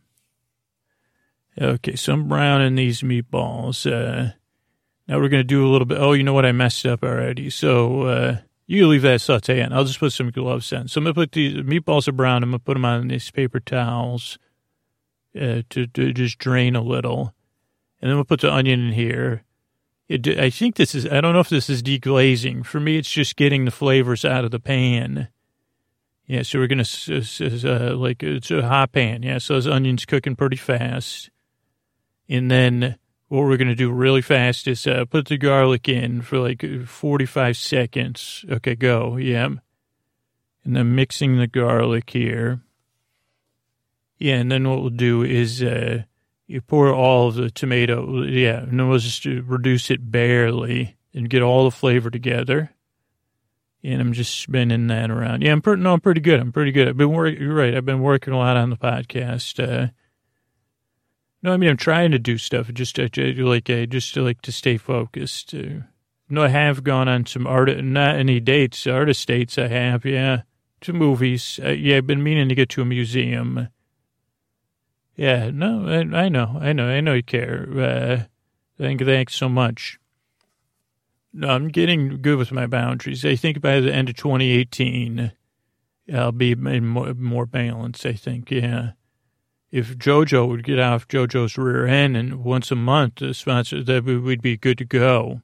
Okay, 1.59 1.95
so 1.95 2.13
I'm 2.13 2.27
browning 2.27 2.75
these 2.75 3.01
meatballs. 3.01 3.85
Uh, 3.85 4.33
now 5.07 5.19
we're 5.19 5.29
going 5.29 5.41
to 5.41 5.43
do 5.43 5.67
a 5.67 5.71
little 5.71 5.85
bit. 5.85 5.97
Oh, 5.99 6.13
you 6.13 6.23
know 6.23 6.33
what? 6.33 6.45
I 6.45 6.51
messed 6.51 6.85
up 6.85 7.03
already. 7.03 7.49
So, 7.49 8.03
uh, 8.03 8.37
you 8.65 8.87
leave 8.87 9.01
that 9.01 9.21
saute 9.21 9.59
in. 9.59 9.73
I'll 9.73 9.83
just 9.83 9.99
put 9.99 10.13
some 10.13 10.31
gloves 10.31 10.71
in. 10.71 10.87
So 10.87 10.99
I'm 10.99 11.03
going 11.03 11.13
to 11.13 11.21
put 11.21 11.31
these 11.33 11.55
meatballs 11.57 12.07
are 12.07 12.13
brown. 12.13 12.43
I'm 12.43 12.51
going 12.51 12.59
to 12.59 12.63
put 12.63 12.75
them 12.75 12.85
on 12.85 13.09
these 13.09 13.29
paper 13.29 13.59
towels, 13.59 14.37
uh, 15.39 15.61
to, 15.69 15.87
to 15.87 16.13
just 16.13 16.37
drain 16.37 16.75
a 16.75 16.81
little. 16.81 17.33
And 18.01 18.09
then 18.09 18.17
we'll 18.17 18.25
put 18.25 18.41
the 18.41 18.51
onion 18.51 18.87
in 18.87 18.93
here. 18.93 19.43
It, 20.09 20.27
I 20.27 20.49
think 20.49 20.75
this 20.75 20.93
is, 20.93 21.05
I 21.05 21.21
don't 21.21 21.33
know 21.33 21.39
if 21.39 21.49
this 21.49 21.69
is 21.69 21.81
deglazing. 21.81 22.65
For 22.65 22.79
me, 22.79 22.97
it's 22.97 23.09
just 23.09 23.35
getting 23.35 23.65
the 23.65 23.71
flavors 23.71 24.25
out 24.25 24.45
of 24.45 24.51
the 24.51 24.59
pan. 24.59 25.29
Yeah, 26.25 26.43
so 26.43 26.59
we're 26.59 26.67
going 26.67 26.83
to, 26.83 27.91
uh, 27.91 27.95
like, 27.95 28.23
it's 28.23 28.51
a 28.51 28.67
hot 28.67 28.91
pan. 28.91 29.23
Yeah, 29.23 29.37
so 29.37 29.55
those 29.55 29.67
onions 29.67 30.05
cooking 30.05 30.35
pretty 30.35 30.55
fast. 30.55 31.29
And 32.29 32.49
then 32.49 32.97
what 33.27 33.43
we're 33.43 33.57
going 33.57 33.67
to 33.67 33.75
do 33.75 33.91
really 33.91 34.21
fast 34.21 34.67
is 34.67 34.85
uh, 34.85 35.05
put 35.05 35.27
the 35.27 35.37
garlic 35.37 35.89
in 35.89 36.21
for 36.21 36.39
like 36.39 36.63
45 36.85 37.57
seconds. 37.57 38.45
Okay, 38.49 38.75
go. 38.75 39.17
Yeah. 39.17 39.49
And 40.63 40.75
then 40.75 40.95
mixing 40.95 41.37
the 41.37 41.47
garlic 41.47 42.09
here. 42.09 42.61
Yeah, 44.23 44.35
and 44.35 44.49
then 44.49 44.69
what 44.69 44.79
we'll 44.79 44.89
do 44.89 45.21
is, 45.21 45.61
uh, 45.61 46.03
you 46.47 46.61
pour 46.61 46.93
all 46.93 47.27
of 47.27 47.35
the 47.35 47.51
tomato, 47.51 48.23
yeah, 48.23 48.59
and 48.59 48.79
then 48.79 48.87
we'll 48.87 48.97
just 48.97 49.25
reduce 49.25 49.91
it 49.91 50.13
barely 50.13 50.95
and 51.13 51.29
get 51.29 51.41
all 51.41 51.65
the 51.65 51.71
flavor 51.71 52.09
together. 52.09 52.69
And 53.83 53.99
I'm 53.99 54.13
just 54.13 54.39
spinning 54.39 54.87
that 54.87 55.11
around. 55.11 55.41
Yeah, 55.41 55.51
I'm 55.51 55.61
pretty, 55.61 55.81
no, 55.81 55.91
I'm 55.91 55.99
pretty 55.99 56.21
good. 56.21 56.39
I'm 56.39 56.53
pretty 56.53 56.71
good. 56.71 56.87
I've 56.87 56.95
been 56.95 57.11
working, 57.11 57.41
you're 57.41 57.53
right. 57.53 57.75
I've 57.75 57.85
been 57.85 57.99
working 57.99 58.33
a 58.33 58.37
lot 58.37 58.55
on 58.55 58.69
the 58.69 58.77
podcast. 58.77 59.61
Uh, 59.61 59.89
no, 61.41 61.51
I 61.51 61.57
mean, 61.57 61.69
I'm 61.69 61.75
trying 61.75 62.11
to 62.11 62.19
do 62.19 62.37
stuff 62.37 62.73
just 62.73 62.95
to, 62.95 63.33
like, 63.45 63.69
uh, 63.69 63.85
just 63.87 64.15
like 64.15 64.41
to 64.43 64.53
stay 64.53 64.77
focused. 64.77 65.53
Uh, 65.53 65.81
no, 66.29 66.43
I 66.43 66.47
have 66.47 66.85
gone 66.85 67.09
on 67.09 67.25
some 67.25 67.45
art, 67.45 67.77
not 67.83 68.15
any 68.15 68.39
dates, 68.39 68.87
artist 68.87 69.27
dates 69.27 69.57
I 69.57 69.67
have, 69.67 70.05
yeah, 70.05 70.43
to 70.79 70.93
movies. 70.93 71.59
Uh, 71.61 71.71
yeah, 71.71 71.97
I've 71.97 72.07
been 72.07 72.23
meaning 72.23 72.47
to 72.47 72.55
get 72.55 72.69
to 72.69 72.81
a 72.81 72.85
museum 72.85 73.67
yeah, 75.15 75.51
no, 75.51 75.87
I, 75.87 76.23
I 76.23 76.29
know, 76.29 76.57
I 76.59 76.73
know, 76.73 76.87
I 76.87 77.01
know 77.01 77.13
you 77.13 77.23
care. 77.23 77.67
Uh, 77.71 78.23
thank, 78.77 79.01
thanks 79.01 79.35
so 79.35 79.47
much. 79.47 79.99
No, 81.33 81.49
I'm 81.49 81.69
getting 81.69 82.21
good 82.21 82.37
with 82.37 82.51
my 82.51 82.67
boundaries. 82.67 83.25
I 83.25 83.35
think 83.35 83.61
by 83.61 83.79
the 83.79 83.93
end 83.93 84.09
of 84.09 84.15
2018, 84.15 85.31
I'll 86.13 86.31
be 86.31 86.55
more, 86.55 87.13
more 87.13 87.45
balance. 87.45 88.05
I 88.05 88.13
think, 88.13 88.51
yeah. 88.51 88.91
If 89.71 89.97
JoJo 89.97 90.47
would 90.47 90.63
get 90.63 90.79
off 90.79 91.07
JoJo's 91.07 91.57
rear 91.57 91.87
end 91.87 92.15
and 92.15 92.43
once 92.43 92.69
a 92.69 92.75
month, 92.75 93.15
the 93.15 93.33
sponsor, 93.33 93.83
that 93.83 94.03
we'd 94.03 94.41
be 94.41 94.57
good 94.57 94.77
to 94.77 94.85
go. 94.85 95.41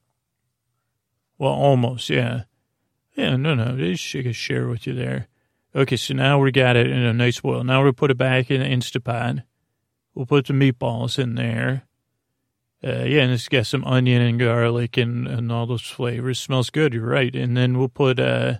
Well, 1.39 1.51
almost, 1.51 2.09
yeah. 2.09 2.43
Yeah, 3.15 3.35
no, 3.37 3.55
no, 3.55 3.75
I 3.83 3.95
should 3.95 4.35
share 4.35 4.67
with 4.67 4.85
you 4.85 4.93
there. 4.93 5.27
Okay, 5.75 5.97
so 5.97 6.13
now 6.13 6.39
we 6.39 6.51
got 6.51 6.75
it 6.75 6.87
in 6.87 6.99
a 6.99 7.13
nice 7.13 7.41
boil. 7.41 7.63
Now 7.63 7.83
we 7.83 7.91
put 7.91 8.11
it 8.11 8.17
back 8.17 8.51
in 8.51 8.61
the 8.61 8.67
Instapot. 8.67 9.43
We'll 10.19 10.25
put 10.25 10.47
the 10.47 10.53
meatballs 10.53 11.17
in 11.17 11.35
there. 11.35 11.83
Uh, 12.83 13.05
yeah, 13.05 13.21
and 13.21 13.31
it's 13.31 13.47
got 13.47 13.65
some 13.65 13.85
onion 13.85 14.21
and 14.21 14.37
garlic 14.37 14.97
and, 14.97 15.25
and 15.25 15.49
all 15.49 15.65
those 15.65 15.85
flavors. 15.85 16.41
Smells 16.41 16.69
good. 16.69 16.93
You're 16.93 17.05
right. 17.05 17.33
And 17.33 17.55
then 17.55 17.77
we'll 17.77 17.87
put 17.87 18.19
uh, 18.19 18.55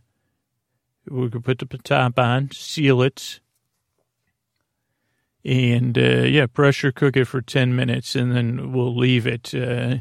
we 1.10 1.30
could 1.30 1.44
put 1.44 1.60
the 1.60 1.66
top 1.66 2.18
on, 2.18 2.52
seal 2.52 3.02
it, 3.02 3.42
and 5.44 5.98
uh, 5.98 6.22
yeah, 6.22 6.46
pressure 6.46 6.94
cook 6.94 7.18
it 7.18 7.26
for 7.26 7.42
ten 7.42 7.76
minutes, 7.76 8.16
and 8.16 8.34
then 8.34 8.72
we'll 8.72 8.96
leave 8.96 9.28
it. 9.28 9.54
Uh, 9.54 9.98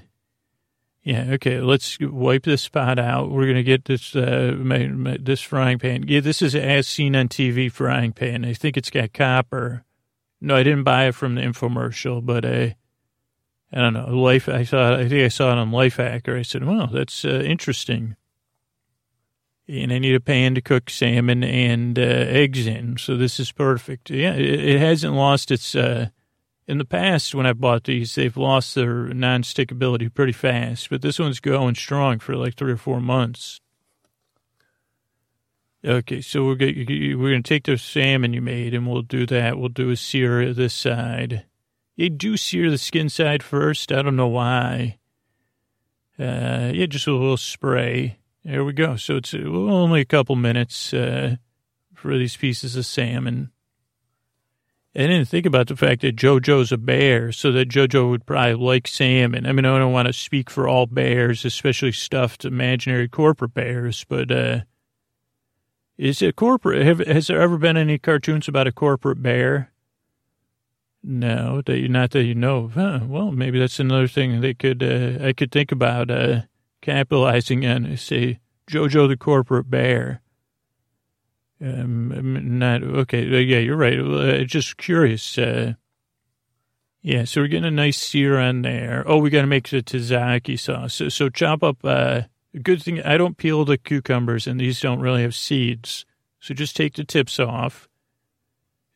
yeah, 1.02 1.24
okay. 1.30 1.60
Let's 1.60 1.98
wipe 2.00 2.44
this 2.44 2.68
pot 2.68 3.00
out. 3.00 3.32
We're 3.32 3.48
gonna 3.48 3.64
get 3.64 3.86
this 3.86 4.14
uh, 4.14 4.54
my, 4.56 4.86
my, 4.86 5.16
this 5.20 5.40
frying 5.40 5.80
pan. 5.80 6.04
Yeah, 6.06 6.20
this 6.20 6.40
is 6.40 6.54
as 6.54 6.86
seen 6.86 7.16
on 7.16 7.26
TV 7.26 7.68
frying 7.72 8.12
pan. 8.12 8.44
I 8.44 8.52
think 8.52 8.76
it's 8.76 8.90
got 8.90 9.12
copper. 9.12 9.84
No, 10.40 10.56
I 10.56 10.62
didn't 10.62 10.84
buy 10.84 11.08
it 11.08 11.14
from 11.14 11.34
the 11.34 11.42
infomercial, 11.42 12.24
but 12.24 12.44
I, 12.44 12.76
I 13.72 13.80
don't 13.80 13.94
know, 13.94 14.06
life. 14.16 14.48
I 14.48 14.64
thought 14.64 14.94
I 14.94 15.08
think 15.08 15.24
I 15.24 15.28
saw 15.28 15.52
it 15.52 15.58
on 15.58 15.70
Lifehacker. 15.70 16.38
I 16.38 16.42
said, 16.42 16.64
"Well, 16.64 16.86
that's 16.86 17.24
uh, 17.24 17.42
interesting." 17.44 18.16
And 19.66 19.92
I 19.92 19.98
need 19.98 20.14
a 20.14 20.20
pan 20.20 20.54
to 20.54 20.62
cook 20.62 20.88
salmon 20.88 21.44
and 21.44 21.98
uh, 21.98 22.02
eggs 22.02 22.66
in, 22.66 22.96
so 22.96 23.18
this 23.18 23.38
is 23.38 23.52
perfect. 23.52 24.08
Yeah, 24.08 24.32
it, 24.32 24.60
it 24.60 24.80
hasn't 24.80 25.14
lost 25.14 25.50
its. 25.50 25.74
Uh, 25.74 26.08
in 26.66 26.76
the 26.76 26.84
past, 26.84 27.34
when 27.34 27.46
I 27.46 27.54
bought 27.54 27.84
these, 27.84 28.14
they've 28.14 28.36
lost 28.36 28.74
their 28.74 29.06
non-stick 29.06 29.70
ability 29.70 30.10
pretty 30.10 30.32
fast, 30.32 30.90
but 30.90 31.00
this 31.00 31.18
one's 31.18 31.40
going 31.40 31.74
strong 31.74 32.18
for 32.18 32.36
like 32.36 32.56
three 32.56 32.72
or 32.72 32.76
four 32.76 33.00
months. 33.00 33.60
Okay, 35.84 36.20
so 36.20 36.44
we're 36.44 36.56
going 36.56 37.18
we're 37.18 37.36
to 37.36 37.42
take 37.42 37.64
the 37.64 37.78
salmon 37.78 38.32
you 38.32 38.42
made, 38.42 38.74
and 38.74 38.86
we'll 38.86 39.02
do 39.02 39.26
that. 39.26 39.58
We'll 39.58 39.68
do 39.68 39.90
a 39.90 39.96
sear 39.96 40.52
this 40.52 40.74
side. 40.74 41.44
You 41.94 42.10
do 42.10 42.36
sear 42.36 42.70
the 42.70 42.78
skin 42.78 43.08
side 43.08 43.44
first. 43.44 43.92
I 43.92 44.02
don't 44.02 44.16
know 44.16 44.28
why. 44.28 44.98
Uh, 46.18 46.72
yeah, 46.74 46.86
just 46.86 47.06
a 47.06 47.12
little 47.12 47.36
spray. 47.36 48.18
There 48.44 48.64
we 48.64 48.72
go. 48.72 48.96
So 48.96 49.16
it's 49.16 49.34
only 49.34 50.00
a 50.00 50.04
couple 50.04 50.34
minutes 50.34 50.92
uh, 50.92 51.36
for 51.94 52.18
these 52.18 52.36
pieces 52.36 52.74
of 52.74 52.84
salmon. 52.84 53.52
I 54.96 55.00
didn't 55.00 55.26
think 55.26 55.46
about 55.46 55.68
the 55.68 55.76
fact 55.76 56.00
that 56.00 56.16
JoJo's 56.16 56.72
a 56.72 56.78
bear, 56.78 57.30
so 57.30 57.52
that 57.52 57.68
JoJo 57.68 58.10
would 58.10 58.26
probably 58.26 58.54
like 58.54 58.88
salmon. 58.88 59.46
I 59.46 59.52
mean, 59.52 59.64
I 59.64 59.78
don't 59.78 59.92
want 59.92 60.06
to 60.06 60.12
speak 60.12 60.50
for 60.50 60.66
all 60.66 60.86
bears, 60.86 61.44
especially 61.44 61.92
stuffed 61.92 62.44
imaginary 62.44 63.08
corporate 63.08 63.54
bears, 63.54 64.04
but 64.08 64.30
uh, 64.32 64.60
is 65.98 66.22
it 66.22 66.36
corporate? 66.36 66.86
Have, 66.86 67.00
has 67.00 67.26
there 67.26 67.40
ever 67.40 67.58
been 67.58 67.76
any 67.76 67.98
cartoons 67.98 68.48
about 68.48 68.68
a 68.68 68.72
corporate 68.72 69.22
bear? 69.22 69.72
No, 71.02 71.62
that 71.66 71.78
you 71.78 71.88
not 71.88 72.10
that 72.12 72.24
you 72.24 72.34
know 72.34 72.64
of. 72.64 72.74
Huh, 72.74 73.00
well, 73.04 73.30
maybe 73.30 73.58
that's 73.58 73.78
another 73.80 74.08
thing 74.08 74.40
they 74.40 74.54
could 74.54 74.82
uh, 74.82 75.24
I 75.24 75.32
could 75.32 75.52
think 75.52 75.72
about 75.72 76.10
uh, 76.10 76.42
capitalizing 76.82 77.66
on. 77.66 77.96
Say 77.96 78.40
JoJo 78.70 79.08
the 79.08 79.16
corporate 79.16 79.70
bear. 79.70 80.22
Um, 81.60 82.58
not 82.58 82.82
okay. 82.82 83.22
Uh, 83.22 83.38
yeah, 83.38 83.58
you're 83.58 83.76
right. 83.76 83.98
Uh, 83.98 84.44
just 84.44 84.76
curious. 84.76 85.36
Uh, 85.36 85.74
yeah, 87.00 87.24
so 87.24 87.40
we're 87.40 87.48
getting 87.48 87.64
a 87.64 87.70
nice 87.70 87.96
sear 87.96 88.38
on 88.38 88.62
there. 88.62 89.04
Oh, 89.06 89.18
we 89.18 89.30
got 89.30 89.42
to 89.42 89.46
make 89.46 89.68
the 89.68 89.82
tzatziki 89.82 90.58
sauce. 90.58 90.94
So, 90.94 91.08
so 91.08 91.28
chop 91.28 91.62
up. 91.62 91.78
Good 92.62 92.82
thing 92.82 93.02
I 93.02 93.18
don't 93.18 93.36
peel 93.36 93.64
the 93.64 93.76
cucumbers, 93.76 94.46
and 94.46 94.60
these 94.60 94.80
don't 94.80 95.00
really 95.00 95.22
have 95.22 95.34
seeds. 95.34 96.06
So 96.40 96.54
just 96.54 96.76
take 96.76 96.94
the 96.94 97.04
tips 97.04 97.38
off, 97.38 97.88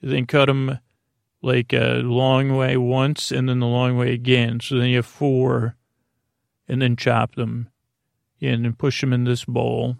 then 0.00 0.26
cut 0.26 0.46
them 0.46 0.78
like 1.42 1.72
a 1.72 1.96
long 2.02 2.56
way 2.56 2.76
once, 2.76 3.30
and 3.30 3.48
then 3.48 3.58
the 3.58 3.66
long 3.66 3.96
way 3.96 4.12
again. 4.12 4.60
So 4.60 4.78
then 4.78 4.88
you 4.88 4.96
have 4.96 5.06
four, 5.06 5.76
and 6.68 6.80
then 6.80 6.96
chop 6.96 7.34
them, 7.34 7.68
and 8.40 8.64
then 8.64 8.72
push 8.74 9.00
them 9.00 9.12
in 9.12 9.24
this 9.24 9.44
bowl. 9.44 9.96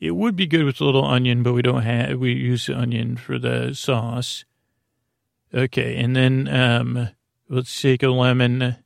It 0.00 0.16
would 0.16 0.34
be 0.34 0.46
good 0.46 0.64
with 0.64 0.80
a 0.80 0.84
little 0.84 1.04
onion, 1.04 1.42
but 1.42 1.52
we 1.52 1.62
don't 1.62 1.82
have, 1.82 2.18
we 2.18 2.32
use 2.32 2.68
onion 2.68 3.16
for 3.16 3.38
the 3.38 3.72
sauce. 3.74 4.44
Okay. 5.54 5.96
And 5.96 6.16
then, 6.16 6.48
um, 6.48 7.08
let's 7.48 7.80
take 7.80 8.02
a 8.02 8.08
lemon 8.08 8.76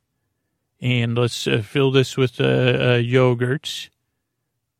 and 0.79 1.17
let's 1.17 1.47
uh, 1.47 1.61
fill 1.63 1.91
this 1.91 2.17
with, 2.17 2.39
uh, 2.39 2.93
uh, 2.93 2.95
yogurt. 2.95 3.89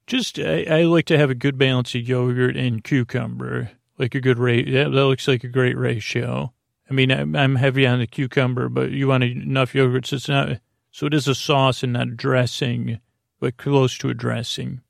Just, 0.05 0.39
I, 0.39 0.63
I, 0.63 0.83
like 0.83 1.05
to 1.05 1.17
have 1.17 1.29
a 1.29 1.35
good 1.35 1.57
balance 1.57 1.93
of 1.95 2.07
yogurt 2.07 2.55
and 2.55 2.83
cucumber, 2.83 3.71
like 3.97 4.15
a 4.15 4.21
good 4.21 4.39
rate. 4.39 4.71
That, 4.71 4.91
that 4.91 5.05
looks 5.05 5.27
like 5.27 5.43
a 5.43 5.49
great 5.49 5.77
ratio. 5.77 6.53
I 6.89 6.93
mean, 6.93 7.11
I'm, 7.11 7.35
I'm 7.35 7.55
heavy 7.55 7.85
on 7.85 7.99
the 7.99 8.07
cucumber, 8.07 8.69
but 8.69 8.91
you 8.91 9.07
want 9.07 9.23
enough 9.23 9.75
yogurt 9.75 10.05
so 10.05 10.15
it's 10.15 10.29
not, 10.29 10.59
so 10.91 11.07
it 11.07 11.13
is 11.13 11.27
a 11.27 11.35
sauce 11.35 11.83
and 11.83 11.93
not 11.93 12.07
a 12.07 12.11
dressing, 12.11 12.99
but 13.39 13.57
close 13.57 13.97
to 13.97 14.09
a 14.09 14.13
dressing. 14.13 14.81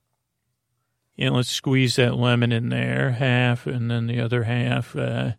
And 1.18 1.36
let's 1.36 1.50
squeeze 1.50 1.96
that 1.96 2.16
lemon 2.16 2.52
in 2.52 2.70
there, 2.70 3.12
half, 3.12 3.66
and 3.66 3.90
then 3.90 4.06
the 4.06 4.20
other 4.20 4.44
half. 4.44 4.96
Uh, 4.96 5.32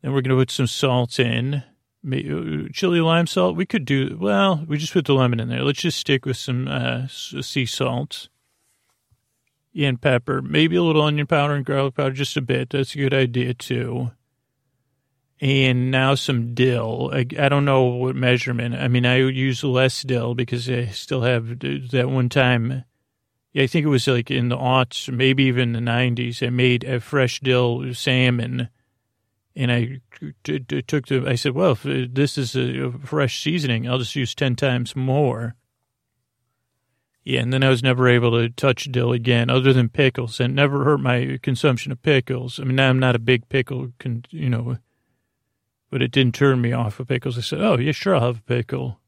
then 0.00 0.12
we're 0.12 0.22
going 0.22 0.30
to 0.30 0.36
put 0.36 0.50
some 0.50 0.66
salt 0.66 1.20
in. 1.20 1.62
Uh, 2.06 2.68
chili 2.72 3.00
lime 3.00 3.26
salt. 3.26 3.56
We 3.56 3.66
could 3.66 3.84
do, 3.84 4.16
well, 4.20 4.64
we 4.66 4.78
just 4.78 4.92
put 4.92 5.04
the 5.04 5.14
lemon 5.14 5.40
in 5.40 5.48
there. 5.48 5.64
Let's 5.64 5.80
just 5.80 5.98
stick 5.98 6.24
with 6.24 6.36
some 6.36 6.68
uh, 6.68 7.06
sea 7.08 7.66
salt 7.66 8.28
and 9.74 10.00
pepper. 10.00 10.40
Maybe 10.40 10.76
a 10.76 10.82
little 10.82 11.02
onion 11.02 11.26
powder 11.26 11.54
and 11.54 11.64
garlic 11.64 11.94
powder, 11.94 12.12
just 12.12 12.36
a 12.36 12.40
bit. 12.40 12.70
That's 12.70 12.94
a 12.94 12.98
good 12.98 13.14
idea, 13.14 13.54
too. 13.54 14.12
And 15.40 15.90
now 15.90 16.14
some 16.14 16.54
dill. 16.54 17.10
I, 17.12 17.26
I 17.38 17.48
don't 17.48 17.64
know 17.64 17.84
what 17.84 18.16
measurement. 18.16 18.74
I 18.74 18.88
mean, 18.88 19.06
I 19.06 19.22
would 19.22 19.36
use 19.36 19.62
less 19.62 20.02
dill 20.02 20.34
because 20.34 20.68
I 20.68 20.86
still 20.86 21.22
have 21.22 21.60
that 21.60 22.08
one 22.10 22.28
time 22.28 22.84
I 23.56 23.66
think 23.66 23.84
it 23.84 23.88
was 23.90 24.06
like 24.06 24.30
in 24.30 24.48
the 24.48 24.56
aughts, 24.56 25.12
maybe 25.12 25.44
even 25.44 25.72
the 25.72 25.80
90s. 25.80 26.46
I 26.46 26.50
made 26.50 26.84
a 26.84 27.00
fresh 27.00 27.40
dill 27.40 27.92
salmon. 27.94 28.68
And 29.56 29.72
I 29.72 30.00
t- 30.44 30.60
t- 30.60 30.82
took 30.82 31.08
the, 31.08 31.26
I 31.26 31.34
said, 31.34 31.52
well, 31.52 31.72
if 31.72 31.84
uh, 31.84 32.06
this 32.10 32.38
is 32.38 32.54
a 32.54 32.92
fresh 33.04 33.42
seasoning, 33.42 33.88
I'll 33.88 33.98
just 33.98 34.14
use 34.14 34.34
10 34.34 34.56
times 34.56 34.94
more. 34.94 35.56
Yeah, 37.24 37.40
and 37.40 37.52
then 37.52 37.62
I 37.62 37.68
was 37.68 37.82
never 37.82 38.08
able 38.08 38.30
to 38.30 38.48
touch 38.48 38.90
dill 38.90 39.12
again, 39.12 39.50
other 39.50 39.72
than 39.72 39.88
pickles, 39.88 40.40
and 40.40 40.54
never 40.54 40.84
hurt 40.84 41.00
my 41.00 41.38
consumption 41.42 41.92
of 41.92 42.00
pickles. 42.00 42.58
I 42.58 42.64
mean, 42.64 42.76
now 42.76 42.88
I'm 42.88 42.98
not 42.98 43.16
a 43.16 43.18
big 43.20 43.48
pickle, 43.48 43.92
con- 43.98 44.24
you 44.30 44.48
know, 44.48 44.78
but 45.90 46.02
it 46.02 46.10
didn't 46.10 46.34
turn 46.34 46.60
me 46.60 46.72
off 46.72 47.00
of 47.00 47.08
pickles. 47.08 47.36
I 47.36 47.42
said, 47.42 47.60
oh, 47.60 47.76
yeah, 47.78 47.92
sure, 47.92 48.14
I'll 48.14 48.28
have 48.28 48.38
a 48.38 48.42
pickle. 48.42 49.00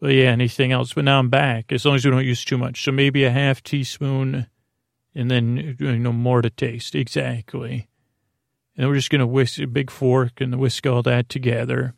Well, 0.00 0.10
yeah, 0.10 0.30
anything 0.30 0.72
else. 0.72 0.94
But 0.94 1.04
now 1.04 1.18
I'm 1.18 1.28
back, 1.28 1.72
as 1.72 1.84
long 1.84 1.96
as 1.96 2.04
we 2.04 2.10
don't 2.10 2.24
use 2.24 2.44
too 2.44 2.58
much. 2.58 2.82
So 2.84 2.92
maybe 2.92 3.24
a 3.24 3.30
half 3.30 3.62
teaspoon 3.62 4.46
and 5.14 5.30
then, 5.30 5.76
uh, 5.80 5.84
you 5.84 5.98
know, 5.98 6.12
more 6.12 6.42
to 6.42 6.50
taste. 6.50 6.94
Exactly. 6.94 7.88
And 8.76 8.88
we're 8.88 8.96
just 8.96 9.10
going 9.10 9.20
to 9.20 9.26
whisk 9.26 9.58
a 9.58 9.66
big 9.66 9.90
fork 9.90 10.40
and 10.40 10.58
whisk 10.58 10.86
all 10.86 11.02
that 11.02 11.28
together. 11.28 11.94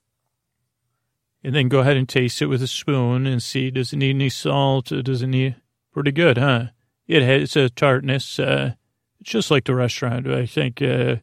And 1.42 1.54
then 1.54 1.68
go 1.68 1.80
ahead 1.80 1.96
and 1.96 2.08
taste 2.08 2.40
it 2.42 2.46
with 2.46 2.62
a 2.62 2.66
spoon 2.66 3.26
and 3.26 3.42
see, 3.42 3.70
does 3.70 3.92
it 3.92 3.98
need 3.98 4.16
any 4.16 4.30
salt? 4.30 4.86
Does 4.86 5.22
it 5.22 5.26
need, 5.26 5.56
pretty 5.92 6.10
good, 6.10 6.38
huh? 6.38 6.66
It 7.06 7.22
has 7.22 7.54
a 7.54 7.68
tartness. 7.68 8.38
Uh, 8.38 8.74
it's 9.20 9.30
just 9.30 9.50
like 9.50 9.64
the 9.64 9.74
restaurant, 9.74 10.26
I 10.26 10.46
think. 10.46 10.80
Uh, 10.80 11.16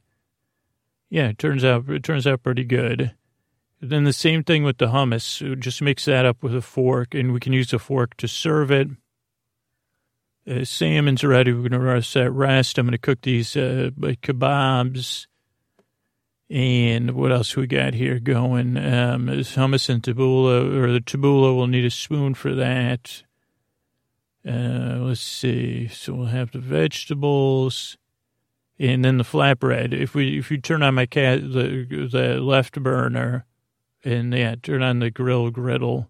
yeah, 1.09 1.29
it 1.29 1.39
turns 1.39 1.65
out, 1.65 1.89
it 1.89 2.03
turns 2.03 2.27
out 2.27 2.43
pretty 2.43 2.63
good. 2.63 3.13
Then 3.81 4.03
the 4.03 4.13
same 4.13 4.43
thing 4.43 4.63
with 4.63 4.77
the 4.77 4.87
hummus. 4.87 5.59
Just 5.59 5.81
mix 5.81 6.05
that 6.05 6.25
up 6.25 6.43
with 6.43 6.55
a 6.55 6.61
fork, 6.61 7.15
and 7.15 7.33
we 7.33 7.39
can 7.39 7.51
use 7.51 7.73
a 7.73 7.79
fork 7.79 8.15
to 8.17 8.27
serve 8.27 8.69
it. 8.69 8.89
Uh, 10.47 10.63
salmon's 10.63 11.23
ready. 11.23 11.51
We're 11.51 11.67
going 11.67 11.71
to 11.71 11.79
rest 11.79 12.13
that 12.13 12.31
rest. 12.31 12.77
I'm 12.77 12.85
going 12.85 12.91
to 12.91 12.99
cook 12.99 13.21
these 13.21 13.57
uh, 13.57 13.89
kebabs. 13.99 15.25
And 16.51 17.11
what 17.11 17.31
else 17.31 17.55
we 17.55 17.65
got 17.65 17.93
here 17.93 18.19
going? 18.19 18.75
Um, 18.75 19.27
hummus 19.27 19.87
and 19.87 20.03
tabbouleh, 20.03 20.75
or 20.75 20.91
the 20.91 20.99
tabbouleh, 20.99 21.55
we'll 21.55 21.67
need 21.67 21.85
a 21.85 21.89
spoon 21.89 22.33
for 22.33 22.53
that. 22.55 23.23
Uh, 24.45 24.97
let's 24.99 25.21
see. 25.21 25.87
So 25.87 26.13
we'll 26.13 26.25
have 26.25 26.51
the 26.51 26.59
vegetables 26.59 27.97
and 28.77 29.05
then 29.05 29.17
the 29.17 29.23
flatbread. 29.23 29.93
If 29.93 30.13
we 30.13 30.39
if 30.39 30.51
you 30.51 30.57
turn 30.57 30.83
on 30.83 30.95
my 30.95 31.05
cat 31.05 31.41
the 31.41 31.85
the 32.11 32.41
left 32.41 32.81
burner, 32.81 33.45
and 34.03 34.33
yeah, 34.33 34.55
turn 34.61 34.81
on 34.81 34.99
the 34.99 35.11
grill 35.11 35.51
griddle. 35.51 36.09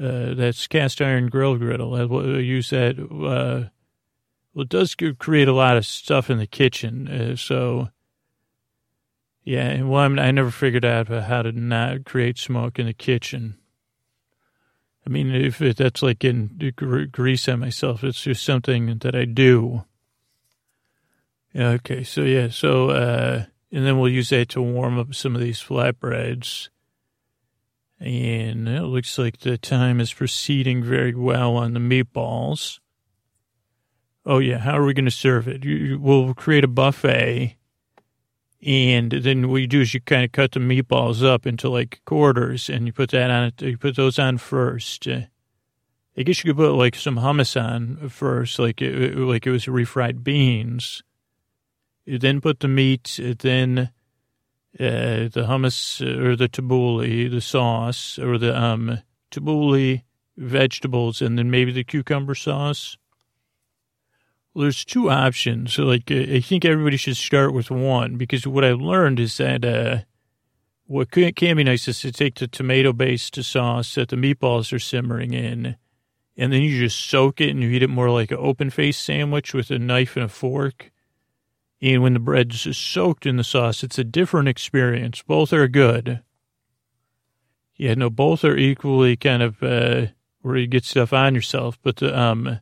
Uh, 0.00 0.34
that's 0.34 0.66
cast 0.66 1.02
iron 1.02 1.28
grill 1.28 1.56
griddle. 1.56 1.94
I 1.94 2.04
will 2.04 2.40
use 2.40 2.70
that. 2.70 2.98
Uh, 3.00 3.70
well, 4.54 4.62
it 4.62 4.68
does 4.68 4.94
create 4.94 5.48
a 5.48 5.52
lot 5.52 5.76
of 5.76 5.86
stuff 5.86 6.30
in 6.30 6.38
the 6.38 6.46
kitchen. 6.46 7.08
Uh, 7.08 7.36
so, 7.36 7.88
yeah, 9.42 9.82
well, 9.82 10.02
I'm, 10.02 10.18
i 10.18 10.30
never 10.30 10.50
figured 10.50 10.84
out 10.84 11.08
how 11.08 11.42
to 11.42 11.52
not 11.52 12.04
create 12.04 12.38
smoke 12.38 12.78
in 12.78 12.86
the 12.86 12.92
kitchen. 12.92 13.56
I 15.06 15.10
mean, 15.10 15.34
if 15.34 15.62
it, 15.62 15.78
that's 15.78 16.02
like 16.02 16.18
getting 16.18 16.72
grease 17.10 17.48
on 17.48 17.60
myself, 17.60 18.04
it's 18.04 18.22
just 18.22 18.44
something 18.44 18.98
that 18.98 19.14
I 19.14 19.24
do. 19.24 19.84
Okay, 21.56 22.04
so 22.04 22.22
yeah, 22.22 22.48
so, 22.48 22.90
uh, 22.90 23.44
and 23.72 23.86
then 23.86 23.98
we'll 23.98 24.10
use 24.10 24.28
that 24.28 24.50
to 24.50 24.62
warm 24.62 24.98
up 24.98 25.14
some 25.14 25.34
of 25.34 25.40
these 25.40 25.60
flatbreads. 25.62 26.68
And 27.98 28.68
it 28.68 28.82
looks 28.82 29.18
like 29.18 29.40
the 29.40 29.58
time 29.58 30.00
is 30.00 30.12
proceeding 30.12 30.82
very 30.82 31.14
well 31.14 31.56
on 31.56 31.74
the 31.74 31.80
meatballs. 31.80 32.78
Oh, 34.24 34.38
yeah. 34.38 34.58
How 34.58 34.78
are 34.78 34.84
we 34.84 34.94
going 34.94 35.04
to 35.04 35.10
serve 35.10 35.48
it? 35.48 35.64
You, 35.64 35.98
we'll 36.00 36.34
create 36.34 36.64
a 36.64 36.68
buffet. 36.68 37.56
And 38.64 39.10
then 39.10 39.48
what 39.48 39.62
you 39.62 39.66
do 39.66 39.80
is 39.80 39.94
you 39.94 40.00
kind 40.00 40.24
of 40.24 40.32
cut 40.32 40.52
the 40.52 40.60
meatballs 40.60 41.24
up 41.24 41.46
into 41.46 41.70
like 41.70 42.02
quarters 42.04 42.68
and 42.68 42.86
you 42.86 42.92
put 42.92 43.10
that 43.10 43.30
on, 43.30 43.44
it. 43.44 43.62
you 43.62 43.78
put 43.78 43.96
those 43.96 44.18
on 44.18 44.36
first. 44.38 45.06
I 45.08 46.22
guess 46.22 46.44
you 46.44 46.52
could 46.52 46.58
put 46.58 46.72
like 46.72 46.94
some 46.94 47.16
hummus 47.16 47.60
on 47.60 48.08
first, 48.10 48.58
like 48.58 48.82
it, 48.82 49.16
like 49.16 49.46
it 49.46 49.50
was 49.50 49.64
refried 49.64 50.22
beans. 50.22 51.02
You 52.04 52.18
then 52.18 52.40
put 52.40 52.60
the 52.60 52.68
meat, 52.68 53.18
then 53.40 53.90
uh, 54.78 55.28
the 55.28 55.46
hummus 55.48 56.00
uh, 56.00 56.22
or 56.22 56.36
the 56.36 56.48
tabbouleh, 56.48 57.30
the 57.30 57.40
sauce, 57.40 58.18
or 58.18 58.38
the 58.38 58.58
um, 58.60 58.98
tabbouleh 59.30 60.02
vegetables, 60.36 61.22
and 61.22 61.38
then 61.38 61.50
maybe 61.50 61.72
the 61.72 61.84
cucumber 61.84 62.34
sauce. 62.34 62.96
Well, 64.52 64.62
there's 64.62 64.84
two 64.84 65.10
options. 65.10 65.74
So, 65.74 65.84
like, 65.84 66.10
uh, 66.10 66.34
I 66.34 66.40
think 66.40 66.64
everybody 66.64 66.96
should 66.96 67.16
start 67.16 67.54
with 67.54 67.70
one 67.70 68.16
because 68.16 68.46
what 68.46 68.64
I've 68.64 68.80
learned 68.80 69.20
is 69.20 69.36
that 69.36 69.64
uh, 69.64 69.98
what 70.86 71.10
can, 71.10 71.32
can 71.34 71.56
be 71.56 71.64
nice 71.64 71.86
is 71.86 72.00
to 72.00 72.12
take 72.12 72.36
the 72.36 72.48
tomato-based 72.48 73.42
sauce 73.44 73.94
that 73.94 74.08
the 74.08 74.16
meatballs 74.16 74.72
are 74.72 74.80
simmering 74.80 75.32
in, 75.32 75.76
and 76.36 76.52
then 76.52 76.62
you 76.62 76.78
just 76.78 77.08
soak 77.08 77.40
it 77.40 77.50
and 77.50 77.62
you 77.62 77.70
eat 77.70 77.82
it 77.82 77.90
more 77.90 78.10
like 78.10 78.32
an 78.32 78.38
open-faced 78.40 79.02
sandwich 79.02 79.54
with 79.54 79.70
a 79.70 79.78
knife 79.78 80.16
and 80.16 80.24
a 80.24 80.28
fork 80.28 80.90
and 81.82 82.02
when 82.02 82.12
the 82.12 82.20
bread's 82.20 82.76
soaked 82.76 83.24
in 83.26 83.36
the 83.36 83.44
sauce, 83.44 83.82
it's 83.82 83.98
a 83.98 84.04
different 84.04 84.48
experience. 84.48 85.22
Both 85.22 85.52
are 85.52 85.66
good. 85.66 86.20
Yeah, 87.76 87.94
no, 87.94 88.10
both 88.10 88.44
are 88.44 88.56
equally 88.56 89.16
kind 89.16 89.42
of 89.42 89.62
uh, 89.62 90.06
where 90.42 90.56
you 90.56 90.66
get 90.66 90.84
stuff 90.84 91.14
on 91.14 91.34
yourself, 91.34 91.78
but 91.82 91.96
the 91.96 92.18
um, 92.18 92.60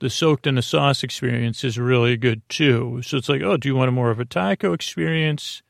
the 0.00 0.10
soaked 0.10 0.46
in 0.46 0.56
the 0.56 0.62
sauce 0.62 1.02
experience 1.02 1.62
is 1.62 1.78
really 1.78 2.16
good 2.16 2.42
too. 2.48 3.00
So 3.02 3.16
it's 3.16 3.28
like, 3.28 3.42
oh, 3.42 3.56
do 3.56 3.68
you 3.68 3.76
want 3.76 3.88
a 3.88 3.92
more 3.92 4.10
of 4.10 4.20
a 4.20 4.24
taco 4.24 4.72
experience, 4.72 5.62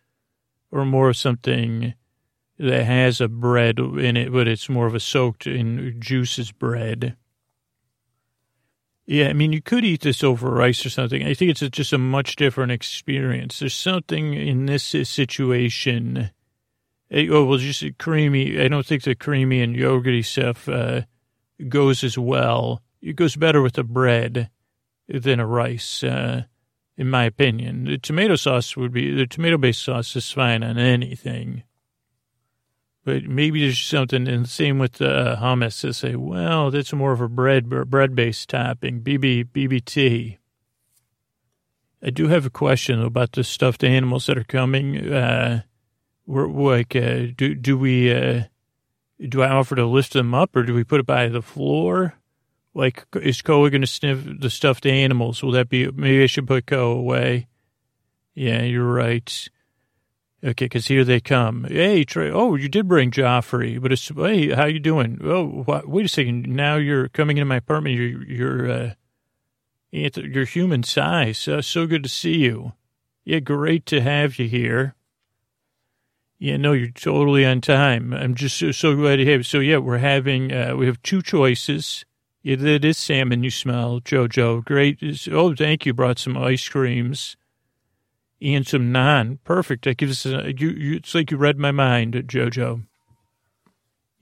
or 0.70 0.84
more 0.84 1.10
of 1.10 1.16
something 1.16 1.94
that 2.60 2.84
has 2.84 3.20
a 3.20 3.28
bread 3.28 3.78
in 3.78 4.16
it, 4.16 4.30
but 4.30 4.46
it's 4.46 4.68
more 4.68 4.86
of 4.86 4.94
a 4.94 5.00
soaked 5.00 5.46
in 5.46 5.96
juices 5.98 6.52
bread. 6.52 7.16
Yeah, 9.06 9.28
I 9.28 9.32
mean, 9.32 9.52
you 9.52 9.62
could 9.62 9.84
eat 9.84 10.02
this 10.02 10.22
over 10.22 10.50
rice 10.50 10.84
or 10.84 10.90
something. 10.90 11.26
I 11.26 11.32
think 11.32 11.50
it's 11.50 11.76
just 11.76 11.92
a 11.94 11.98
much 11.98 12.36
different 12.36 12.70
experience. 12.70 13.58
There's 13.58 13.74
something 13.74 14.34
in 14.34 14.66
this 14.66 14.84
situation. 14.84 16.30
Eh, 17.10 17.26
oh, 17.30 17.46
well, 17.46 17.58
just 17.58 17.82
creamy. 17.98 18.60
I 18.60 18.68
don't 18.68 18.86
think 18.86 19.02
the 19.02 19.14
creamy 19.14 19.62
and 19.62 19.74
yogurty 19.74 20.24
stuff 20.24 20.68
uh, 20.68 21.02
goes 21.66 22.04
as 22.04 22.18
well. 22.18 22.82
It 23.00 23.16
goes 23.16 23.36
better 23.36 23.62
with 23.62 23.74
the 23.74 23.84
bread 23.84 24.50
than 25.08 25.40
a 25.40 25.46
rice, 25.46 26.04
uh, 26.04 26.44
in 26.96 27.08
my 27.08 27.24
opinion. 27.24 27.84
The 27.84 27.98
tomato 27.98 28.36
sauce 28.36 28.76
would 28.76 28.92
be, 28.92 29.14
the 29.14 29.26
tomato 29.26 29.56
based 29.56 29.82
sauce 29.82 30.14
is 30.16 30.30
fine 30.30 30.62
on 30.62 30.78
anything. 30.78 31.64
But 33.04 33.24
maybe 33.24 33.62
there's 33.62 33.78
something, 33.78 34.28
and 34.28 34.48
same 34.48 34.78
with 34.78 35.00
uh, 35.00 35.36
hummus, 35.40 35.80
to 35.80 35.94
say, 35.94 36.16
well, 36.16 36.70
that's 36.70 36.92
more 36.92 37.12
of 37.12 37.20
a 37.20 37.28
bread 37.28 37.68
bread 37.68 38.14
based 38.14 38.50
topping, 38.50 39.00
BB, 39.00 39.46
BBT. 39.46 40.36
I 42.02 42.10
do 42.10 42.28
have 42.28 42.46
a 42.46 42.50
question 42.50 43.02
about 43.02 43.32
the 43.32 43.44
stuffed 43.44 43.84
animals 43.84 44.26
that 44.26 44.38
are 44.38 44.44
coming. 44.44 45.12
Uh, 45.12 45.62
we're 46.26 46.48
like, 46.48 46.94
uh, 46.94 47.28
do 47.34 47.54
do 47.54 47.78
we 47.78 48.12
uh, 48.12 48.44
do 49.18 49.42
I 49.42 49.48
offer 49.48 49.74
to 49.76 49.86
lift 49.86 50.12
them 50.12 50.34
up, 50.34 50.54
or 50.54 50.62
do 50.62 50.74
we 50.74 50.84
put 50.84 51.00
it 51.00 51.06
by 51.06 51.28
the 51.28 51.42
floor? 51.42 52.19
Like, 52.74 53.04
is 53.14 53.42
Koa 53.42 53.70
going 53.70 53.80
to 53.80 53.86
sniff 53.86 54.20
the 54.24 54.50
stuffed 54.50 54.86
animals? 54.86 55.42
Will 55.42 55.52
that 55.52 55.68
be? 55.68 55.90
Maybe 55.90 56.22
I 56.22 56.26
should 56.26 56.46
put 56.46 56.66
Koa 56.66 56.96
away. 56.96 57.48
Yeah, 58.34 58.62
you're 58.62 58.84
right. 58.84 59.48
Okay, 60.42 60.64
because 60.64 60.86
here 60.86 61.04
they 61.04 61.20
come. 61.20 61.64
Hey, 61.64 62.04
Trey. 62.04 62.30
Oh, 62.30 62.54
you 62.54 62.68
did 62.68 62.88
bring 62.88 63.10
Geoffrey, 63.10 63.76
but 63.76 63.92
it's 63.92 64.08
hey, 64.08 64.50
how 64.50 64.64
you 64.64 64.78
doing? 64.78 65.18
Oh, 65.22 65.46
what, 65.46 65.86
wait 65.86 66.06
a 66.06 66.08
second. 66.08 66.46
Now 66.48 66.76
you're 66.76 67.08
coming 67.08 67.36
into 67.36 67.44
my 67.44 67.56
apartment. 67.56 67.96
You're 67.96 68.24
you're 68.24 68.70
uh, 68.70 68.90
you're 69.90 70.46
human 70.46 70.82
size. 70.82 71.46
Uh, 71.46 71.60
so 71.60 71.86
good 71.86 72.02
to 72.04 72.08
see 72.08 72.38
you. 72.38 72.72
Yeah, 73.24 73.40
great 73.40 73.84
to 73.86 74.00
have 74.00 74.38
you 74.38 74.48
here. 74.48 74.94
Yeah, 76.38 76.56
no, 76.56 76.72
you're 76.72 76.88
totally 76.88 77.44
on 77.44 77.60
time. 77.60 78.14
I'm 78.14 78.34
just 78.34 78.56
so, 78.56 78.72
so 78.72 78.96
glad 78.96 79.16
to 79.16 79.26
have. 79.26 79.44
So 79.44 79.58
yeah, 79.58 79.76
we're 79.76 79.98
having 79.98 80.52
uh, 80.52 80.74
we 80.74 80.86
have 80.86 81.02
two 81.02 81.20
choices. 81.20 82.06
Yeah, 82.42 82.56
it 82.58 82.84
is 82.84 82.96
salmon 82.96 83.44
you 83.44 83.50
smell, 83.50 84.00
Jojo. 84.00 84.64
Great. 84.64 84.98
Oh, 85.30 85.54
thank 85.54 85.84
you. 85.84 85.92
Brought 85.92 86.18
some 86.18 86.38
ice 86.38 86.68
creams 86.68 87.36
and 88.40 88.66
some 88.66 88.92
naan. 88.92 89.38
Perfect. 89.44 89.84
That 89.84 89.98
gives 89.98 90.24
us 90.24 90.32
a, 90.32 90.52
you, 90.58 90.70
you, 90.70 90.96
it's 90.96 91.14
like 91.14 91.30
you 91.30 91.36
read 91.36 91.58
my 91.58 91.70
mind, 91.70 92.14
Jojo. 92.14 92.84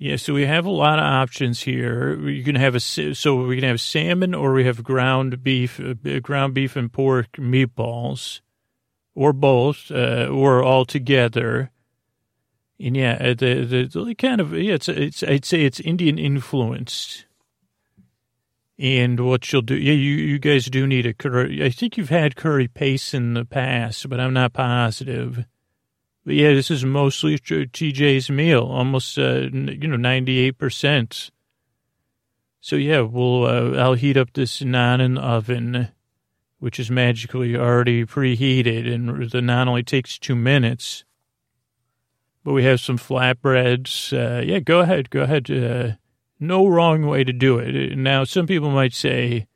Yeah, 0.01 0.14
so 0.16 0.33
we 0.33 0.47
have 0.47 0.64
a 0.64 0.71
lot 0.71 1.01
of 1.01 1.05
options 1.05 1.62
here. 1.62 2.16
You 2.29 2.45
can 2.45 2.55
have 2.55 2.77
a 2.77 2.81
so 2.81 3.47
we 3.47 3.57
can 3.57 3.69
have 3.69 3.81
salmon, 3.81 4.33
or 4.33 4.53
we 4.53 4.64
have 4.64 4.85
ground 4.85 5.43
beef, 5.43 5.81
uh, 5.81 6.21
ground 6.21 6.55
beef 6.55 6.77
and 6.77 6.93
pork 6.93 7.33
meatballs, 7.33 8.41
or 9.16 9.33
both, 9.33 9.91
uh, 9.91 10.29
or 10.31 10.62
all 10.62 10.85
together. 10.85 11.73
And 12.79 12.97
yeah, 12.97 13.19
uh, 13.21 13.35
the, 13.35 13.89
the 13.91 14.05
the 14.05 14.14
kind 14.14 14.41
of 14.41 14.53
yeah, 14.53 14.75
it's 14.75 14.89
it's 14.89 15.25
I'd 15.25 15.45
say 15.45 15.64
it's 15.64 15.81
Indian 15.81 16.16
influenced. 16.16 17.25
And 18.79 19.18
what 19.18 19.53
you'll 19.53 19.62
do, 19.62 19.76
yeah, 19.76 19.93
you, 19.93 20.12
you 20.12 20.39
guys 20.39 20.66
do 20.66 20.87
need 20.87 21.05
a 21.05 21.12
curry. 21.12 21.64
I 21.64 21.70
think 21.70 21.97
you've 21.97 22.11
had 22.11 22.37
curry 22.37 22.68
paste 22.68 23.12
in 23.12 23.35
the 23.35 23.45
past, 23.45 24.09
but 24.09 24.20
I'm 24.20 24.33
not 24.33 24.53
positive. 24.53 25.45
But 26.24 26.35
yeah, 26.35 26.53
this 26.53 26.70
is 26.70 26.85
mostly 26.85 27.39
TJ's 27.39 28.31
meal, 28.31 28.62
almost, 28.62 29.18
uh, 29.18 29.49
you 29.53 29.89
know, 29.89 29.97
98%. 29.97 31.31
So 32.61 32.76
yeah, 32.76 33.01
we'll, 33.01 33.47
uh, 33.47 33.83
I'll 33.83 33.95
heat 33.95 34.16
up 34.16 34.33
this 34.35 34.61
naan 34.61 35.01
in 35.01 35.14
the 35.14 35.22
oven, 35.22 35.89
which 36.61 36.79
is 36.79 36.91
magically 36.91 37.57
already 37.57 38.05
preheated, 38.05 38.93
and 38.93 39.09
the 39.31 39.41
naan 39.41 39.66
only 39.66 39.83
takes 39.83 40.18
two 40.18 40.37
minutes. 40.37 41.05
But 42.45 42.53
we 42.53 42.62
have 42.64 42.81
some 42.81 42.99
flatbreads. 42.99 44.12
Uh, 44.12 44.43
yeah, 44.43 44.61
go 44.61 44.81
ahead, 44.81 45.11
go 45.11 45.22
ahead. 45.22 45.99
No 46.41 46.66
wrong 46.66 47.07
way 47.07 47.24
to 47.24 47.32
do 47.32 47.59
it. 47.59 47.97
Now, 47.97 48.24
some 48.24 48.47
people 48.47 48.70
might 48.70 48.95
say 48.95 49.47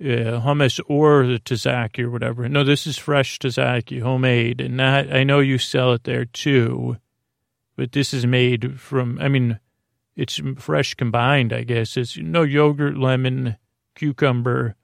uh, 0.00 0.40
hummus 0.40 0.80
or 0.88 1.26
the 1.26 1.38
tzatziki 1.38 2.00
or 2.00 2.10
whatever. 2.10 2.48
No, 2.48 2.64
this 2.64 2.86
is 2.86 2.98
fresh 2.98 3.38
tzatziki, 3.38 4.02
homemade, 4.02 4.60
and 4.60 4.76
not. 4.76 5.12
I 5.12 5.24
know 5.24 5.40
you 5.40 5.58
sell 5.58 5.92
it 5.92 6.04
there 6.04 6.24
too, 6.24 6.96
but 7.76 7.92
this 7.92 8.12
is 8.12 8.26
made 8.26 8.80
from. 8.80 9.18
I 9.20 9.28
mean, 9.28 9.58
it's 10.16 10.40
fresh 10.58 10.94
combined. 10.94 11.52
I 11.52 11.62
guess 11.62 11.96
it's 11.96 12.18
no 12.18 12.42
yogurt, 12.42 12.98
lemon, 12.98 13.56
cucumber, 13.94 14.76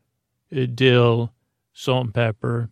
uh, 0.57 0.67
dill, 0.73 1.33
salt 1.73 2.07
and 2.07 2.15
pepper. 2.15 2.71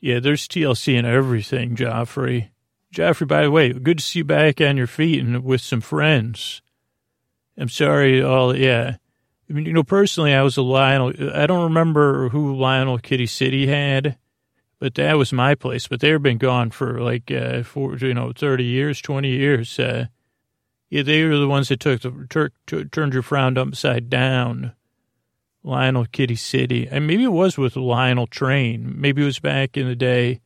Yeah, 0.00 0.20
there's 0.20 0.48
TLC 0.48 0.96
in 0.98 1.04
everything, 1.04 1.76
Geoffrey. 1.76 2.52
Geoffrey, 2.90 3.26
by 3.26 3.42
the 3.42 3.50
way, 3.50 3.72
good 3.72 3.98
to 3.98 4.04
see 4.04 4.20
you 4.20 4.24
back 4.24 4.60
on 4.60 4.76
your 4.76 4.86
feet 4.86 5.22
and 5.22 5.44
with 5.44 5.60
some 5.60 5.80
friends. 5.80 6.62
I'm 7.58 7.68
sorry, 7.68 8.22
all 8.22 8.56
yeah. 8.56 8.96
I 9.48 9.52
mean, 9.52 9.66
you 9.66 9.72
know, 9.72 9.82
personally, 9.82 10.32
I 10.32 10.42
was 10.42 10.56
a 10.56 10.62
Lionel. 10.62 11.12
I 11.34 11.46
don't 11.46 11.64
remember 11.64 12.28
who 12.28 12.54
Lionel 12.54 12.98
Kiddie 12.98 13.26
City 13.26 13.66
had, 13.66 14.16
but 14.78 14.94
that 14.94 15.18
was 15.18 15.32
my 15.32 15.54
place. 15.54 15.88
But 15.88 16.00
they've 16.00 16.22
been 16.22 16.38
gone 16.38 16.70
for 16.70 17.00
like 17.00 17.30
uh, 17.30 17.62
for 17.64 17.96
you 17.96 18.14
know 18.14 18.32
thirty 18.32 18.64
years, 18.64 19.00
twenty 19.00 19.30
years. 19.30 19.78
Uh, 19.78 20.06
yeah, 20.88 21.02
they 21.02 21.24
were 21.24 21.36
the 21.36 21.48
ones 21.48 21.68
that 21.68 21.80
took 21.80 22.02
the 22.02 22.26
tur- 22.28 22.52
t- 22.66 22.84
turned 22.84 23.12
your 23.12 23.22
frown 23.22 23.58
upside 23.58 24.08
down. 24.08 24.72
Lionel 25.62 26.06
Kiddie 26.06 26.36
City, 26.36 26.88
and 26.90 27.06
maybe 27.06 27.24
it 27.24 27.32
was 27.32 27.58
with 27.58 27.76
Lionel 27.76 28.26
Train. 28.26 28.94
Maybe 28.96 29.20
it 29.20 29.26
was 29.26 29.40
back 29.40 29.76
in 29.76 29.86
the 29.86 29.94
day 29.94 30.40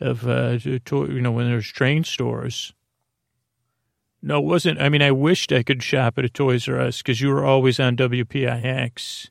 of 0.00 0.28
uh, 0.28 0.58
you 0.62 0.80
know 1.20 1.32
when 1.32 1.46
there 1.46 1.56
was 1.56 1.66
train 1.66 2.04
stores. 2.04 2.74
No, 4.20 4.38
it 4.38 4.44
wasn't. 4.44 4.80
I 4.80 4.88
mean, 4.88 5.02
I 5.02 5.12
wished 5.12 5.52
I 5.52 5.62
could 5.62 5.82
shop 5.82 6.18
at 6.18 6.24
a 6.24 6.28
Toys 6.28 6.68
R 6.68 6.80
Us 6.80 6.98
because 6.98 7.20
you 7.20 7.28
were 7.28 7.44
always 7.44 7.78
on 7.78 7.96
WPIX. 7.96 9.30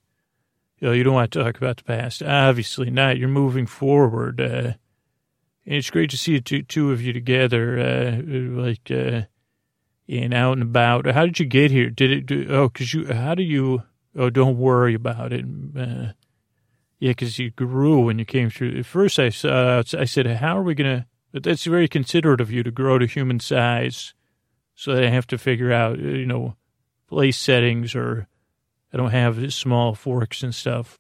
You 0.79 0.87
know, 0.87 0.93
you 0.93 1.03
don't 1.03 1.13
want 1.13 1.31
to 1.31 1.43
talk 1.43 1.57
about 1.57 1.77
the 1.77 1.83
past. 1.83 2.23
Obviously 2.23 2.89
not. 2.89 3.17
You're 3.17 3.27
moving 3.27 3.65
forward. 3.65 4.39
Uh, 4.39 4.73
and 5.65 5.75
it's 5.75 5.89
great 5.89 6.09
to 6.11 6.17
see 6.17 6.39
two, 6.39 6.61
two 6.61 6.91
of 6.91 7.01
you 7.01 7.11
together, 7.11 7.77
uh, 7.77 8.21
like, 8.25 8.89
uh, 8.89 9.23
and 10.07 10.33
out 10.33 10.53
and 10.53 10.61
about. 10.61 11.05
How 11.07 11.25
did 11.25 11.39
you 11.39 11.45
get 11.45 11.71
here? 11.71 11.89
Did 11.89 12.11
it 12.11 12.25
do, 12.25 12.47
oh, 12.49 12.69
cause 12.69 12.93
you, 12.93 13.11
how 13.13 13.35
do 13.35 13.43
you, 13.43 13.83
oh, 14.15 14.29
don't 14.29 14.57
worry 14.57 14.93
about 14.93 15.33
it. 15.33 15.43
Uh, 15.77 16.13
yeah, 16.99 17.11
cause 17.13 17.37
you 17.37 17.49
grew 17.49 18.05
when 18.05 18.17
you 18.17 18.23
came 18.23 18.49
through. 18.49 18.79
At 18.79 18.85
first 18.85 19.19
I 19.19 19.27
saw, 19.29 19.83
I 19.97 20.05
said, 20.05 20.27
how 20.27 20.57
are 20.57 20.63
we 20.63 20.75
going 20.75 20.99
to, 20.99 21.05
but 21.33 21.43
that's 21.43 21.65
very 21.65 21.89
considerate 21.89 22.39
of 22.39 22.51
you 22.51 22.63
to 22.63 22.71
grow 22.71 22.97
to 22.99 23.05
human 23.05 23.41
size 23.41 24.13
so 24.77 24.93
that 24.93 25.03
I 25.03 25.09
have 25.09 25.25
to 25.27 25.39
figure 25.39 25.73
out, 25.73 25.97
you 25.97 26.27
know, 26.27 26.55
place 27.09 27.35
settings 27.35 27.95
or 27.95 28.27
I 28.93 28.97
don't 28.97 29.09
have 29.09 29.51
small 29.51 29.95
forks 29.95 30.43
and 30.43 30.53
stuff. 30.53 30.99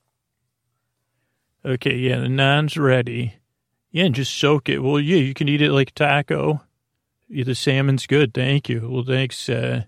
Okay, 1.63 1.95
yeah, 1.95 2.19
the 2.19 2.27
naan's 2.27 2.75
ready. 2.75 3.35
Yeah, 3.91 4.05
and 4.05 4.15
just 4.15 4.35
soak 4.35 4.67
it. 4.67 4.79
Well, 4.79 4.99
yeah, 4.99 5.17
you 5.17 5.35
can 5.35 5.47
eat 5.47 5.61
it 5.61 5.71
like 5.71 5.93
taco. 5.93 6.61
Yeah, 7.29 7.43
the 7.43 7.53
salmon's 7.53 8.07
good. 8.07 8.33
Thank 8.33 8.67
you. 8.67 8.89
Well, 8.89 9.03
thanks. 9.03 9.47
Uh, 9.47 9.83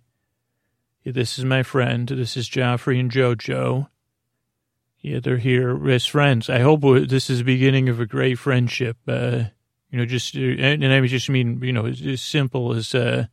yeah, 1.04 1.12
this 1.12 1.40
is 1.40 1.46
my 1.46 1.64
friend. 1.64 2.08
This 2.08 2.38
is 2.38 2.48
Geoffrey 2.48 3.00
and 3.00 3.10
JoJo. 3.10 3.90
Yeah, 5.00 5.20
they're 5.20 5.38
here 5.38 5.90
as 5.90 6.06
friends. 6.06 6.48
I 6.48 6.60
hope 6.60 6.82
this 7.08 7.32
is 7.32 7.40
the 7.40 7.44
beginning 7.44 7.90
of 7.90 8.00
a 8.00 8.06
great 8.06 8.38
friendship. 8.38 8.98
Uh, 9.08 9.46
you 9.90 9.98
know, 9.98 10.06
just, 10.06 10.36
uh, 10.36 10.42
and, 10.42 10.84
and 10.84 10.94
I 10.94 11.08
just 11.08 11.30
mean, 11.30 11.60
you 11.64 11.74
know, 11.74 11.88
as, 11.88 12.02
as 12.04 12.22
simple 12.22 12.76
as, 12.76 12.94
uh, 12.94 13.26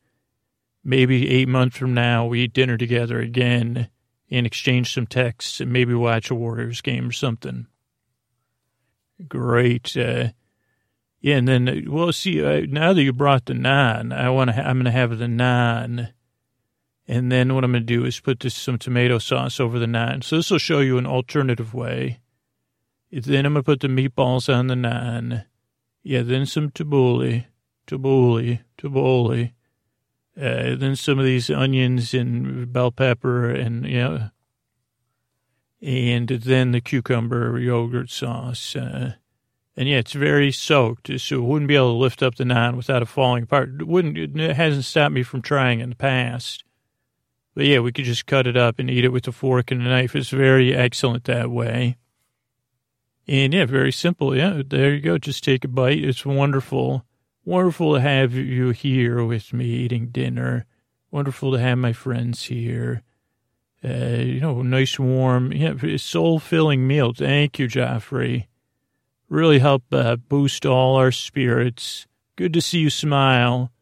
maybe 0.87 1.29
eight 1.29 1.49
months 1.49 1.77
from 1.77 1.95
now, 1.95 2.27
we 2.27 2.43
eat 2.43 2.53
dinner 2.53 2.77
together 2.77 3.19
again 3.19 3.89
and 4.31 4.47
exchange 4.47 4.95
some 4.95 5.07
texts 5.07 5.61
and 5.61 5.73
maybe 5.73 5.95
watch 5.95 6.31
a 6.31 6.35
Warriors 6.35 6.81
game 6.81 7.09
or 7.09 7.13
something. 7.13 7.67
Great. 9.29 9.97
Uh, 9.97 10.29
yeah, 11.21 11.37
and 11.37 11.49
then, 11.49 11.87
well, 11.89 12.13
see, 12.13 12.45
uh, 12.45 12.67
now 12.69 12.93
that 12.93 13.03
you 13.03 13.13
brought 13.13 13.47
the 13.47 13.55
naan, 13.55 14.17
I 14.17 14.31
want 14.31 14.49
to, 14.49 14.55
ha- 14.55 14.63
I'm 14.63 14.77
going 14.77 14.85
to 14.85 14.91
have 14.93 15.19
the 15.19 15.27
naan. 15.27 16.13
And 17.09 17.33
then 17.33 17.55
what 17.55 17.65
I'm 17.65 17.73
going 17.73 17.87
to 17.87 17.87
do 17.87 18.05
is 18.05 18.21
put 18.21 18.41
this, 18.41 18.55
some 18.55 18.79
tomato 18.79 19.19
sauce 19.19 19.59
over 19.59 19.79
the 19.79 19.87
naan. 19.87 20.23
So 20.23 20.37
this 20.37 20.51
will 20.51 20.59
show 20.59 20.81
you 20.81 20.99
an 20.99 21.07
alternative 21.07 21.75
way. 21.75 22.21
Then 23.11 23.47
I'm 23.47 23.55
going 23.55 23.65
to 23.65 23.67
put 23.67 23.81
the 23.81 23.89
meatballs 23.89 24.53
on 24.53 24.67
the 24.67 24.75
naan. 24.75 25.47
Yeah, 26.03 26.23
then 26.23 26.47
some 26.47 26.71
tabbouleh, 26.71 27.47
tabbouleh, 27.87 28.61
tabbouleh. 28.79 29.53
Uh, 30.37 30.77
then 30.77 30.97
some 30.97 31.19
of 31.19 31.25
these 31.25 31.51
onions 31.51 32.13
and 32.13 32.73
bell 32.73 32.91
pepper 32.91 33.51
and, 33.51 33.87
you 33.87 33.99
know, 33.99 34.31
and 35.83 36.29
then 36.29 36.73
the 36.73 36.81
cucumber 36.81 37.59
yogurt 37.59 38.11
sauce. 38.11 38.77
Uh, 38.77 39.15
And 39.79 39.89
yeah, 39.89 39.99
it's 39.99 40.15
very 40.15 40.53
soaked, 40.53 41.11
so 41.21 41.37
it 41.37 41.43
wouldn't 41.43 41.69
be 41.69 41.77
able 41.77 41.93
to 41.93 41.99
lift 41.99 42.23
up 42.23 42.37
the 42.37 42.45
naan 42.45 42.77
without 42.77 43.03
it 43.03 43.09
falling 43.09 43.43
apart. 43.43 43.69
It 43.81 43.87
wouldn't, 43.87 44.17
it 44.17 44.57
hasn't 44.57 44.87
stopped 44.87 45.13
me 45.13 45.23
from 45.23 45.43
trying 45.43 45.81
in 45.81 45.91
the 45.91 45.97
past. 45.97 46.65
But 47.55 47.67
yeah, 47.67 47.81
we 47.81 47.93
could 47.93 48.07
just 48.07 48.25
cut 48.25 48.47
it 48.47 48.57
up 48.57 48.79
and 48.79 48.91
eat 48.91 49.05
it 49.05 49.13
with 49.13 49.29
a 49.29 49.33
fork 49.33 49.71
and 49.71 49.83
a 49.83 49.85
knife. 49.85 50.17
It's 50.17 50.31
very 50.31 50.75
excellent 50.75 51.25
that 51.25 51.51
way. 51.51 51.99
And 53.29 53.53
yeah, 53.53 53.67
very 53.67 53.93
simple. 53.93 54.35
Yeah, 54.35 54.63
there 54.67 54.95
you 54.95 55.01
go. 55.01 55.19
Just 55.19 55.45
take 55.45 55.65
a 55.65 55.69
bite. 55.69 56.03
It's 56.03 56.25
wonderful. 56.25 57.05
Wonderful 57.47 57.95
to 57.95 58.01
have 58.01 58.35
you 58.35 58.71
here 58.71 59.25
with 59.25 59.55
me 59.55 59.65
eating 59.65 60.09
dinner. 60.09 60.67
Wonderful 61.11 61.53
to 61.53 61.59
have 61.59 61.79
my 61.79 61.95
friends 61.95 62.43
here. 62.43 63.03
Uh, 63.83 63.89
you 63.89 64.41
know, 64.41 64.61
nice, 64.61 64.99
warm, 64.99 65.53
yeah, 65.53 65.75
soul 65.97 66.39
filling 66.39 66.87
meal. 66.87 67.15
Thank 67.15 67.59
you, 67.59 67.69
Geoffrey 67.69 68.49
really 69.29 69.59
help 69.59 69.85
uh, 69.93 70.17
boost 70.17 70.67
all 70.67 70.97
our 70.97 71.13
spirits. 71.13 72.07
Good 72.37 72.53
to 72.55 72.61
see 72.61 72.79
you 72.79 72.91
smile. 72.91 73.73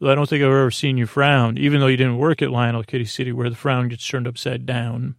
Though 0.00 0.12
I 0.12 0.14
don't 0.14 0.28
think 0.28 0.42
I've 0.42 0.50
ever 0.50 0.70
seen 0.70 0.96
you 0.96 1.06
frown, 1.06 1.58
even 1.58 1.80
though 1.80 1.88
you 1.88 1.96
didn't 1.96 2.18
work 2.18 2.40
at 2.40 2.52
Lionel 2.52 2.84
Kiddie 2.84 3.04
City 3.04 3.32
where 3.32 3.50
the 3.50 3.56
frown 3.56 3.88
gets 3.88 4.06
turned 4.06 4.28
upside 4.28 4.64
down. 4.64 5.16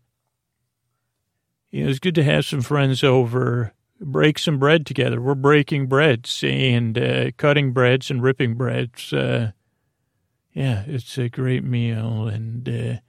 You 1.69 1.83
know, 1.83 1.89
it's 1.89 1.99
good 1.99 2.15
to 2.15 2.23
have 2.23 2.45
some 2.45 2.61
friends 2.61 3.03
over, 3.03 3.73
break 3.99 4.39
some 4.39 4.59
bread 4.59 4.85
together. 4.85 5.21
We're 5.21 5.35
breaking 5.35 5.87
breads 5.87 6.43
and 6.43 6.97
uh, 6.97 7.31
cutting 7.37 7.73
breads 7.73 8.09
and 8.09 8.23
ripping 8.23 8.55
breads. 8.55 9.11
Uh, 9.13 9.51
yeah, 10.53 10.83
it's 10.87 11.17
a 11.17 11.29
great 11.29 11.63
meal, 11.63 12.27
and 12.27 12.67
uh, 12.67 12.99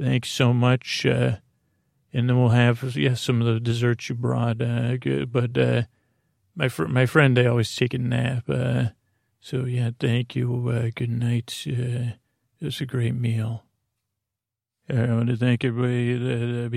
thanks 0.00 0.30
so 0.30 0.52
much. 0.52 1.06
Uh, 1.06 1.36
and 2.12 2.28
then 2.28 2.38
we'll 2.38 2.48
have 2.50 2.96
yeah 2.96 3.14
some 3.14 3.40
of 3.40 3.46
the 3.46 3.60
desserts 3.60 4.08
you 4.08 4.14
brought. 4.14 4.60
Uh, 4.60 4.96
good, 4.96 5.30
but 5.30 5.56
uh, 5.56 5.82
my 6.54 6.68
fr- 6.68 6.86
my 6.86 7.06
friend, 7.06 7.36
they 7.36 7.46
always 7.46 7.74
take 7.74 7.94
a 7.94 7.98
nap. 7.98 8.44
So 9.40 9.64
yeah, 9.64 9.90
thank 9.98 10.34
you. 10.34 10.90
Good 10.94 11.10
night. 11.10 11.64
Uh, 11.66 12.16
it 12.60 12.64
was 12.64 12.80
a 12.80 12.86
great 12.86 13.14
meal. 13.14 13.64
I 14.90 15.06
want 15.14 15.28
to 15.28 15.36
thank 15.36 15.64
everybody 15.64 16.68